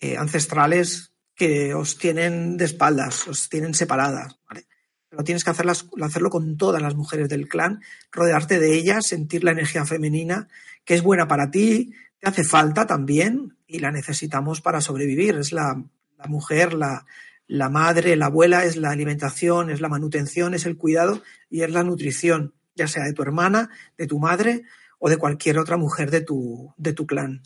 eh, 0.00 0.16
ancestrales 0.16 1.12
que 1.40 1.72
os 1.72 1.96
tienen 1.96 2.58
de 2.58 2.66
espaldas, 2.66 3.26
os 3.26 3.48
tienen 3.48 3.72
separadas, 3.72 4.38
¿vale? 4.46 4.66
Pero 5.08 5.24
tienes 5.24 5.42
que 5.42 5.48
hacerlo 5.48 6.28
con 6.28 6.58
todas 6.58 6.82
las 6.82 6.94
mujeres 6.94 7.30
del 7.30 7.48
clan, 7.48 7.80
rodearte 8.12 8.60
de 8.60 8.74
ellas, 8.74 9.06
sentir 9.06 9.42
la 9.42 9.52
energía 9.52 9.86
femenina, 9.86 10.48
que 10.84 10.92
es 10.92 11.02
buena 11.02 11.28
para 11.28 11.50
ti, 11.50 11.94
te 12.18 12.28
hace 12.28 12.44
falta 12.44 12.86
también 12.86 13.56
y 13.66 13.78
la 13.78 13.90
necesitamos 13.90 14.60
para 14.60 14.82
sobrevivir. 14.82 15.36
Es 15.36 15.52
la, 15.52 15.82
la 16.18 16.26
mujer, 16.26 16.74
la, 16.74 17.06
la 17.46 17.70
madre, 17.70 18.16
la 18.16 18.26
abuela, 18.26 18.66
es 18.66 18.76
la 18.76 18.90
alimentación, 18.90 19.70
es 19.70 19.80
la 19.80 19.88
manutención, 19.88 20.52
es 20.52 20.66
el 20.66 20.76
cuidado 20.76 21.22
y 21.48 21.62
es 21.62 21.70
la 21.70 21.84
nutrición, 21.84 22.52
ya 22.74 22.86
sea 22.86 23.04
de 23.04 23.14
tu 23.14 23.22
hermana, 23.22 23.70
de 23.96 24.06
tu 24.06 24.18
madre 24.18 24.64
o 24.98 25.08
de 25.08 25.16
cualquier 25.16 25.58
otra 25.58 25.78
mujer 25.78 26.10
de 26.10 26.20
tu, 26.20 26.74
de 26.76 26.92
tu 26.92 27.06
clan. 27.06 27.40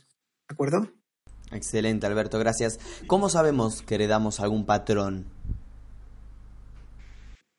¿De 0.49 0.53
acuerdo? 0.53 0.91
Excelente, 1.55 2.05
Alberto, 2.07 2.39
gracias. 2.41 2.81
¿Cómo 3.07 3.29
sabemos 3.29 3.81
que 3.83 3.95
heredamos 3.95 4.41
algún 4.41 4.67
patrón? 4.67 5.27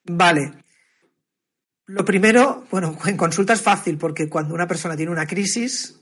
Vale. 0.04 0.52
Lo 1.88 2.04
primero, 2.04 2.66
bueno, 2.70 2.98
en 3.06 3.16
consulta 3.16 3.54
es 3.54 3.62
fácil 3.62 3.98
porque 3.98 4.30
cuando 4.30 4.54
una 4.54 4.68
persona 4.68 4.98
tiene 4.98 5.12
una 5.12 5.26
crisis 5.26 6.00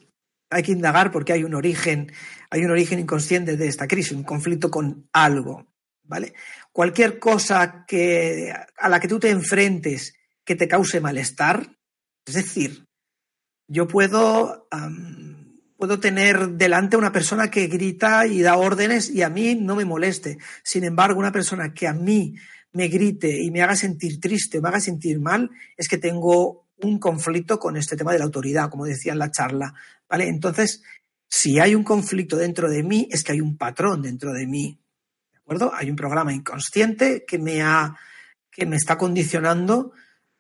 hay 0.50 0.64
que 0.64 0.72
indagar 0.72 1.12
porque 1.12 1.34
hay 1.34 1.44
un 1.44 1.56
origen, 1.56 2.12
hay 2.50 2.64
un 2.64 2.72
origen 2.72 3.00
inconsciente 3.00 3.58
de 3.58 3.68
esta 3.68 3.88
crisis, 3.88 4.12
un 4.12 4.24
conflicto 4.24 4.70
con 4.70 5.08
algo, 5.12 5.68
¿vale? 6.04 6.34
Cualquier 6.72 7.18
cosa 7.18 7.86
que 7.88 8.54
a 8.78 8.90
la 8.90 9.00
que 9.00 9.08
tú 9.08 9.20
te 9.20 9.30
enfrentes 9.30 10.16
que 10.46 10.56
te 10.56 10.68
cause 10.68 11.00
malestar, 11.00 11.78
es 12.26 12.36
decir, 12.36 12.86
yo 13.68 13.88
puedo 13.88 14.68
puedo 15.84 16.00
tener 16.00 16.52
delante 16.52 16.96
una 16.96 17.12
persona 17.12 17.52
que 17.52 17.68
grita 17.68 18.26
y 18.26 18.42
da 18.42 18.56
órdenes 18.56 19.10
y 19.10 19.22
a 19.22 19.28
mí 19.28 19.56
no 19.56 19.76
me 19.76 19.84
moleste. 19.84 20.38
Sin 20.64 20.86
embargo, 20.86 21.20
una 21.20 21.34
persona 21.34 21.74
que 21.74 21.90
a 21.90 21.94
mí 21.94 22.36
me 22.72 22.88
grite 22.88 23.44
y 23.44 23.52
me 23.52 23.62
haga 23.62 23.76
sentir 23.76 24.18
triste 24.22 24.60
o 24.60 24.62
me 24.62 24.70
haga 24.70 24.80
sentir 24.80 25.20
mal, 25.20 25.52
es 25.76 25.90
que 25.90 25.98
tengo 25.98 26.68
un 26.78 27.00
conflicto 27.00 27.60
con 27.60 27.76
este 27.76 27.98
tema 27.98 28.14
de 28.14 28.20
la 28.20 28.24
autoridad, 28.24 28.70
como 28.70 28.86
decía 28.86 29.12
en 29.12 29.20
la 29.20 29.30
charla. 29.30 29.74
¿Vale? 30.08 30.30
Entonces, 30.30 30.84
si 31.28 31.60
hay 31.60 31.76
un 31.76 31.84
conflicto 31.84 32.38
dentro 32.38 32.70
de 32.70 32.82
mí, 32.82 33.10
es 33.12 33.22
que 33.22 33.34
hay 33.34 33.42
un 33.42 33.58
patrón 33.58 34.04
dentro 34.04 34.32
de 34.32 34.48
mí. 34.48 34.80
¿De 35.34 35.40
acuerdo? 35.40 35.74
Hay 35.76 35.90
un 35.90 35.98
programa 35.98 36.32
inconsciente 36.32 37.26
que 37.28 37.40
me 37.40 37.62
ha, 37.62 37.94
que 38.50 38.66
me 38.66 38.78
está 38.78 38.98
condicionando 38.98 39.92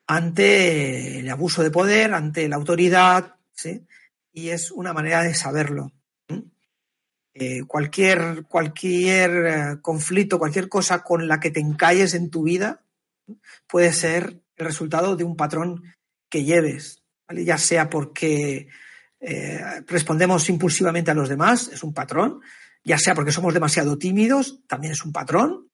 ante 0.07 1.19
el 1.19 1.29
abuso 1.29 1.63
de 1.63 1.69
poder, 1.69 2.13
ante 2.13 2.47
la 2.47 2.55
autoridad, 2.55 3.35
¿sí? 3.51 3.85
Y 4.33 4.49
es 4.49 4.71
una 4.71 4.93
manera 4.93 5.21
de 5.21 5.33
saberlo. 5.35 5.93
Eh, 7.35 7.63
cualquier, 7.65 8.45
eh, 8.51 9.77
conflicto, 9.81 10.37
cualquier 10.37 10.69
cosa 10.69 11.01
con 11.03 11.27
la 11.27 11.39
que 11.39 11.49
te 11.49 11.59
encalles 11.59 12.13
en 12.13 12.29
tu 12.29 12.43
vida 12.43 12.83
puede 13.67 13.91
ser 13.91 14.41
el 14.55 14.65
resultado 14.65 15.15
de 15.15 15.23
un 15.23 15.35
patrón 15.35 15.83
que 16.29 16.43
lleves, 16.43 17.01
ya 17.31 17.57
sea 17.57 17.89
porque 17.89 18.67
eh, 19.19 19.61
respondemos 19.87 20.47
impulsivamente 20.49 21.09
a 21.09 21.15
los 21.15 21.29
demás, 21.29 21.69
es 21.73 21.83
un 21.83 21.93
patrón, 21.93 22.41
ya 22.83 22.99
sea 22.99 23.15
porque 23.15 23.31
somos 23.31 23.53
demasiado 23.53 23.97
tímidos, 23.97 24.61
también 24.67 24.93
es 24.93 25.03
un 25.03 25.11
patrón, 25.11 25.69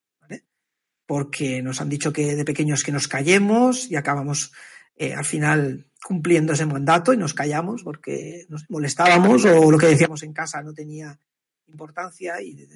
porque 1.05 1.61
nos 1.61 1.81
han 1.81 1.89
dicho 1.89 2.13
que 2.13 2.35
de 2.35 2.45
pequeños 2.45 2.83
que 2.83 2.91
nos 2.93 3.07
callemos 3.09 3.89
y 3.91 3.97
acabamos 3.97 4.53
al 4.97 5.25
final 5.25 5.88
cumpliendo 6.03 6.53
ese 6.53 6.65
mandato 6.65 7.13
y 7.13 7.17
nos 7.17 7.33
callamos 7.33 7.83
porque 7.83 8.45
nos 8.49 8.69
molestábamos 8.69 9.45
o 9.45 9.71
lo 9.71 9.77
que 9.77 9.87
decíamos 9.87 10.23
en 10.23 10.33
casa 10.33 10.61
no 10.61 10.73
tenía 10.73 11.19
importancia 11.67 12.41
y, 12.41 12.67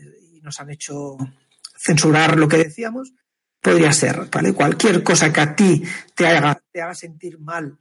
nos 0.41 0.59
han 0.59 0.71
hecho 0.71 1.17
censurar 1.77 2.37
lo 2.37 2.49
que 2.49 2.57
decíamos. 2.57 3.13
podría 3.61 3.93
ser, 3.93 4.29
¿vale? 4.29 4.53
Cualquier 4.53 5.01
cosa 5.03 5.31
que 5.31 5.39
a 5.39 5.55
ti 5.55 5.81
te 6.13 6.27
haga, 6.27 6.61
te 6.69 6.81
haga 6.81 6.93
sentir 6.93 7.39
mal 7.39 7.77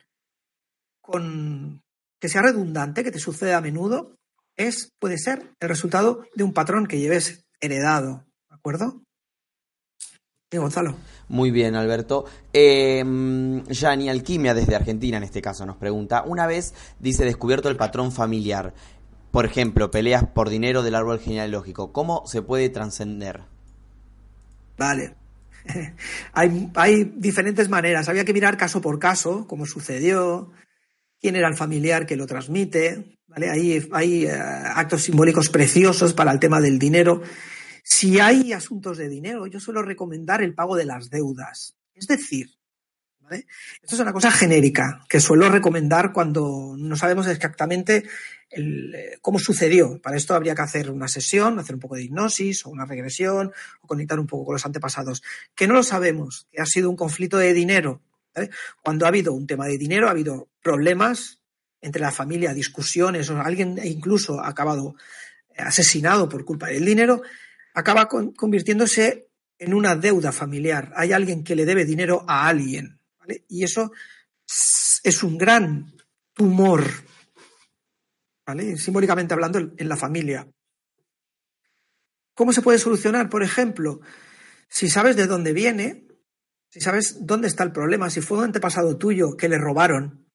con 1.00 1.82
que 2.20 2.28
sea 2.28 2.42
redundante, 2.42 3.02
que 3.02 3.10
te 3.10 3.18
suceda 3.18 3.56
a 3.56 3.60
menudo, 3.60 4.16
es, 4.56 4.92
puede 5.00 5.18
ser 5.18 5.54
el 5.58 5.68
resultado 5.68 6.24
de 6.36 6.44
un 6.44 6.52
patrón 6.52 6.86
que 6.86 7.00
lleves 7.00 7.44
heredado, 7.60 8.24
¿de 8.48 8.54
acuerdo? 8.54 9.02
Gonzalo. 10.58 10.96
Muy 11.28 11.50
bien, 11.50 11.74
Alberto. 11.74 12.24
Eh, 12.52 13.02
Yani 13.68 14.08
Alquimia, 14.08 14.54
desde 14.54 14.76
Argentina 14.76 15.16
en 15.16 15.24
este 15.24 15.40
caso, 15.40 15.64
nos 15.64 15.76
pregunta, 15.76 16.24
una 16.26 16.46
vez 16.46 16.74
dice 16.98 17.24
descubierto 17.24 17.68
el 17.68 17.76
patrón 17.76 18.12
familiar, 18.12 18.74
por 19.30 19.46
ejemplo, 19.46 19.90
peleas 19.90 20.24
por 20.26 20.50
dinero 20.50 20.82
del 20.82 20.94
árbol 20.94 21.18
genealógico, 21.18 21.92
¿cómo 21.92 22.26
se 22.26 22.42
puede 22.42 22.68
trascender? 22.68 23.40
Vale. 24.76 25.14
hay, 26.32 26.70
hay 26.74 27.04
diferentes 27.16 27.68
maneras. 27.68 28.08
Había 28.08 28.24
que 28.24 28.34
mirar 28.34 28.56
caso 28.56 28.80
por 28.80 28.98
caso, 28.98 29.46
cómo 29.46 29.64
sucedió, 29.64 30.50
quién 31.20 31.36
era 31.36 31.48
el 31.48 31.56
familiar 31.56 32.04
que 32.04 32.16
lo 32.16 32.26
transmite. 32.26 33.16
¿vale? 33.26 33.50
Hay, 33.50 33.88
hay 33.92 34.26
eh, 34.26 34.32
actos 34.32 35.02
simbólicos 35.02 35.48
preciosos 35.48 36.12
para 36.12 36.32
el 36.32 36.38
tema 36.38 36.60
del 36.60 36.78
dinero. 36.78 37.22
Si 38.02 38.18
hay 38.18 38.52
asuntos 38.52 38.98
de 38.98 39.08
dinero, 39.08 39.46
yo 39.46 39.60
suelo 39.60 39.80
recomendar 39.80 40.42
el 40.42 40.54
pago 40.54 40.74
de 40.74 40.84
las 40.84 41.08
deudas. 41.08 41.76
Es 41.94 42.08
decir, 42.08 42.50
¿vale? 43.20 43.46
esto 43.80 43.94
es 43.94 44.00
una 44.00 44.12
cosa 44.12 44.32
genérica 44.32 45.06
que 45.08 45.20
suelo 45.20 45.48
recomendar 45.48 46.12
cuando 46.12 46.74
no 46.76 46.96
sabemos 46.96 47.28
exactamente 47.28 48.02
eh, 48.50 49.18
cómo 49.20 49.38
sucedió. 49.38 50.02
Para 50.02 50.16
esto 50.16 50.34
habría 50.34 50.56
que 50.56 50.62
hacer 50.62 50.90
una 50.90 51.06
sesión, 51.06 51.60
hacer 51.60 51.76
un 51.76 51.80
poco 51.80 51.94
de 51.94 52.02
hipnosis 52.02 52.66
o 52.66 52.70
una 52.70 52.86
regresión 52.86 53.52
o 53.82 53.86
conectar 53.86 54.18
un 54.18 54.26
poco 54.26 54.46
con 54.46 54.54
los 54.54 54.66
antepasados. 54.66 55.22
Que 55.54 55.68
no 55.68 55.74
lo 55.74 55.84
sabemos, 55.84 56.48
que 56.50 56.60
ha 56.60 56.66
sido 56.66 56.90
un 56.90 56.96
conflicto 56.96 57.38
de 57.38 57.54
dinero. 57.54 58.02
¿vale? 58.34 58.50
Cuando 58.82 59.04
ha 59.04 59.10
habido 59.10 59.32
un 59.32 59.46
tema 59.46 59.68
de 59.68 59.78
dinero, 59.78 60.08
ha 60.08 60.10
habido 60.10 60.48
problemas 60.60 61.38
entre 61.80 62.02
la 62.02 62.10
familia, 62.10 62.52
discusiones, 62.52 63.30
o 63.30 63.40
alguien 63.40 63.78
incluso 63.84 64.40
ha 64.40 64.48
acabado 64.48 64.96
asesinado 65.56 66.28
por 66.28 66.44
culpa 66.44 66.66
del 66.66 66.84
dinero, 66.84 67.22
acaba 67.74 68.08
con, 68.08 68.32
convirtiéndose 68.32 69.28
en 69.58 69.74
una 69.74 69.94
deuda 69.96 70.32
familiar. 70.32 70.92
Hay 70.96 71.12
alguien 71.12 71.44
que 71.44 71.56
le 71.56 71.64
debe 71.64 71.84
dinero 71.84 72.24
a 72.26 72.48
alguien. 72.48 72.98
¿vale? 73.18 73.44
Y 73.48 73.64
eso 73.64 73.92
es 75.04 75.22
un 75.22 75.38
gran 75.38 75.94
tumor, 76.32 76.84
¿vale? 78.46 78.76
simbólicamente 78.76 79.34
hablando, 79.34 79.58
en 79.58 79.88
la 79.88 79.96
familia. 79.96 80.48
¿Cómo 82.34 82.52
se 82.52 82.62
puede 82.62 82.78
solucionar? 82.78 83.28
Por 83.28 83.42
ejemplo, 83.42 84.00
si 84.68 84.88
sabes 84.88 85.16
de 85.16 85.26
dónde 85.26 85.52
viene, 85.52 86.08
si 86.68 86.80
sabes 86.80 87.26
dónde 87.26 87.48
está 87.48 87.62
el 87.62 87.72
problema, 87.72 88.08
si 88.08 88.20
fue 88.20 88.38
un 88.38 88.44
antepasado 88.44 88.96
tuyo 88.96 89.36
que 89.36 89.48
le 89.48 89.58
robaron, 89.58 90.26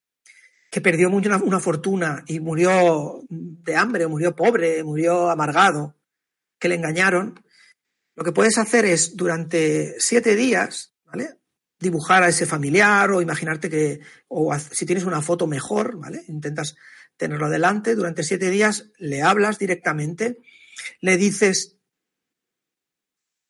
que 0.69 0.81
perdió 0.81 1.09
una, 1.09 1.59
fortuna 1.59 2.23
y 2.27 2.39
murió 2.39 3.21
de 3.29 3.75
hambre, 3.75 4.07
murió 4.07 4.35
pobre, 4.35 4.83
murió 4.83 5.29
amargado, 5.29 5.96
que 6.59 6.69
le 6.69 6.75
engañaron, 6.75 7.43
lo 8.15 8.23
que 8.23 8.31
puedes 8.31 8.57
hacer 8.57 8.85
es 8.85 9.15
durante 9.15 9.95
siete 9.99 10.35
días, 10.35 10.95
¿vale? 11.05 11.35
Dibujar 11.79 12.23
a 12.23 12.29
ese 12.29 12.47
familiar 12.47 13.11
o 13.11 13.21
imaginarte 13.21 13.69
que, 13.69 13.99
o 14.27 14.57
si 14.57 14.85
tienes 14.85 15.05
una 15.05 15.21
foto 15.21 15.45
mejor, 15.45 15.97
¿vale? 15.97 16.23
Intentas 16.27 16.75
tenerlo 17.15 17.49
delante, 17.49 17.95
durante 17.95 18.23
siete 18.23 18.49
días 18.49 18.89
le 18.97 19.21
hablas 19.21 19.59
directamente, 19.59 20.39
le 21.01 21.17
dices 21.17 21.77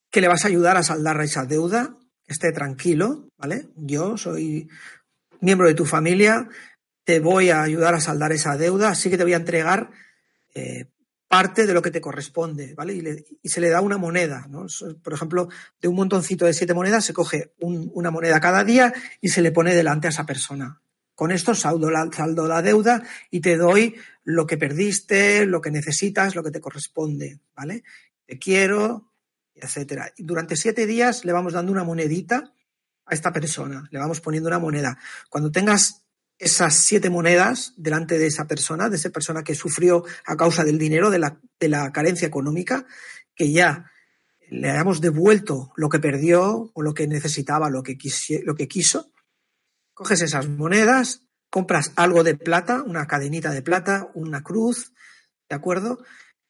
que 0.10 0.22
le 0.22 0.28
vas 0.28 0.46
a 0.46 0.48
ayudar 0.48 0.78
a 0.78 0.84
saldar 0.84 1.22
esa 1.22 1.46
deuda, 1.46 1.98
esté 2.26 2.52
tranquilo, 2.52 3.30
¿vale? 3.38 3.70
Yo 3.76 4.18
soy 4.18 4.70
miembro 5.40 5.68
de 5.68 5.76
tu 5.76 5.86
familia, 5.86 6.50
te 7.06 7.20
voy 7.20 7.52
a 7.52 7.62
ayudar 7.62 7.94
a 7.94 8.02
saldar 8.02 8.34
esa 8.34 8.58
deuda, 8.58 8.90
así 8.90 9.10
que 9.10 9.18
te 9.18 9.24
voy 9.24 9.34
a 9.34 9.38
entregar 9.38 9.92
eh, 10.54 10.88
parte 11.28 11.68
de 11.68 11.74
lo 11.74 11.82
que 11.82 11.92
te 11.92 12.02
corresponde, 12.02 12.74
¿vale? 12.74 12.94
Y, 13.42 13.50
se 13.50 13.62
le 13.62 13.70
da 13.70 13.82
una 13.82 13.98
moneda, 13.98 14.48
¿no? 14.50 14.66
Por 15.04 15.14
ejemplo, 15.14 15.50
de 15.82 15.88
un 15.88 15.96
montoncito 15.96 16.46
de 16.46 16.54
siete 16.54 16.74
monedas 16.74 17.06
se 17.06 17.14
coge 17.14 17.54
un, 17.60 17.92
una 17.94 18.12
moneda 18.12 18.40
cada 18.40 18.64
día 18.64 18.94
y 19.20 19.30
se 19.30 19.42
le 19.42 19.52
pone 19.52 19.76
delante 19.76 20.08
a 20.08 20.12
esa 20.12 20.26
persona. 20.26 20.82
Con 21.16 21.32
esto 21.32 21.56
saldo 21.56 21.90
la, 21.90 22.10
saldo 22.16 22.48
la 22.48 22.62
deuda 22.62 23.04
y 23.32 23.42
te 23.42 23.58
doy 23.58 23.96
lo 24.24 24.46
que 24.46 24.58
perdiste, 24.58 25.46
lo 25.46 25.62
que 25.62 25.72
necesitas, 25.72 26.36
lo 26.36 26.44
que 26.44 26.52
te 26.52 26.62
corresponde, 26.62 27.40
¿vale? 27.56 27.84
Te 28.26 28.38
quiero, 28.38 29.12
etcétera. 29.56 30.14
Y 30.16 30.24
durante 30.24 30.56
siete 30.56 30.86
días 30.86 31.26
le 31.26 31.34
vamos 31.34 31.54
dando 31.54 31.72
una 31.72 31.84
monedita 31.84 32.54
a 33.06 33.14
esta 33.14 33.32
persona, 33.32 33.88
le 33.90 34.00
vamos 34.00 34.22
poniendo 34.22 34.48
una 34.48 34.60
moneda. 34.60 34.98
Cuando 35.30 35.52
tengas 35.52 36.07
esas 36.40 36.76
siete 36.76 37.10
monedas 37.10 37.74
delante 37.78 38.20
de 38.20 38.28
esa 38.28 38.46
persona, 38.48 38.90
de 38.90 38.98
esa 38.98 39.10
persona 39.10 39.44
que 39.44 39.56
sufrió 39.56 40.04
a 40.26 40.36
causa 40.36 40.64
del 40.64 40.78
dinero, 40.78 41.10
de 41.10 41.20
la, 41.20 41.40
de 41.60 41.70
la 41.70 41.92
carencia 41.92 42.28
económica, 42.28 42.86
que 43.36 43.52
ya 43.52 43.92
le 44.50 44.70
hayamos 44.70 45.02
devuelto 45.02 45.72
lo 45.76 45.90
que 45.90 46.00
perdió 46.00 46.72
o 46.74 46.82
lo 46.82 46.94
que 46.94 47.08
necesitaba, 47.08 47.70
lo 47.70 47.84
que, 47.84 47.98
lo 48.44 48.56
que 48.56 48.68
quiso. 48.68 49.12
Coges 49.94 50.22
esas 50.22 50.48
monedas, 50.48 51.24
compras 51.50 51.92
algo 51.96 52.24
de 52.24 52.36
plata, 52.36 52.84
una 52.84 53.08
cadenita 53.08 53.52
de 53.52 53.62
plata, 53.62 54.10
una 54.14 54.44
cruz, 54.44 54.94
¿de 55.50 55.56
acuerdo? 55.56 56.04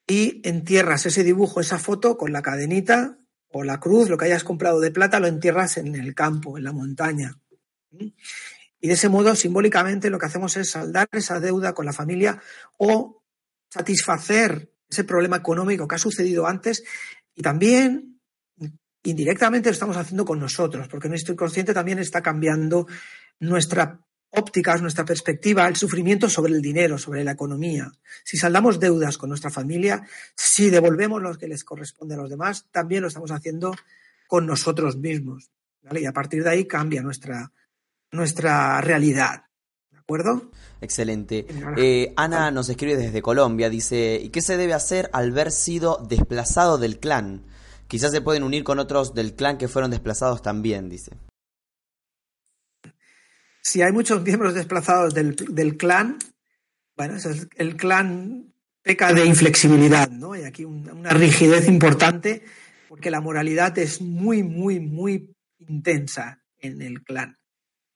Y 0.05 0.41
entierras 0.47 1.05
ese 1.05 1.23
dibujo, 1.23 1.59
esa 1.59 1.79
foto 1.79 2.17
con 2.17 2.33
la 2.33 2.41
cadenita 2.41 3.17
o 3.49 3.63
la 3.63 3.79
cruz, 3.79 4.09
lo 4.09 4.17
que 4.17 4.25
hayas 4.25 4.43
comprado 4.43 4.79
de 4.79 4.91
plata, 4.91 5.19
lo 5.19 5.27
entierras 5.27 5.77
en 5.77 5.95
el 5.95 6.13
campo, 6.13 6.57
en 6.57 6.65
la 6.65 6.73
montaña. 6.73 7.39
Y 8.79 8.87
de 8.87 8.93
ese 8.93 9.09
modo, 9.09 9.35
simbólicamente, 9.35 10.09
lo 10.09 10.19
que 10.19 10.27
hacemos 10.27 10.55
es 10.57 10.71
saldar 10.71 11.07
esa 11.11 11.39
deuda 11.39 11.73
con 11.73 11.85
la 11.85 11.93
familia 11.93 12.41
o 12.77 13.23
satisfacer 13.69 14.71
ese 14.89 15.03
problema 15.03 15.37
económico 15.37 15.87
que 15.87 15.95
ha 15.95 15.99
sucedido 15.99 16.47
antes 16.47 16.83
y 17.35 17.41
también 17.41 18.19
indirectamente 19.03 19.69
lo 19.69 19.73
estamos 19.73 19.97
haciendo 19.97 20.25
con 20.25 20.39
nosotros, 20.39 20.87
porque 20.87 21.09
nuestro 21.09 21.33
inconsciente 21.33 21.73
también 21.73 21.99
está 21.99 22.21
cambiando 22.21 22.87
nuestra 23.39 24.01
óptica, 24.31 24.75
nuestra 24.77 25.05
perspectiva, 25.05 25.67
el 25.67 25.75
sufrimiento 25.75 26.29
sobre 26.29 26.53
el 26.53 26.61
dinero, 26.61 26.97
sobre 26.97 27.23
la 27.23 27.31
economía. 27.31 27.91
Si 28.23 28.37
saldamos 28.37 28.79
deudas 28.79 29.17
con 29.17 29.29
nuestra 29.29 29.49
familia, 29.49 30.05
si 30.35 30.69
devolvemos 30.69 31.21
lo 31.21 31.35
que 31.37 31.47
les 31.47 31.63
corresponde 31.63 32.15
a 32.15 32.17
los 32.17 32.29
demás, 32.29 32.67
también 32.71 33.01
lo 33.01 33.07
estamos 33.07 33.31
haciendo 33.31 33.73
con 34.27 34.45
nosotros 34.45 34.97
mismos. 34.97 35.49
Y 35.91 36.05
a 36.05 36.11
partir 36.11 36.43
de 36.43 36.49
ahí 36.49 36.65
cambia 36.65 37.01
nuestra, 37.01 37.51
nuestra 38.11 38.81
realidad. 38.81 39.43
¿De 39.91 39.97
acuerdo? 39.97 40.51
Excelente. 40.81 41.45
Eh, 41.77 42.13
Ana 42.15 42.51
nos 42.51 42.69
escribe 42.69 42.95
desde 42.95 43.21
Colombia, 43.21 43.69
dice, 43.69 44.19
¿y 44.21 44.29
qué 44.29 44.41
se 44.41 44.57
debe 44.57 44.73
hacer 44.73 45.09
al 45.13 45.31
ver 45.31 45.51
sido 45.51 46.05
desplazado 46.07 46.77
del 46.77 46.99
clan? 46.99 47.43
Quizás 47.87 48.11
se 48.11 48.21
pueden 48.21 48.43
unir 48.43 48.63
con 48.63 48.79
otros 48.79 49.13
del 49.13 49.33
clan 49.33 49.57
que 49.57 49.67
fueron 49.67 49.91
desplazados 49.91 50.41
también, 50.41 50.89
dice. 50.89 51.11
Si 53.61 53.81
hay 53.81 53.91
muchos 53.91 54.21
miembros 54.23 54.53
desplazados 54.53 55.13
del, 55.13 55.35
del 55.35 55.77
clan, 55.77 56.17
bueno, 56.95 57.15
el, 57.15 57.49
el, 57.55 57.75
clan 57.75 58.53
peca 58.81 59.13
de 59.13 59.25
inflexibilidad, 59.25 60.09
¿no? 60.09 60.33
Hay 60.33 60.43
aquí 60.43 60.63
una, 60.63 60.93
una 60.93 61.09
rigidez 61.09 61.67
importante 61.67 62.43
porque 62.87 63.11
la 63.11 63.21
moralidad 63.21 63.77
es 63.77 64.01
muy, 64.01 64.43
muy, 64.43 64.79
muy 64.79 65.35
intensa 65.59 66.41
en 66.59 66.81
el 66.81 67.03
clan. 67.03 67.36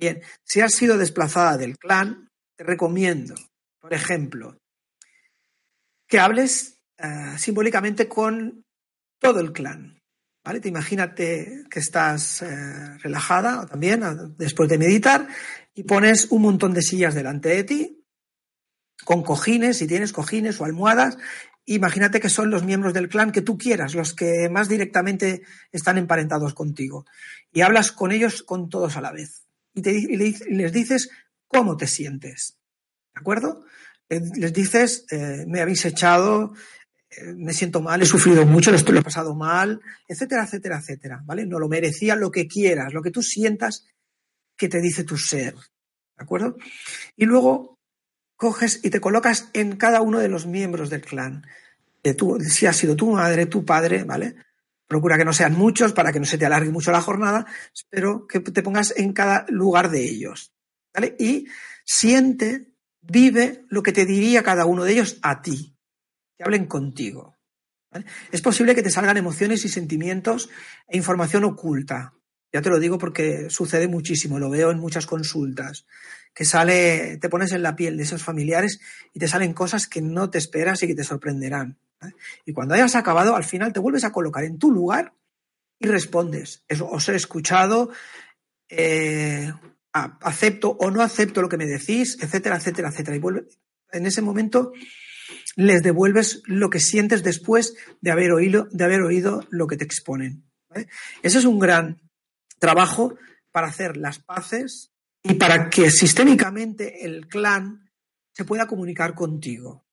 Bien, 0.02 0.20
si 0.44 0.62
has 0.62 0.74
sido 0.74 0.98
desplazada 0.98 1.58
del 1.58 1.78
clan, 1.78 2.28
te 2.58 2.64
recomiendo, 2.64 3.36
por 3.80 3.94
ejemplo, 3.94 4.58
que 6.08 6.20
hables 6.20 6.80
uh, 6.98 7.38
simbólicamente 7.38 8.08
con 8.08 8.66
todo 9.20 9.40
el 9.42 9.52
clan. 9.52 10.00
¿Vale? 10.44 10.60
Te 10.60 10.70
imagínate 10.70 11.66
que 11.70 11.80
estás 11.80 12.42
eh, 12.42 12.98
relajada 12.98 13.68
también 13.68 14.02
después 14.40 14.68
de 14.70 14.80
meditar 14.80 15.28
y 15.76 15.84
pones 15.84 16.32
un 16.32 16.42
montón 16.42 16.74
de 16.74 16.82
sillas 16.82 17.14
delante 17.14 17.50
de 17.50 17.64
ti, 17.64 18.04
con 19.06 19.22
cojines, 19.22 19.78
si 19.78 19.86
tienes 19.86 20.14
cojines 20.14 20.60
o 20.60 20.66
almohadas. 20.66 21.20
Imagínate 21.66 22.20
que 22.20 22.30
son 22.30 22.50
los 22.50 22.64
miembros 22.64 22.96
del 22.96 23.08
clan 23.08 23.32
que 23.32 23.44
tú 23.44 23.56
quieras, 23.56 23.94
los 23.94 24.16
que 24.16 24.50
más 24.50 24.68
directamente 24.68 25.44
están 25.72 26.00
emparentados 26.00 26.56
contigo. 26.56 27.06
Y 27.54 27.62
hablas 27.62 27.92
con 27.92 28.12
ellos, 28.12 28.42
con 28.42 28.68
todos 28.68 28.98
a 28.98 29.02
la 29.02 29.12
vez 29.12 29.46
y, 29.74 29.82
les 29.82 30.74
dices 30.74 31.10
cómo 31.48 31.78
te 31.78 31.88
sientes. 31.88 32.58
¿De 33.14 33.20
acuerdo? 33.20 33.66
Les 34.10 34.54
dices, 34.54 35.06
eh, 35.12 35.46
me 35.48 35.62
habéis 35.62 35.86
echado, 35.86 36.54
eh, 37.10 37.34
me 37.36 37.54
siento 37.54 37.82
mal, 37.82 38.02
he 38.02 38.06
sufrido 38.06 38.46
mucho, 38.46 38.72
lo 38.72 39.00
he 39.00 39.04
pasado 39.04 39.36
mal, 39.36 39.82
etcétera, 40.08 40.44
etcétera, 40.44 40.80
etcétera. 40.80 41.22
¿Vale? 41.26 41.46
No 41.46 41.60
lo 41.60 41.70
merecía, 41.70 42.16
lo 42.16 42.32
que 42.32 42.48
quieras, 42.48 42.94
lo 42.94 43.02
que 43.02 43.12
tú 43.12 43.22
sientas 43.22 43.86
que 44.58 44.70
te 44.70 44.82
dice 44.82 45.04
tu 45.04 45.18
ser. 45.18 45.56
¿De 45.56 46.24
acuerdo? 46.24 46.58
Y 47.16 47.26
luego 47.26 47.80
coges 48.36 48.80
y 48.84 48.90
te 48.90 49.00
colocas 49.00 49.50
en 49.54 49.78
cada 49.78 50.02
uno 50.02 50.20
de 50.20 50.28
los 50.28 50.46
miembros 50.46 50.90
del 50.90 51.02
clan. 51.02 51.46
De 52.04 52.14
tu, 52.14 52.40
si 52.40 52.66
ha 52.66 52.74
sido 52.74 52.96
tu 52.96 53.12
madre, 53.12 53.46
tu 53.46 53.64
padre, 53.64 54.04
¿vale? 54.04 54.36
Procura 54.92 55.18
que 55.18 55.24
no 55.24 55.32
sean 55.32 55.54
muchos 55.54 55.94
para 55.94 56.12
que 56.12 56.20
no 56.20 56.26
se 56.26 56.38
te 56.38 56.46
alargue 56.46 56.70
mucho 56.70 56.92
la 56.92 57.00
jornada, 57.00 57.46
pero 57.90 58.28
que 58.28 58.42
te 58.42 58.62
pongas 58.62 58.94
en 58.98 59.14
cada 59.14 59.46
lugar 59.48 59.90
de 59.90 60.04
ellos. 60.04 60.52
¿vale? 60.94 61.16
Y 61.18 61.48
siente, 61.86 62.74
vive 63.00 63.64
lo 63.70 63.84
que 63.84 63.94
te 63.94 64.06
diría 64.06 64.44
cada 64.44 64.66
uno 64.66 64.84
de 64.84 64.92
ellos 64.92 65.18
a 65.22 65.42
ti, 65.42 65.78
que 66.36 66.44
hablen 66.44 66.66
contigo. 66.66 67.38
Es 68.34 68.42
posible 68.42 68.76
que 68.76 68.84
te 68.84 68.90
salgan 68.90 69.16
emociones 69.16 69.64
y 69.64 69.70
sentimientos 69.70 70.50
e 70.90 70.98
información 70.98 71.46
oculta. 71.46 72.14
Ya 72.52 72.62
te 72.62 72.70
lo 72.70 72.78
digo 72.78 72.98
porque 72.98 73.50
sucede 73.50 73.88
muchísimo, 73.88 74.40
lo 74.40 74.50
veo 74.50 74.72
en 74.72 74.80
muchas 74.80 75.06
consultas, 75.06 75.86
que 76.34 76.44
sale, 76.44 77.16
te 77.16 77.30
pones 77.30 77.54
en 77.54 77.64
la 77.64 77.78
piel 77.78 77.96
de 77.96 78.04
esos 78.04 78.24
familiares 78.24 78.82
y 79.14 79.20
te 79.20 79.30
salen 79.30 79.54
cosas 79.54 79.88
que 79.88 80.02
no 80.02 80.30
te 80.30 80.38
esperas 80.38 80.84
y 80.84 80.88
que 80.88 80.96
te 80.96 81.06
sorprenderán. 81.06 81.80
Y 82.46 82.54
cuando 82.54 82.74
hayas 82.74 82.96
acabado, 82.96 83.36
al 83.36 83.44
final 83.44 83.74
te 83.74 83.80
vuelves 83.80 84.04
a 84.04 84.12
colocar 84.12 84.44
en 84.44 84.58
tu 84.58 84.72
lugar 84.72 85.14
y 85.80 85.88
respondes. 85.88 86.64
Os 86.80 87.10
he 87.10 87.16
escuchado, 87.16 87.92
eh, 88.70 89.52
acepto 89.94 90.70
o 90.72 90.92
no 90.92 91.02
acepto 91.02 91.42
lo 91.42 91.50
que 91.50 91.58
me 91.58 91.66
decís, 91.66 92.18
etcétera, 92.22 92.58
etcétera, 92.58 92.90
etcétera. 92.90 93.18
Y 93.18 93.22
en 93.98 94.06
ese 94.06 94.22
momento 94.22 94.74
les 95.56 95.84
devuelves 95.84 96.42
lo 96.46 96.70
que 96.70 96.80
sientes 96.80 97.24
después 97.24 97.76
de 98.00 98.12
haber 98.12 98.32
oído, 98.32 98.68
de 98.72 98.84
haber 98.84 99.02
oído 99.02 99.46
lo 99.50 99.68
que 99.68 99.78
te 99.78 99.84
exponen. 99.84 100.44
Ese 101.22 101.40
es 101.40 101.46
un 101.46 101.60
gran 101.60 102.00
trabajo 102.60 103.16
para 103.52 103.68
hacer 103.68 103.98
las 103.98 104.20
paces 104.20 104.92
y 105.24 105.34
para 105.34 105.70
que 105.70 105.92
sistémicamente 105.92 107.06
el 107.06 107.28
clan 107.28 107.90
se 108.34 108.46
pueda 108.46 108.68
comunicar 108.68 109.14
contigo. 109.14 109.86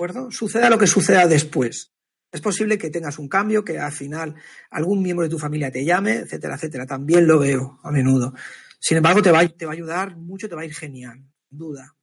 ¿De 0.00 0.06
acuerdo? 0.06 0.30
Suceda 0.30 0.70
lo 0.70 0.78
que 0.78 0.86
suceda 0.86 1.26
después. 1.26 1.92
Es 2.32 2.40
posible 2.40 2.78
que 2.78 2.88
tengas 2.88 3.18
un 3.18 3.28
cambio, 3.28 3.62
que 3.62 3.78
al 3.78 3.92
final 3.92 4.34
algún 4.70 5.02
miembro 5.02 5.24
de 5.24 5.30
tu 5.30 5.38
familia 5.38 5.70
te 5.70 5.84
llame, 5.84 6.20
etcétera, 6.20 6.54
etcétera. 6.54 6.86
También 6.86 7.26
lo 7.26 7.38
veo 7.38 7.78
a 7.82 7.90
menudo. 7.90 8.32
Sin 8.78 8.96
embargo, 8.96 9.20
te 9.20 9.30
va, 9.30 9.46
te 9.46 9.66
va 9.66 9.72
a 9.72 9.74
ayudar 9.74 10.16
mucho, 10.16 10.48
te 10.48 10.54
va 10.54 10.62
a 10.62 10.64
ir 10.64 10.72
genial, 10.72 11.22
duda. 11.50 11.94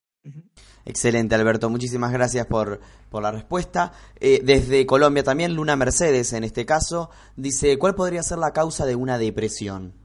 Excelente, 0.86 1.34
Alberto. 1.34 1.72
Muchísimas 1.72 2.12
gracias 2.14 2.46
por, 2.46 2.80
la 3.12 3.32
respuesta. 3.32 3.94
Eh, 4.20 4.42
desde 4.44 4.86
Colombia 4.86 5.24
también, 5.24 5.56
Luna 5.56 5.76
Mercedes, 5.76 6.34
en 6.34 6.44
este 6.44 6.68
caso, 6.68 7.10
dice, 7.36 7.80
¿cuál 7.80 7.96
podría 7.96 8.22
ser 8.22 8.38
la 8.38 8.54
causa 8.54 8.86
de 8.86 8.96
una 8.96 9.18
depresión? 9.18 9.96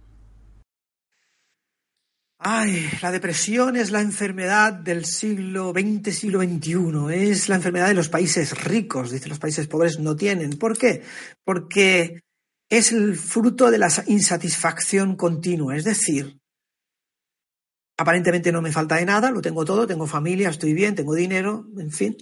Ay, 2.44 2.90
la 3.00 3.12
depresión 3.12 3.76
es 3.76 3.92
la 3.92 4.00
enfermedad 4.00 4.72
del 4.72 5.04
siglo 5.04 5.72
XX, 5.72 6.12
siglo 6.12 6.40
XXI. 6.40 7.30
Es 7.30 7.48
la 7.48 7.54
enfermedad 7.54 7.86
de 7.86 7.94
los 7.94 8.08
países 8.08 8.64
ricos. 8.64 9.12
Dice, 9.12 9.28
los 9.28 9.38
países 9.38 9.68
pobres 9.68 10.00
no 10.00 10.16
tienen. 10.16 10.58
¿Por 10.58 10.76
qué? 10.76 11.02
Porque 11.44 12.24
es 12.68 12.90
el 12.90 13.16
fruto 13.16 13.70
de 13.70 13.78
la 13.78 13.88
insatisfacción 14.06 15.14
continua. 15.14 15.76
Es 15.76 15.84
decir, 15.84 16.42
Aparentemente 18.02 18.50
no 18.50 18.62
me 18.62 18.72
falta 18.72 18.96
de 18.96 19.04
nada, 19.04 19.30
lo 19.30 19.40
tengo 19.40 19.64
todo, 19.64 19.86
tengo 19.86 20.06
familia, 20.06 20.48
estoy 20.48 20.72
bien, 20.72 20.94
tengo 20.94 21.14
dinero, 21.14 21.66
en 21.78 21.92
fin. 21.92 22.16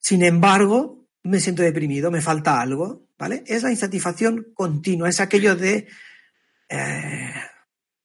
Sin 0.00 0.24
embargo, 0.24 1.06
me 1.22 1.38
siento 1.38 1.62
deprimido, 1.62 2.10
me 2.10 2.22
falta 2.22 2.60
algo, 2.60 3.06
¿vale? 3.18 3.44
Es 3.46 3.62
la 3.62 3.70
insatisfacción 3.70 4.48
continua, 4.54 5.08
es 5.08 5.20
aquello 5.20 5.54
de 5.54 5.86
eh, 6.68 7.32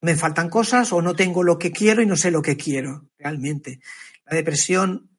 me 0.02 0.16
faltan 0.16 0.50
cosas 0.50 0.92
o 0.94 1.02
no 1.02 1.16
tengo 1.16 1.44
lo 1.44 1.58
que 1.58 1.72
quiero 1.72 2.02
y 2.02 2.06
no 2.06 2.16
sé 2.16 2.32
lo 2.32 2.42
que 2.42 2.58
quiero, 2.58 3.10
realmente. 3.18 3.80
La 4.26 4.36
depresión 4.36 5.10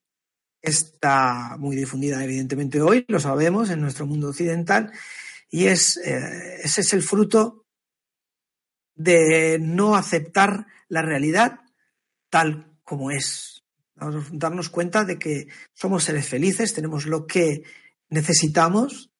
está 0.60 1.56
muy 1.58 1.76
difundida, 1.76 2.22
evidentemente, 2.22 2.80
hoy, 2.80 3.04
lo 3.08 3.20
sabemos, 3.20 3.70
en 3.70 3.80
nuestro 3.80 4.06
mundo 4.06 4.28
occidental, 4.30 4.92
y 5.48 5.66
es, 5.66 5.96
eh, 5.98 6.60
ese 6.62 6.80
es 6.80 6.92
el 6.92 7.02
fruto 7.02 7.66
de 8.94 9.58
no 9.60 9.94
aceptar 9.94 10.66
la 10.88 11.02
realidad 11.02 11.60
tal 12.30 12.78
como 12.82 13.10
es. 13.10 13.64
Vamos 13.94 14.26
a 14.26 14.28
darnos 14.32 14.68
cuenta 14.68 15.04
de 15.04 15.18
que 15.18 15.46
somos 15.72 16.04
seres 16.04 16.28
felices, 16.28 16.74
tenemos 16.74 17.06
lo 17.06 17.26
que 17.26 17.62
necesitamos, 18.08 19.10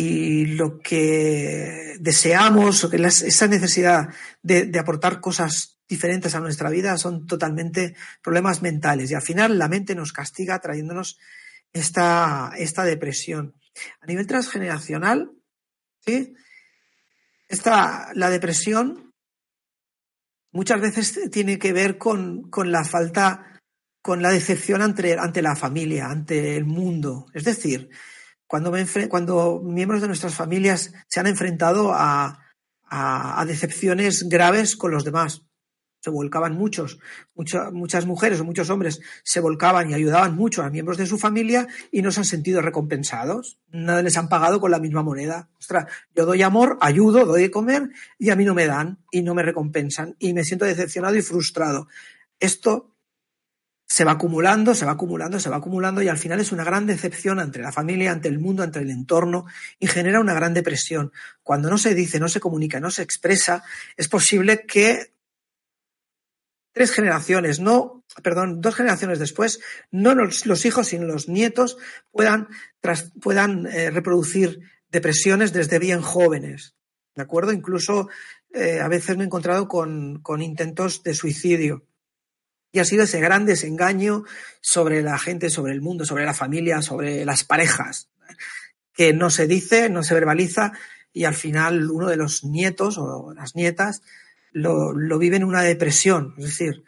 y 0.00 0.46
lo 0.46 0.78
que 0.78 1.96
deseamos, 2.00 2.84
o 2.84 2.88
que 2.88 2.96
esa 2.96 3.46
necesidad 3.48 4.08
de, 4.42 4.72
aportar 4.78 5.20
cosas 5.20 5.78
diferentes 5.86 6.34
a 6.34 6.40
nuestra 6.40 6.70
vida 6.70 6.96
son 6.96 7.26
totalmente 7.26 7.94
problemas 8.22 8.62
mentales. 8.62 9.10
Y 9.10 9.14
al 9.14 9.20
final 9.20 9.58
la 9.58 9.68
mente 9.68 9.94
nos 9.94 10.14
castiga 10.14 10.58
trayéndonos 10.58 11.18
esta, 11.74 12.50
esta 12.56 12.84
depresión. 12.84 13.54
A 14.00 14.06
nivel 14.06 14.26
transgeneracional, 14.26 15.32
¿sí? 16.06 16.32
Esta, 17.46 18.10
la 18.14 18.30
depresión 18.30 19.12
muchas 20.50 20.80
veces 20.80 21.30
tiene 21.30 21.58
que 21.58 21.74
ver 21.74 21.98
con, 21.98 22.48
la 22.64 22.84
falta, 22.84 23.60
con 24.00 24.22
la 24.22 24.30
decepción 24.30 24.80
ante, 24.80 25.18
ante, 25.18 25.42
la 25.42 25.56
familia, 25.56 26.06
ante 26.06 26.56
el 26.56 26.64
mundo. 26.64 27.26
Es 27.34 27.44
decir, 27.44 27.90
cuando, 28.50 28.72
cuando 29.08 29.62
miembros 29.62 30.00
de 30.00 30.08
nuestras 30.08 30.34
familias 30.34 30.92
se 31.06 31.20
han 31.20 31.28
enfrentado 31.28 31.92
a, 31.94 32.40
a 32.82 33.44
decepciones 33.46 34.28
graves 34.28 34.76
con 34.76 34.90
los 34.90 35.04
demás 35.04 35.42
se 36.00 36.10
volcaban 36.10 36.56
muchos, 36.56 36.98
muchas 37.34 38.06
mujeres 38.06 38.40
o 38.40 38.44
muchos 38.44 38.70
hombres 38.70 39.00
se 39.22 39.40
volcaban 39.40 39.90
y 39.90 39.94
ayudaban 39.94 40.34
mucho 40.34 40.62
a 40.62 40.70
miembros 40.70 40.96
de 40.96 41.06
su 41.06 41.18
familia 41.18 41.68
y 41.92 42.00
no 42.00 42.10
se 42.10 42.20
han 42.20 42.24
sentido 42.24 42.62
recompensados. 42.62 43.60
Nada 43.68 44.02
les 44.02 44.16
han 44.16 44.30
pagado 44.30 44.60
con 44.60 44.70
la 44.70 44.78
misma 44.78 45.02
moneda. 45.02 45.50
Ostras, 45.58 45.92
yo 46.14 46.24
doy 46.24 46.42
amor, 46.42 46.78
ayudo, 46.80 47.26
doy 47.26 47.42
de 47.42 47.50
comer 47.50 47.90
y 48.18 48.30
a 48.30 48.36
mí 48.36 48.46
no 48.46 48.54
me 48.54 48.66
dan 48.66 49.04
y 49.10 49.22
no 49.22 49.34
me 49.34 49.42
recompensan 49.42 50.16
y 50.18 50.32
me 50.32 50.44
siento 50.44 50.64
decepcionado 50.64 51.16
y 51.16 51.22
frustrado. 51.22 51.86
Esto 52.38 52.96
se 53.90 54.04
va 54.04 54.12
acumulando, 54.12 54.72
se 54.72 54.84
va 54.84 54.92
acumulando, 54.92 55.40
se 55.40 55.50
va 55.50 55.56
acumulando 55.56 56.00
y 56.00 56.06
al 56.06 56.16
final 56.16 56.38
es 56.38 56.52
una 56.52 56.62
gran 56.62 56.86
decepción 56.86 57.40
ante 57.40 57.58
la 57.58 57.72
familia, 57.72 58.12
ante 58.12 58.28
el 58.28 58.38
mundo, 58.38 58.62
ante 58.62 58.78
el 58.78 58.88
entorno 58.88 59.46
y 59.80 59.88
genera 59.88 60.20
una 60.20 60.32
gran 60.32 60.54
depresión. 60.54 61.10
Cuando 61.42 61.68
no 61.68 61.76
se 61.76 61.92
dice, 61.92 62.20
no 62.20 62.28
se 62.28 62.38
comunica, 62.38 62.78
no 62.78 62.92
se 62.92 63.02
expresa, 63.02 63.64
es 63.96 64.06
posible 64.06 64.64
que 64.64 65.12
tres 66.70 66.92
generaciones, 66.92 67.58
no, 67.58 68.04
perdón, 68.22 68.60
dos 68.60 68.76
generaciones 68.76 69.18
después, 69.18 69.58
no 69.90 70.14
los, 70.14 70.64
hijos 70.64 70.86
sino 70.86 71.06
los 71.06 71.28
nietos 71.28 71.76
puedan, 72.12 72.46
puedan 73.20 73.66
eh, 73.66 73.90
reproducir 73.90 74.60
depresiones 74.88 75.52
desde 75.52 75.80
bien 75.80 76.00
jóvenes. 76.00 76.76
¿De 77.16 77.22
acuerdo? 77.22 77.52
Incluso 77.52 78.08
eh, 78.54 78.78
a 78.78 78.86
veces 78.86 79.16
me 79.16 79.24
he 79.24 79.26
encontrado 79.26 79.66
con, 79.66 80.20
con 80.22 80.42
intentos 80.42 81.02
de 81.02 81.12
suicidio. 81.12 81.89
Y 82.72 82.78
ha 82.78 82.84
sido 82.84 83.04
ese 83.04 83.20
gran 83.20 83.46
desengaño 83.46 84.24
sobre 84.60 85.02
la 85.02 85.18
gente, 85.18 85.50
sobre 85.50 85.72
el 85.72 85.80
mundo, 85.80 86.04
sobre 86.04 86.24
la 86.24 86.34
familia, 86.34 86.82
sobre 86.82 87.24
las 87.24 87.44
parejas, 87.44 88.08
que 88.92 89.12
no 89.12 89.30
se 89.30 89.46
dice, 89.46 89.88
no 89.90 90.02
se 90.02 90.14
verbaliza 90.14 90.72
y 91.12 91.24
al 91.24 91.34
final 91.34 91.90
uno 91.90 92.08
de 92.08 92.16
los 92.16 92.44
nietos 92.44 92.96
o 92.98 93.32
las 93.34 93.56
nietas 93.56 94.02
lo, 94.52 94.92
lo 94.92 95.18
vive 95.18 95.36
en 95.36 95.44
una 95.44 95.62
depresión. 95.62 96.34
Es 96.38 96.44
decir, 96.44 96.84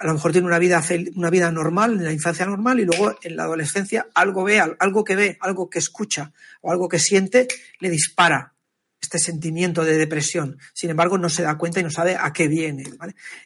a 0.00 0.06
lo 0.06 0.14
mejor 0.14 0.32
tiene 0.32 0.46
una 0.46 0.58
vida, 0.58 0.82
una 1.14 1.28
vida 1.28 1.52
normal, 1.52 1.92
en 1.92 2.04
la 2.04 2.12
infancia 2.12 2.46
normal, 2.46 2.80
y 2.80 2.86
luego 2.86 3.14
en 3.22 3.36
la 3.36 3.44
adolescencia 3.44 4.08
algo 4.14 4.44
ve, 4.44 4.58
algo 4.58 5.04
que 5.04 5.14
ve, 5.14 5.38
algo 5.40 5.68
que 5.68 5.78
escucha 5.78 6.32
o 6.62 6.72
algo 6.72 6.88
que 6.88 6.98
siente, 6.98 7.48
le 7.80 7.90
dispara 7.90 8.54
este 9.00 9.18
sentimiento 9.18 9.84
de 9.84 9.96
depresión. 9.96 10.58
Sin 10.74 10.90
embargo, 10.90 11.18
no 11.18 11.28
se 11.28 11.42
da 11.42 11.56
cuenta 11.56 11.80
y 11.80 11.82
no 11.82 11.90
sabe 11.90 12.16
a 12.20 12.32
qué 12.32 12.48
viene. 12.48 12.84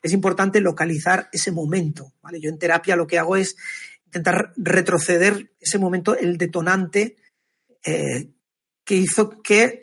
Es 0.02 0.12
importante 0.12 0.60
localizar 0.60 1.28
ese 1.32 1.52
momento. 1.52 2.12
¿vale? 2.22 2.40
Yo 2.40 2.50
en 2.50 2.58
terapia 2.58 2.96
lo 2.96 3.06
que 3.06 3.18
hago 3.18 3.36
es 3.36 3.56
intentar 4.06 4.52
retroceder 4.56 5.52
ese 5.60 5.78
momento, 5.78 6.16
el 6.16 6.38
detonante 6.38 7.16
eh, 7.84 8.30
que 8.84 8.96
hizo 8.96 9.42
que 9.42 9.80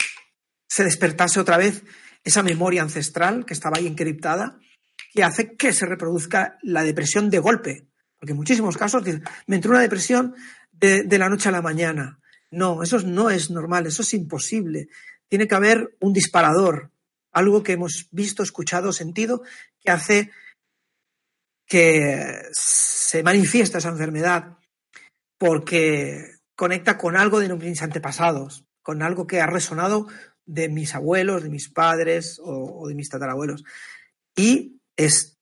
se 0.67 0.83
despertase 0.83 1.39
otra 1.39 1.57
vez 1.57 1.83
esa 2.23 2.43
memoria 2.43 2.81
ancestral 2.81 3.45
que 3.45 3.53
estaba 3.53 3.77
ahí 3.77 3.87
encriptada, 3.87 4.59
que 5.13 5.23
hace 5.23 5.55
que 5.55 5.73
se 5.73 5.85
reproduzca 5.85 6.57
la 6.61 6.83
depresión 6.83 7.29
de 7.29 7.39
golpe. 7.39 7.87
Porque 8.17 8.31
en 8.31 8.37
muchísimos 8.37 8.77
casos 8.77 9.03
me 9.47 9.55
entró 9.55 9.71
una 9.71 9.81
depresión 9.81 10.35
de, 10.71 11.17
la 11.17 11.29
noche 11.29 11.49
a 11.49 11.51
la 11.51 11.61
mañana. 11.61 12.19
No, 12.51 12.83
eso 12.83 12.99
no 12.99 13.29
es 13.29 13.49
normal, 13.49 13.87
eso 13.87 14.01
es 14.01 14.13
imposible. 14.13 14.89
Tiene 15.31 15.47
que 15.47 15.55
haber 15.55 15.95
un 16.01 16.11
disparador, 16.11 16.91
algo 17.31 17.63
que 17.63 17.71
hemos 17.71 18.09
visto, 18.11 18.43
escuchado, 18.43 18.91
sentido, 18.91 19.43
que 19.79 19.89
hace 19.89 20.31
que 21.65 22.49
se 22.51 23.23
manifiesta 23.23 23.77
esa 23.77 23.87
enfermedad 23.87 24.57
porque 25.37 26.33
conecta 26.57 26.97
con 26.97 27.15
algo 27.15 27.39
de 27.39 27.47
mis 27.55 27.81
antepasados, 27.81 28.65
con 28.81 29.01
algo 29.01 29.25
que 29.25 29.39
ha 29.39 29.47
resonado 29.47 30.07
de 30.45 30.67
mis 30.67 30.95
abuelos, 30.95 31.43
de 31.43 31.49
mis 31.49 31.69
padres 31.69 32.37
o, 32.43 32.85
de 32.89 32.93
mis 32.93 33.07
tatarabuelos. 33.07 33.63
Y 34.35 34.81
es 34.97 35.39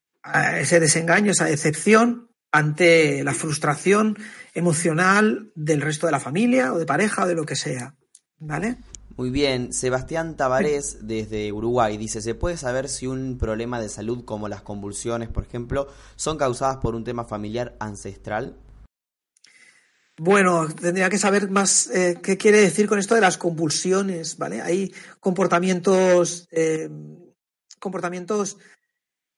ese 0.60 0.80
desengaño, 0.80 1.32
esa 1.32 1.46
decepción 1.46 2.30
ante 2.52 3.24
la 3.24 3.34
frustración 3.34 4.20
emocional 4.54 5.52
del 5.56 5.82
resto 5.82 6.06
de 6.06 6.12
la 6.12 6.20
familia 6.20 6.74
o 6.74 6.78
de 6.78 6.86
pareja 6.86 7.24
o 7.24 7.28
de 7.28 7.34
lo 7.34 7.44
que 7.44 7.56
sea. 7.56 7.96
¿Vale? 8.38 8.78
Muy 9.20 9.32
bien, 9.32 9.74
Sebastián 9.74 10.38
Tabarés 10.38 11.00
desde 11.02 11.52
Uruguay 11.52 11.98
dice, 11.98 12.22
¿se 12.22 12.36
puede 12.36 12.56
saber 12.56 12.88
si 12.88 13.06
un 13.06 13.38
problema 13.38 13.82
de 13.82 13.90
salud 13.90 14.24
como 14.24 14.48
las 14.48 14.62
convulsiones, 14.62 15.28
por 15.28 15.44
ejemplo, 15.44 15.90
son 16.16 16.38
causadas 16.38 16.78
por 16.78 16.96
un 16.96 17.04
tema 17.04 17.26
familiar 17.26 17.76
ancestral? 17.82 18.56
Bueno, 20.18 20.70
tendría 20.74 21.10
que 21.10 21.18
saber 21.18 21.50
más 21.50 21.88
eh, 21.88 22.22
qué 22.24 22.38
quiere 22.38 22.62
decir 22.62 22.88
con 22.88 22.98
esto 22.98 23.14
de 23.14 23.20
las 23.20 23.38
convulsiones, 23.38 24.38
¿vale? 24.38 24.62
Hay 24.62 24.94
comportamientos, 25.20 26.48
eh, 26.54 26.88
comportamientos 27.78 28.56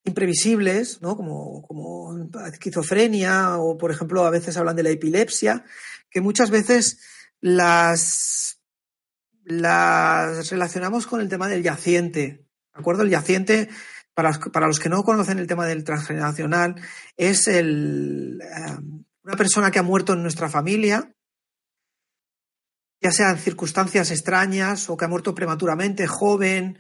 imprevisibles, 0.04 1.02
¿no? 1.02 1.18
Como, 1.18 1.64
como 1.64 2.16
esquizofrenia 2.46 3.58
o, 3.58 3.80
por 3.80 3.90
ejemplo, 3.90 4.26
a 4.26 4.30
veces 4.30 4.58
hablan 4.58 4.76
de 4.76 4.84
la 4.84 4.92
epilepsia, 4.92 5.66
que 6.08 6.22
muchas 6.22 6.52
veces 6.52 7.00
las 7.40 8.61
las 9.44 10.50
relacionamos 10.50 11.08
con 11.08 11.22
el 11.22 11.30
tema 11.30 11.48
del 11.48 11.64
yaciente. 11.64 12.46
¿De 12.74 12.80
acuerdo? 12.80 13.04
El 13.04 13.10
yaciente, 13.10 13.70
para, 14.14 14.32
para 14.52 14.68
los 14.68 14.80
que 14.80 14.90
no 14.90 15.04
conocen 15.04 15.40
el 15.40 15.48
tema 15.48 15.66
del 15.66 15.84
transgeneracional, 15.84 16.76
es 17.18 17.48
el, 17.48 18.42
eh, 18.42 18.78
una 19.24 19.36
persona 19.36 19.72
que 19.72 19.80
ha 19.80 19.84
muerto 19.84 20.14
en 20.14 20.22
nuestra 20.22 20.50
familia, 20.50 21.14
ya 23.02 23.12
sean 23.12 23.38
circunstancias 23.40 24.12
extrañas 24.12 24.90
o 24.90 24.96
que 24.96 25.06
ha 25.06 25.08
muerto 25.08 25.34
prematuramente, 25.34 26.06
joven, 26.06 26.78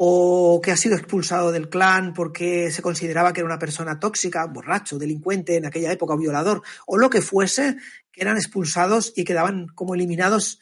o 0.00 0.60
que 0.62 0.70
ha 0.70 0.76
sido 0.76 0.96
expulsado 0.96 1.50
del 1.50 1.68
clan 1.68 2.14
porque 2.14 2.70
se 2.70 2.82
consideraba 2.82 3.32
que 3.32 3.40
era 3.40 3.48
una 3.48 3.58
persona 3.58 3.98
tóxica, 3.98 4.46
borracho, 4.46 4.96
delincuente 4.96 5.56
en 5.56 5.66
aquella 5.66 5.92
época, 5.92 6.16
violador, 6.16 6.62
o 6.86 6.96
lo 6.96 7.10
que 7.10 7.20
fuese, 7.20 7.76
que 8.12 8.22
eran 8.22 8.36
expulsados 8.36 9.12
y 9.16 9.24
quedaban 9.24 9.66
como 9.74 9.94
eliminados 9.94 10.60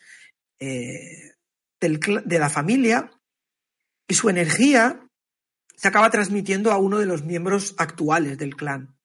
eh, 0.58 1.35
de 1.80 2.38
la 2.38 2.48
familia 2.48 3.10
y 4.08 4.14
su 4.14 4.28
energía 4.28 5.06
se 5.76 5.88
acaba 5.88 6.10
transmitiendo 6.10 6.72
a 6.72 6.78
uno 6.78 6.98
de 6.98 7.06
los 7.06 7.24
miembros 7.24 7.74
actuales 7.78 8.38
del 8.38 8.56
clan, 8.56 8.96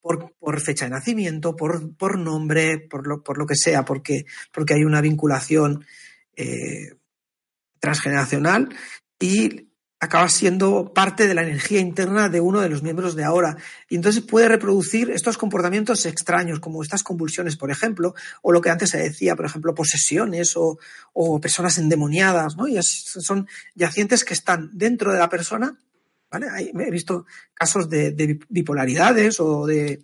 por, 0.00 0.60
fecha 0.60 0.84
de 0.84 0.90
nacimiento, 0.90 1.56
por, 1.56 1.96
por 1.96 2.18
nombre, 2.18 2.78
por 2.78 3.06
lo, 3.06 3.22
por 3.22 3.38
lo, 3.38 3.46
que 3.46 3.56
sea, 3.56 3.84
porque, 3.84 4.24
porque 4.52 4.74
hay 4.74 4.84
una 4.84 5.00
vinculación 5.00 5.84
eh, 6.36 6.94
transgeneracional 7.78 8.68
y 9.18 9.69
acaba 10.00 10.30
siendo 10.30 10.94
parte 10.94 11.28
de 11.28 11.34
la 11.34 11.42
energía 11.42 11.78
interna 11.78 12.30
de 12.30 12.40
uno 12.40 12.60
de 12.60 12.70
los 12.70 12.82
miembros 12.82 13.14
de 13.14 13.22
ahora. 13.22 13.58
Y 13.88 13.96
entonces 13.96 14.22
puede 14.22 14.48
reproducir 14.48 15.10
estos 15.10 15.36
comportamientos 15.36 16.06
extraños, 16.06 16.58
como 16.58 16.82
estas 16.82 17.02
convulsiones, 17.02 17.56
por 17.56 17.70
ejemplo, 17.70 18.14
o 18.40 18.50
lo 18.50 18.62
que 18.62 18.70
antes 18.70 18.90
se 18.90 18.98
decía, 18.98 19.36
por 19.36 19.44
ejemplo, 19.44 19.74
posesiones 19.74 20.54
o, 20.56 20.78
personas 21.40 21.76
endemoniadas, 21.76 22.56
¿no? 22.56 22.66
Y 22.66 22.78
son 22.82 23.46
yacientes 23.74 24.24
que 24.24 24.32
están 24.32 24.70
dentro 24.72 25.12
de 25.12 25.18
la 25.18 25.28
persona, 25.28 25.78
¿vale? 26.30 26.46
he 26.58 26.90
visto 26.90 27.26
casos 27.52 27.90
de, 27.90 28.40
bipolaridades 28.48 29.38
o 29.38 29.66
de 29.66 30.02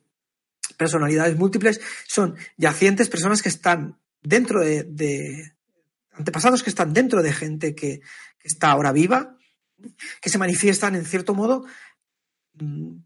personalidades 0.77 1.39
múltiples, 1.39 1.81
son 2.07 2.37
yacientes, 2.59 3.09
personas 3.09 3.41
que 3.41 3.49
están 3.49 3.99
dentro 4.23 4.61
de, 4.61 5.53
antepasados 6.13 6.63
que 6.63 6.71
están 6.71 6.93
dentro 6.93 7.23
de 7.23 7.33
gente 7.33 7.75
que 7.75 8.03
está 8.43 8.71
ahora 8.71 8.93
viva, 8.93 9.36
que 10.21 10.31
se 10.31 10.39
manifiestan 10.39 10.95
en 10.95 11.05
cierto 11.05 11.35
modo 11.35 11.65
mm, 12.55 12.97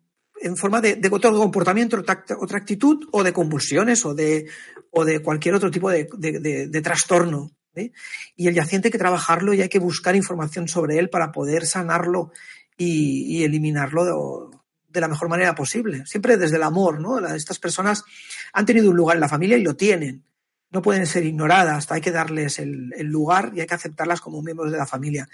en 0.41 0.57
forma 0.57 0.81
de, 0.81 1.01
otro 1.11 1.37
comportamiento, 1.37 1.99
otra, 1.99 2.59
actitud 2.59 3.09
o 3.13 3.23
de 3.23 3.33
convulsiones 3.33 4.05
o 4.07 4.15
de, 4.15 4.49
o 4.91 5.05
de 5.05 5.21
cualquier 5.21 5.55
otro 5.55 5.71
tipo 5.71 5.91
de, 5.91 6.81
trastorno. 6.83 7.51
¿eh? 7.75 7.93
Y 8.37 8.49
el 8.49 8.55
yaciente 8.55 8.89
hay 8.89 8.93
que 8.93 8.99
trabajarlo 8.99 9.53
y 9.55 9.63
hay 9.63 9.69
que 9.69 9.79
buscar 9.79 10.17
información 10.17 10.67
sobre 10.67 10.99
él 10.99 11.11
para 11.11 11.31
poder 11.31 11.67
sanarlo 11.67 12.33
y, 12.77 13.45
eliminarlo 13.45 14.51
de, 14.89 15.01
la 15.01 15.09
mejor 15.09 15.29
manera 15.29 15.55
posible. 15.55 16.07
Siempre 16.07 16.39
desde 16.39 16.57
el 16.57 16.63
amor, 16.63 17.01
¿no? 17.01 17.19
Estas 17.35 17.59
personas 17.59 18.03
han 18.53 18.65
tenido 18.65 18.91
un 18.91 18.97
lugar 18.97 19.17
en 19.17 19.21
la 19.21 19.29
familia 19.29 19.59
y 19.59 19.63
lo 19.63 19.77
tienen. 19.77 20.25
No 20.71 20.81
pueden 20.81 21.07
ser 21.07 21.27
ignoradas, 21.27 21.91
hay 21.91 22.01
que 22.01 22.13
darles 22.13 22.59
el 22.59 23.07
lugar 23.07 23.53
y 23.55 23.61
hay 23.61 23.67
que 23.67 23.75
aceptarlas 23.75 24.21
como 24.21 24.41
miembros 24.41 24.71
de 24.71 24.79
la 24.79 24.87
familia. 24.87 25.29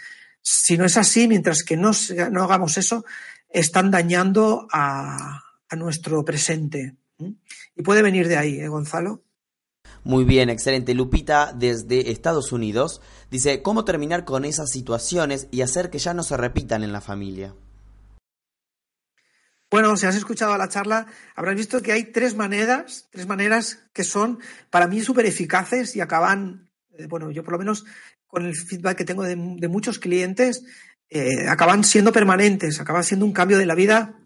Si 0.49 0.79
no 0.79 0.85
es 0.85 0.97
así, 0.97 1.27
mientras 1.27 1.65
que 1.65 1.77
no, 1.77 1.91
no 2.31 2.45
hagamos 2.45 2.79
eso, 2.79 3.05
están 3.49 3.91
dañando 3.91 4.69
a, 4.73 5.43
nuestro 5.77 6.25
presente. 6.25 6.95
Y 7.75 7.83
puede 7.83 8.01
venir 8.01 8.29
de 8.29 8.37
ahí, 8.37 8.61
¿eh, 8.61 8.69
Gonzalo? 8.69 9.25
Muy 10.05 10.23
bien, 10.23 10.49
excelente. 10.49 10.95
Lupita, 10.95 11.53
desde 11.53 12.13
Estados 12.13 12.53
Unidos, 12.53 13.03
dice, 13.29 13.61
¿cómo 13.61 13.85
terminar 13.85 14.25
con 14.25 14.45
esas 14.45 14.71
situaciones 14.71 15.49
y 15.51 15.63
hacer 15.63 15.91
que 15.91 15.99
ya 15.99 16.15
no 16.15 16.23
se 16.23 16.37
repitan 16.37 16.85
en 16.85 16.93
la 16.93 17.01
familia? 17.01 17.57
Bueno, 19.69 19.97
si 19.97 20.07
has 20.07 20.15
escuchado 20.15 20.57
la 20.57 20.69
charla, 20.69 21.09
habrás 21.35 21.57
visto 21.57 21.83
que 21.83 21.91
hay 21.91 22.05
tres 22.05 22.37
maneras, 22.37 23.09
tres 23.11 23.27
maneras 23.27 23.81
que 23.93 24.05
son 24.05 24.39
para 24.71 24.87
mí 24.87 25.01
súper 25.01 25.27
eficaces 25.27 25.97
y 25.97 26.01
acaban, 26.01 26.66
bueno, 27.09 27.31
yo 27.31 27.43
por 27.43 27.53
lo 27.53 27.59
menos 27.59 27.85
con 28.27 28.47
el 28.47 28.55
feedback 28.55 28.99
que 28.99 29.05
tengo 29.05 29.25
de, 29.25 29.37
muchos 29.37 29.99
clientes, 29.99 30.65
eh, 31.09 31.49
acaban 31.49 31.85
siendo 31.85 32.13
permanentes, 32.13 32.81
acaba 32.81 33.03
siendo 33.03 33.27
un 33.27 33.33
cambio 33.33 33.59
de 33.59 33.67
la 33.67 33.75
vida 33.75 34.17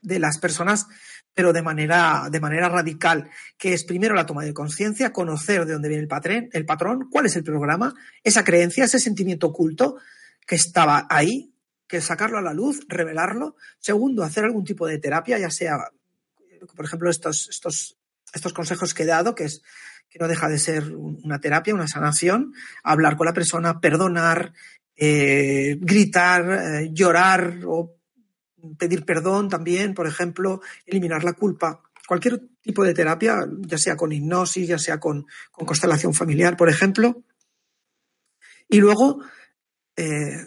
de 0.00 0.18
las 0.18 0.38
personas, 0.38 0.86
pero 1.34 1.52
de 1.52 1.62
manera, 1.62 2.28
de 2.30 2.40
manera 2.40 2.68
radical, 2.68 3.30
que 3.56 3.74
es 3.74 3.84
primero 3.84 4.14
la 4.14 4.26
toma 4.26 4.44
de 4.44 4.54
conciencia, 4.54 5.12
conocer 5.12 5.64
de 5.66 5.74
dónde 5.74 5.88
viene 5.88 6.02
el 6.02 6.08
patrón, 6.08 6.48
el 6.52 6.66
patrón, 6.66 7.08
cuál 7.10 7.26
es 7.26 7.36
el 7.36 7.44
programa, 7.44 7.94
esa 8.24 8.44
creencia, 8.44 8.84
ese 8.84 8.98
sentimiento 8.98 9.48
oculto 9.48 9.96
que 10.46 10.56
estaba 10.56 11.06
ahí, 11.08 11.54
que 11.86 12.00
sacarlo 12.00 12.38
a 12.38 12.42
la 12.42 12.54
luz, 12.54 12.80
revelarlo. 12.88 13.56
Segundo, 13.78 14.22
hacer 14.22 14.44
algún 14.44 14.64
tipo 14.64 14.86
de 14.86 14.98
terapia, 14.98 15.38
ya 15.38 15.50
sea, 15.50 15.78
por 16.74 16.84
ejemplo, 16.84 17.10
estos, 17.10 17.48
estos, 17.48 17.96
estos 18.32 18.52
consejos 18.52 18.94
que 18.94 19.02
he 19.04 19.06
dado, 19.06 19.34
que 19.34 19.44
es 19.44 19.62
que 20.10 20.18
no 20.18 20.28
deja 20.28 20.48
de 20.48 20.58
ser 20.58 20.92
una 20.92 21.40
terapia, 21.40 21.74
una 21.74 21.86
sanación, 21.86 22.52
hablar 22.82 23.16
con 23.16 23.26
la 23.26 23.32
persona, 23.32 23.80
perdonar, 23.80 24.52
eh, 24.96 25.78
gritar, 25.80 26.50
eh, 26.50 26.90
llorar 26.92 27.60
o 27.64 27.96
pedir 28.76 29.04
perdón 29.04 29.48
también, 29.48 29.94
por 29.94 30.06
ejemplo, 30.06 30.60
eliminar 30.84 31.22
la 31.22 31.32
culpa. 31.32 31.82
Cualquier 32.06 32.40
tipo 32.60 32.84
de 32.84 32.92
terapia, 32.92 33.38
ya 33.60 33.78
sea 33.78 33.96
con 33.96 34.12
hipnosis, 34.12 34.66
ya 34.66 34.78
sea 34.78 34.98
con, 34.98 35.26
constelación 35.52 36.12
familiar, 36.12 36.56
por 36.56 36.68
ejemplo. 36.68 37.22
Y 38.68 38.80
luego, 38.80 39.22
eh, 39.96 40.44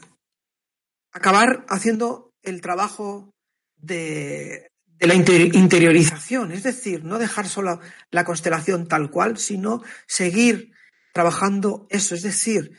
acabar 1.13 1.65
haciendo 1.69 2.33
el 2.41 2.59
trabajo 2.59 3.31
de 3.77 4.72
la 5.07 5.15
interiorización, 5.15 6.51
es 6.51 6.63
decir, 6.63 7.03
no 7.03 7.19
dejar 7.19 7.47
solo 7.47 7.79
la 8.11 8.23
constelación 8.23 8.87
tal 8.87 9.09
cual, 9.09 9.37
sino 9.37 9.83
seguir 10.07 10.71
trabajando 11.13 11.87
eso, 11.89 12.15
es 12.15 12.21
decir, 12.21 12.77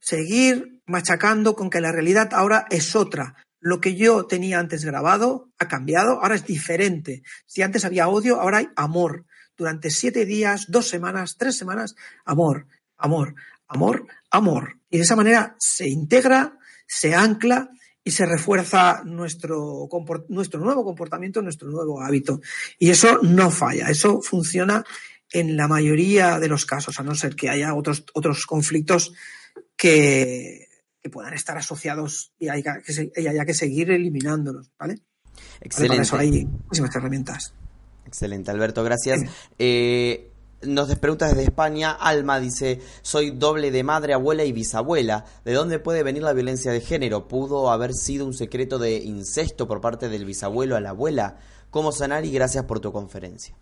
seguir 0.00 0.82
machacando 0.86 1.54
con 1.54 1.70
que 1.70 1.80
la 1.80 1.92
realidad 1.92 2.30
ahora 2.32 2.66
es 2.70 2.94
otra. 2.94 3.36
Lo 3.60 3.80
que 3.80 3.96
yo 3.96 4.26
tenía 4.26 4.58
antes 4.58 4.84
grabado 4.84 5.50
ha 5.58 5.68
cambiado, 5.68 6.20
ahora 6.20 6.34
es 6.34 6.44
diferente. 6.44 7.22
Si 7.46 7.62
antes 7.62 7.84
había 7.84 8.08
odio, 8.08 8.40
ahora 8.40 8.58
hay 8.58 8.68
amor. 8.76 9.24
Durante 9.56 9.90
siete 9.90 10.26
días, 10.26 10.66
dos 10.68 10.88
semanas, 10.88 11.36
tres 11.38 11.56
semanas, 11.56 11.94
amor, 12.24 12.66
amor, 12.98 13.34
amor, 13.68 14.06
amor. 14.30 14.80
Y 14.90 14.98
de 14.98 15.04
esa 15.04 15.16
manera 15.16 15.56
se 15.58 15.88
integra, 15.88 16.58
se 16.86 17.14
ancla 17.14 17.70
y 18.04 18.10
se 18.10 18.26
refuerza 18.26 19.02
nuestro, 19.04 19.88
nuestro 20.28 20.60
nuevo 20.60 20.84
comportamiento, 20.84 21.40
nuestro 21.40 21.70
nuevo 21.70 22.02
hábito. 22.02 22.40
Y 22.78 22.90
eso 22.90 23.18
no 23.22 23.50
falla, 23.50 23.88
eso 23.88 24.20
funciona 24.20 24.84
en 25.32 25.56
la 25.56 25.66
mayoría 25.66 26.38
de 26.38 26.48
los 26.48 26.66
casos, 26.66 27.00
a 27.00 27.02
no 27.02 27.14
ser 27.14 27.34
que 27.34 27.48
haya 27.48 27.74
otros, 27.74 28.04
otros 28.12 28.44
conflictos 28.46 29.14
que, 29.76 30.68
puedan 31.12 31.34
estar 31.34 31.58
asociados 31.58 32.32
y 32.38 32.48
haya 32.48 32.80
que, 32.80 33.28
haya 33.28 33.44
que 33.44 33.52
seguir 33.52 33.90
eliminándolos, 33.90 34.70
¿vale? 34.78 35.00
Excelente. 35.60 36.02
eso 36.02 36.16
hay 36.16 36.46
muchísimas 36.46 36.96
herramientas. 36.96 37.52
Excelente, 38.06 38.50
Alberto, 38.50 38.82
gracias. 38.82 39.20
Eh, 39.58 40.30
nos 40.66 40.94
pregunta 40.96 41.28
desde 41.28 41.42
España, 41.42 41.92
Alma 41.92 42.40
dice, 42.40 42.80
soy 43.02 43.30
doble 43.30 43.70
de 43.70 43.82
madre, 43.82 44.14
abuela 44.14 44.44
y 44.44 44.52
bisabuela. 44.52 45.24
¿De 45.44 45.52
dónde 45.52 45.78
puede 45.78 46.02
venir 46.02 46.22
la 46.22 46.32
violencia 46.32 46.72
de 46.72 46.80
género? 46.80 47.28
¿Pudo 47.28 47.70
haber 47.70 47.94
sido 47.94 48.26
un 48.26 48.34
secreto 48.34 48.78
de 48.78 48.96
incesto 48.96 49.66
por 49.66 49.80
parte 49.80 50.08
del 50.08 50.24
bisabuelo 50.24 50.76
a 50.76 50.80
la 50.80 50.90
abuela? 50.90 51.38
¿Cómo 51.70 51.92
sanar? 51.92 52.24
Y 52.24 52.30
gracias 52.30 52.64
por 52.64 52.80
tu 52.80 52.92
conferencia. 52.92 53.54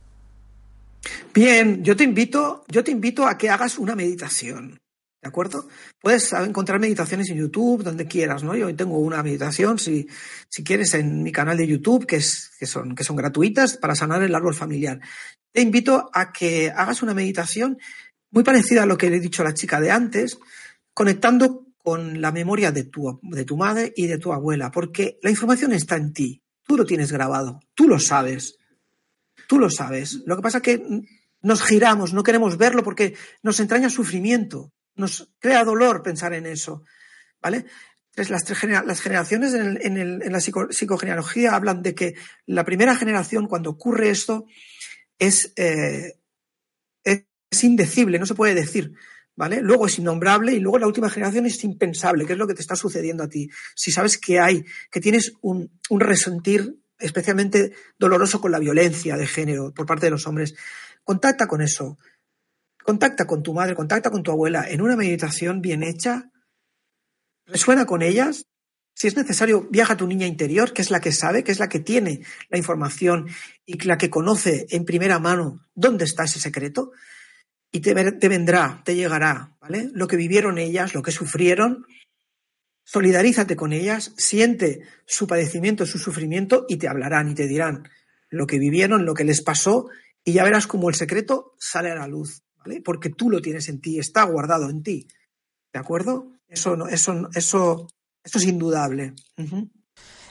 Bien, 1.35 1.83
yo 1.83 1.97
te 1.97 2.05
invito, 2.05 2.65
yo 2.69 2.85
te 2.85 2.91
invito 2.91 3.27
a 3.27 3.39
que 3.39 3.49
hagas 3.49 3.79
una 3.79 3.97
meditación. 3.97 4.82
¿De 5.23 5.29
acuerdo? 5.29 5.69
Puedes 6.01 6.33
encontrar 6.33 6.81
meditaciones 6.81 7.31
en 7.31 7.39
YouTube, 7.39 7.85
donde 7.85 8.07
quieras, 8.07 8.43
¿no? 8.43 8.57
Yo 8.57 8.75
tengo 8.75 8.99
una 8.99 9.23
meditación, 9.23 9.79
si, 9.79 10.09
si 10.49 10.65
quieres, 10.65 10.95
en 10.95 11.23
mi 11.23 11.31
canal 11.31 11.57
de 11.57 11.69
YouTube, 11.69 12.07
que, 12.07 12.17
es, 12.17 12.51
que, 12.59 12.67
son, 12.67 12.97
que 12.97 13.05
son 13.05 13.15
gratuitas 13.15 13.77
para 13.77 13.95
sanar 13.95 14.23
el 14.25 14.35
árbol 14.35 14.55
familiar 14.55 15.01
te 15.53 15.61
invito 15.61 16.11
a 16.13 16.33
que 16.33 16.73
hagas 16.75 17.03
una 17.03 17.15
meditación 17.15 17.79
muy 18.31 18.43
parecida 18.43 18.83
a 18.83 18.87
lo 18.87 18.97
que 18.97 19.11
le 19.11 19.19
he 19.19 19.21
dicho 19.21 19.43
a 19.43 19.45
la 19.45 19.55
chica 19.55 19.81
de 19.81 19.91
antes, 19.91 20.39
conectando 20.95 21.67
con 21.83 22.21
la 22.21 22.33
memoria 22.33 22.73
de 22.73 22.85
tu, 22.85 23.21
de 23.23 23.45
tu 23.45 23.57
madre 23.57 23.93
y 23.95 24.07
de 24.07 24.19
tu 24.19 24.33
abuela, 24.33 24.71
porque 24.71 25.19
la 25.23 25.31
información 25.31 25.73
está 25.73 25.97
en 25.97 26.13
ti, 26.13 26.43
tú 26.67 26.77
lo 26.77 26.87
tienes 26.87 27.13
grabado, 27.13 27.61
tú 27.75 27.87
lo 27.87 27.99
sabes, 27.99 28.57
tú 29.47 29.59
lo 29.59 29.69
sabes. 29.69 30.23
Lo 30.25 30.37
que 30.37 30.43
pasa 30.43 30.59
es 30.59 30.63
que 30.63 31.03
nos 31.43 31.63
giramos, 31.63 32.15
no 32.15 32.23
queremos 32.23 32.57
verlo 32.57 32.83
porque 32.83 33.15
nos 33.43 33.61
entraña 33.61 33.91
sufrimiento, 33.91 34.73
nos 34.95 35.33
crea 35.39 35.65
dolor 35.65 36.03
pensar 36.03 36.33
en 36.35 36.47
eso, 36.47 36.85
¿vale? 37.41 37.67
las, 38.17 38.31
las 38.31 39.01
generaciones 39.01 39.55
en, 39.55 40.33
la 40.33 40.41
psicogenealogía 40.41 41.55
hablan 41.55 41.83
de 41.83 41.95
que 41.95 42.15
la 42.47 42.65
primera 42.65 42.95
generación, 42.95 43.47
cuando 43.47 43.71
ocurre 43.71 44.11
esto, 44.11 44.47
es, 45.19 45.53
eh, 45.57 46.19
es 47.05 47.65
indecible, 47.65 48.19
no 48.19 48.27
se 48.27 48.35
puede 48.35 48.55
decir. 48.55 48.93
¿Vale? 49.35 49.63
Luego 49.63 49.87
es 49.87 49.99
innombrable 49.99 50.53
y 50.53 50.61
luego 50.61 50.79
la 50.79 50.87
última 50.87 51.09
generación 51.09 51.47
es 51.47 51.65
impensable, 51.65 52.27
que 52.27 52.35
es 52.35 52.39
lo 52.39 52.47
que 52.47 52.53
te 52.53 52.61
está 52.61 52.77
sucediendo 52.77 53.23
a 53.23 53.31
ti. 53.31 53.49
Si 53.75 53.91
sabes 53.91 54.19
que 54.19 54.39
hay, 54.39 54.63
que 54.91 55.01
tienes 55.01 55.33
un, 55.41 55.71
un 55.89 56.01
resentir 56.01 56.77
especialmente 56.99 57.73
doloroso 57.99 58.43
con 58.43 58.53
la 58.53 58.59
violencia 58.59 59.17
de 59.17 59.27
género 59.27 59.73
por 59.73 59.87
parte 59.87 60.07
de 60.07 60.11
los 60.11 60.27
hombres, 60.27 60.55
contacta 61.03 61.47
con 61.47 61.63
eso. 61.63 61.99
Contacta 62.85 63.27
con 63.27 63.43
tu 63.43 63.55
madre, 63.55 63.75
contacta 63.75 64.11
con 64.11 64.23
tu 64.23 64.31
abuela 64.31 64.69
en 64.69 64.81
una 64.81 64.97
meditación 64.97 65.61
bien 65.61 65.83
hecha, 65.83 66.31
resuena 67.47 67.87
con 67.87 68.03
ellas. 68.03 68.47
Si 68.95 69.09
es 69.09 69.17
necesario, 69.17 69.69
viaja 69.71 69.95
a 69.95 69.97
tu 69.97 70.07
niña 70.07 70.27
interior, 70.27 70.73
que 70.73 70.83
es 70.83 70.91
la 70.91 71.01
que 71.01 71.13
sabe, 71.13 71.45
que 71.45 71.53
es 71.53 71.59
la 71.59 71.69
que 71.69 71.81
tiene 71.81 72.21
la 72.51 72.59
información 72.59 73.29
y 73.65 73.83
la 73.87 73.97
que 73.97 74.11
conoce 74.11 74.67
en 74.71 74.85
primera 74.85 75.19
mano 75.19 75.67
dónde 75.75 76.05
está 76.05 76.25
ese 76.25 76.41
secreto 76.41 76.93
y 77.73 77.81
te, 77.81 77.95
vendrá, 77.95 78.83
te 78.85 78.95
llegará, 78.95 79.57
¿vale? 79.61 79.91
Lo 79.95 80.07
que 80.07 80.17
vivieron 80.17 80.59
ellas, 80.59 80.95
lo 80.95 81.03
que 81.03 81.11
sufrieron, 81.11 81.87
solidarízate 82.85 83.57
con 83.57 83.73
ellas, 83.73 84.13
siente 84.19 84.83
su 85.07 85.27
padecimiento, 85.27 85.87
su 85.87 85.99
sufrimiento 85.99 86.67
y 86.69 86.77
te 86.77 86.87
hablarán 86.87 87.31
y 87.31 87.35
te 87.35 87.49
dirán 87.49 87.89
lo 88.29 88.47
que 88.47 88.59
vivieron, 88.59 89.07
lo 89.07 89.15
que 89.15 89.25
les 89.25 89.41
pasó 89.41 89.89
y 90.23 90.35
ya 90.35 90.45
verás 90.45 90.67
cómo 90.67 90.91
el 90.91 90.95
secreto 90.95 91.55
sale 91.59 91.91
a 91.91 91.95
la 91.95 92.07
luz, 92.07 92.43
¿vale? 92.65 92.81
Porque 92.81 93.11
tú 93.11 93.31
lo 93.31 93.41
tienes 93.41 93.69
en 93.69 93.81
ti, 93.81 93.99
está 93.99 94.25
guardado 94.25 94.71
en 94.71 94.83
ti, 94.83 95.09
¿de 95.73 95.79
acuerdo? 95.79 96.33
Eso, 96.49 96.87
eso, 96.89 97.29
eso, 97.35 97.89
eso 98.23 98.39
es 98.39 98.45
indudable. 98.47 99.15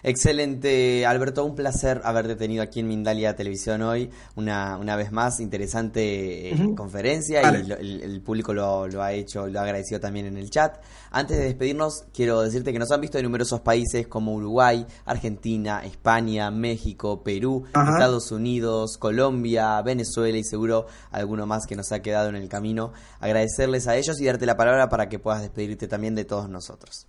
Excelente, 0.03 1.05
Alberto, 1.05 1.45
un 1.45 1.55
placer 1.55 2.01
haberte 2.03 2.35
tenido 2.35 2.63
aquí 2.63 2.79
en 2.79 2.87
Mindalia 2.87 3.35
Televisión 3.35 3.83
hoy, 3.83 4.09
una, 4.35 4.77
una 4.77 4.95
vez 4.95 5.11
más, 5.11 5.39
interesante 5.39 6.49
eh, 6.49 6.75
conferencia 6.75 7.41
y 7.43 7.71
el, 8.01 8.21
público 8.21 8.53
lo, 8.53 8.87
lo, 8.87 9.03
ha 9.03 9.13
hecho, 9.13 9.47
lo 9.47 9.59
ha 9.59 9.63
agradecido 9.63 9.99
también 9.99 10.25
en 10.25 10.37
el 10.37 10.49
chat. 10.49 10.81
Antes 11.11 11.37
de 11.37 11.43
despedirnos, 11.43 12.05
quiero 12.13 12.41
decirte 12.41 12.73
que 12.73 12.79
nos 12.79 12.91
han 12.91 13.01
visto 13.01 13.19
en 13.19 13.25
numerosos 13.25 13.61
países 13.61 14.07
como 14.07 14.33
Uruguay, 14.33 14.85
Argentina, 15.05 15.83
España, 15.85 16.49
México, 16.49 17.21
Perú, 17.23 17.65
Estados 17.67 18.31
Unidos, 18.31 18.97
Colombia, 18.97 19.81
Venezuela 19.81 20.37
y 20.37 20.43
seguro 20.43 20.87
alguno 21.11 21.45
más 21.45 21.65
que 21.67 21.75
nos 21.75 21.91
ha 21.91 22.01
quedado 22.01 22.29
en 22.29 22.35
el 22.35 22.49
camino. 22.49 22.91
Agradecerles 23.19 23.87
a 23.87 23.95
ellos 23.97 24.19
y 24.19 24.25
darte 24.25 24.45
la 24.45 24.57
palabra 24.57 24.89
para 24.89 25.09
que 25.09 25.19
puedas 25.19 25.41
despedirte 25.41 25.87
también 25.87 26.15
de 26.15 26.25
todos 26.25 26.49
nosotros. 26.49 27.07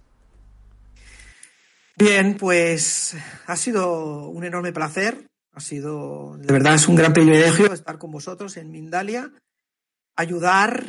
Bien, 1.97 2.36
pues 2.36 3.16
ha 3.47 3.57
sido 3.57 4.28
un 4.28 4.45
enorme 4.45 4.72
placer, 4.72 5.26
ha 5.53 5.61
sido, 5.61 6.36
de 6.38 6.53
verdad 6.53 6.74
es 6.74 6.88
un 6.88 6.97
gran 6.97 7.12
privilegio 7.12 7.72
estar 7.72 7.99
con 7.99 8.11
vosotros 8.11 8.57
en 8.57 8.70
Mindalia, 8.70 9.30
ayudar, 10.16 10.86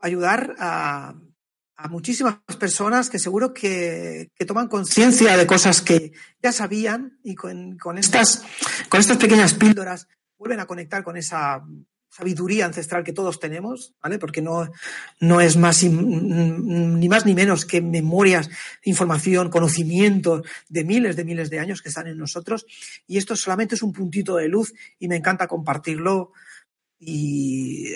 ayudar 0.00 0.54
a, 0.58 1.14
muchísimas 1.90 2.38
personas 2.58 3.10
que 3.10 3.18
seguro 3.18 3.52
que, 3.52 4.30
toman 4.46 4.68
conciencia 4.68 5.36
de 5.36 5.46
cosas 5.46 5.82
que 5.82 6.12
ya 6.42 6.50
sabían 6.50 7.18
y 7.22 7.34
con, 7.34 7.76
con, 7.76 7.98
estas, 7.98 8.42
con 8.88 9.00
estas 9.00 9.18
pequeñas 9.18 9.54
píldoras 9.54 10.08
vuelven 10.38 10.60
a 10.60 10.66
conectar 10.66 11.04
con 11.04 11.16
esa 11.16 11.62
sabiduría 12.16 12.64
ancestral 12.64 13.04
que 13.04 13.12
todos 13.12 13.38
tenemos, 13.38 13.94
¿vale? 14.02 14.18
Porque 14.18 14.40
no, 14.40 14.70
no 15.20 15.40
es 15.42 15.56
más 15.58 15.84
ni 15.84 17.08
más 17.08 17.26
ni 17.26 17.34
menos 17.34 17.66
que 17.66 17.82
memorias, 17.82 18.48
información, 18.84 19.50
conocimiento 19.50 20.42
de 20.70 20.84
miles 20.84 21.16
de 21.16 21.24
miles 21.24 21.50
de 21.50 21.58
años 21.58 21.82
que 21.82 21.90
están 21.90 22.06
en 22.06 22.16
nosotros. 22.16 22.64
Y 23.06 23.18
esto 23.18 23.36
solamente 23.36 23.74
es 23.74 23.82
un 23.82 23.92
puntito 23.92 24.36
de 24.36 24.48
luz 24.48 24.72
y 24.98 25.08
me 25.08 25.16
encanta 25.16 25.46
compartirlo 25.46 26.32
y, 26.98 27.92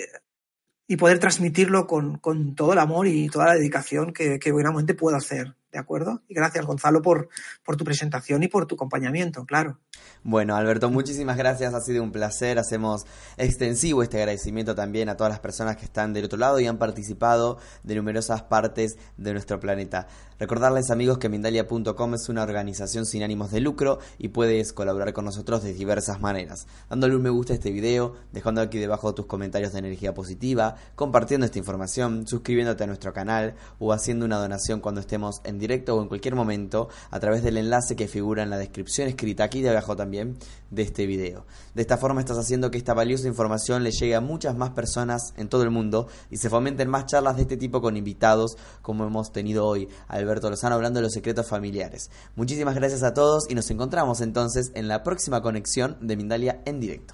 y 0.87 0.97
poder 0.97 1.17
transmitirlo 1.17 1.87
con, 1.87 2.19
con, 2.19 2.53
todo 2.53 2.73
el 2.73 2.79
amor 2.79 3.07
y 3.07 3.27
toda 3.27 3.47
la 3.47 3.55
dedicación 3.55 4.13
que, 4.13 4.37
que 4.37 4.51
puedo 4.93 5.17
hacer. 5.17 5.55
¿De 5.71 5.79
acuerdo? 5.79 6.21
Y 6.27 6.33
gracias, 6.33 6.65
Gonzalo, 6.65 7.01
por, 7.01 7.29
por 7.63 7.77
tu 7.77 7.85
presentación 7.85 8.43
y 8.43 8.47
por 8.47 8.65
tu 8.65 8.75
acompañamiento, 8.75 9.45
claro. 9.45 9.79
Bueno, 10.23 10.55
Alberto, 10.55 10.89
muchísimas 10.89 11.37
gracias. 11.37 11.73
Ha 11.73 11.79
sido 11.79 12.03
un 12.03 12.11
placer. 12.11 12.59
Hacemos 12.59 13.05
extensivo 13.37 14.03
este 14.03 14.17
agradecimiento 14.17 14.75
también 14.75 15.09
a 15.09 15.17
todas 15.17 15.31
las 15.31 15.39
personas 15.39 15.77
que 15.77 15.85
están 15.85 16.13
del 16.13 16.25
otro 16.25 16.37
lado 16.37 16.59
y 16.59 16.67
han 16.67 16.77
participado 16.77 17.57
de 17.83 17.95
numerosas 17.95 18.43
partes 18.43 18.97
de 19.17 19.33
nuestro 19.33 19.59
planeta. 19.59 20.07
Recordarles 20.39 20.89
amigos 20.89 21.19
que 21.19 21.29
Mindalia.com 21.29 22.15
es 22.15 22.27
una 22.27 22.43
organización 22.43 23.05
sin 23.05 23.23
ánimos 23.23 23.51
de 23.51 23.61
lucro 23.61 23.99
y 24.17 24.29
puedes 24.29 24.73
colaborar 24.73 25.13
con 25.13 25.25
nosotros 25.25 25.63
de 25.63 25.73
diversas 25.73 26.19
maneras. 26.19 26.67
Dándole 26.89 27.15
un 27.15 27.21
me 27.21 27.29
gusta 27.29 27.53
a 27.53 27.55
este 27.55 27.71
video, 27.71 28.15
dejando 28.31 28.61
aquí 28.61 28.79
debajo 28.79 29.13
tus 29.13 29.27
comentarios 29.27 29.71
de 29.73 29.79
energía 29.79 30.13
positiva, 30.13 30.75
compartiendo 30.95 31.45
esta 31.45 31.59
información, 31.59 32.27
suscribiéndote 32.27 32.83
a 32.83 32.87
nuestro 32.87 33.13
canal 33.13 33.55
o 33.77 33.93
haciendo 33.93 34.25
una 34.25 34.39
donación 34.39 34.81
cuando 34.81 34.99
estemos 34.99 35.41
en 35.43 35.59
directo 35.61 35.95
o 35.95 36.01
en 36.01 36.09
cualquier 36.09 36.35
momento 36.35 36.89
a 37.09 37.19
través 37.21 37.43
del 37.43 37.55
enlace 37.55 37.95
que 37.95 38.09
figura 38.09 38.43
en 38.43 38.49
la 38.49 38.57
descripción 38.57 39.07
escrita 39.07 39.45
aquí 39.45 39.61
de 39.61 39.69
abajo 39.69 39.95
también 39.95 40.35
de 40.69 40.81
este 40.81 41.05
video. 41.05 41.45
De 41.73 41.81
esta 41.81 41.97
forma 41.97 42.19
estás 42.19 42.37
haciendo 42.37 42.69
que 42.69 42.77
esta 42.77 42.93
valiosa 42.93 43.27
información 43.27 43.83
le 43.83 43.91
llegue 43.91 44.15
a 44.15 44.21
muchas 44.21 44.57
más 44.57 44.71
personas 44.71 45.33
en 45.37 45.47
todo 45.47 45.63
el 45.63 45.69
mundo 45.69 46.07
y 46.29 46.37
se 46.37 46.49
fomenten 46.49 46.89
más 46.89 47.05
charlas 47.05 47.37
de 47.37 47.43
este 47.43 47.55
tipo 47.55 47.81
con 47.81 47.95
invitados 47.95 48.57
como 48.81 49.05
hemos 49.05 49.31
tenido 49.31 49.65
hoy. 49.65 49.87
Alberto 50.09 50.49
Lozano 50.49 50.75
hablando 50.75 50.99
de 50.99 51.03
los 51.03 51.13
secretos 51.13 51.47
familiares. 51.47 52.09
Muchísimas 52.35 52.75
gracias 52.75 53.03
a 53.03 53.13
todos 53.13 53.49
y 53.49 53.55
nos 53.55 53.69
encontramos 53.71 54.19
entonces 54.19 54.71
en 54.75 54.89
la 54.89 55.03
próxima 55.03 55.41
conexión 55.41 55.97
de 56.01 56.17
Mindalia 56.17 56.61
en 56.65 56.79
directo. 56.81 57.13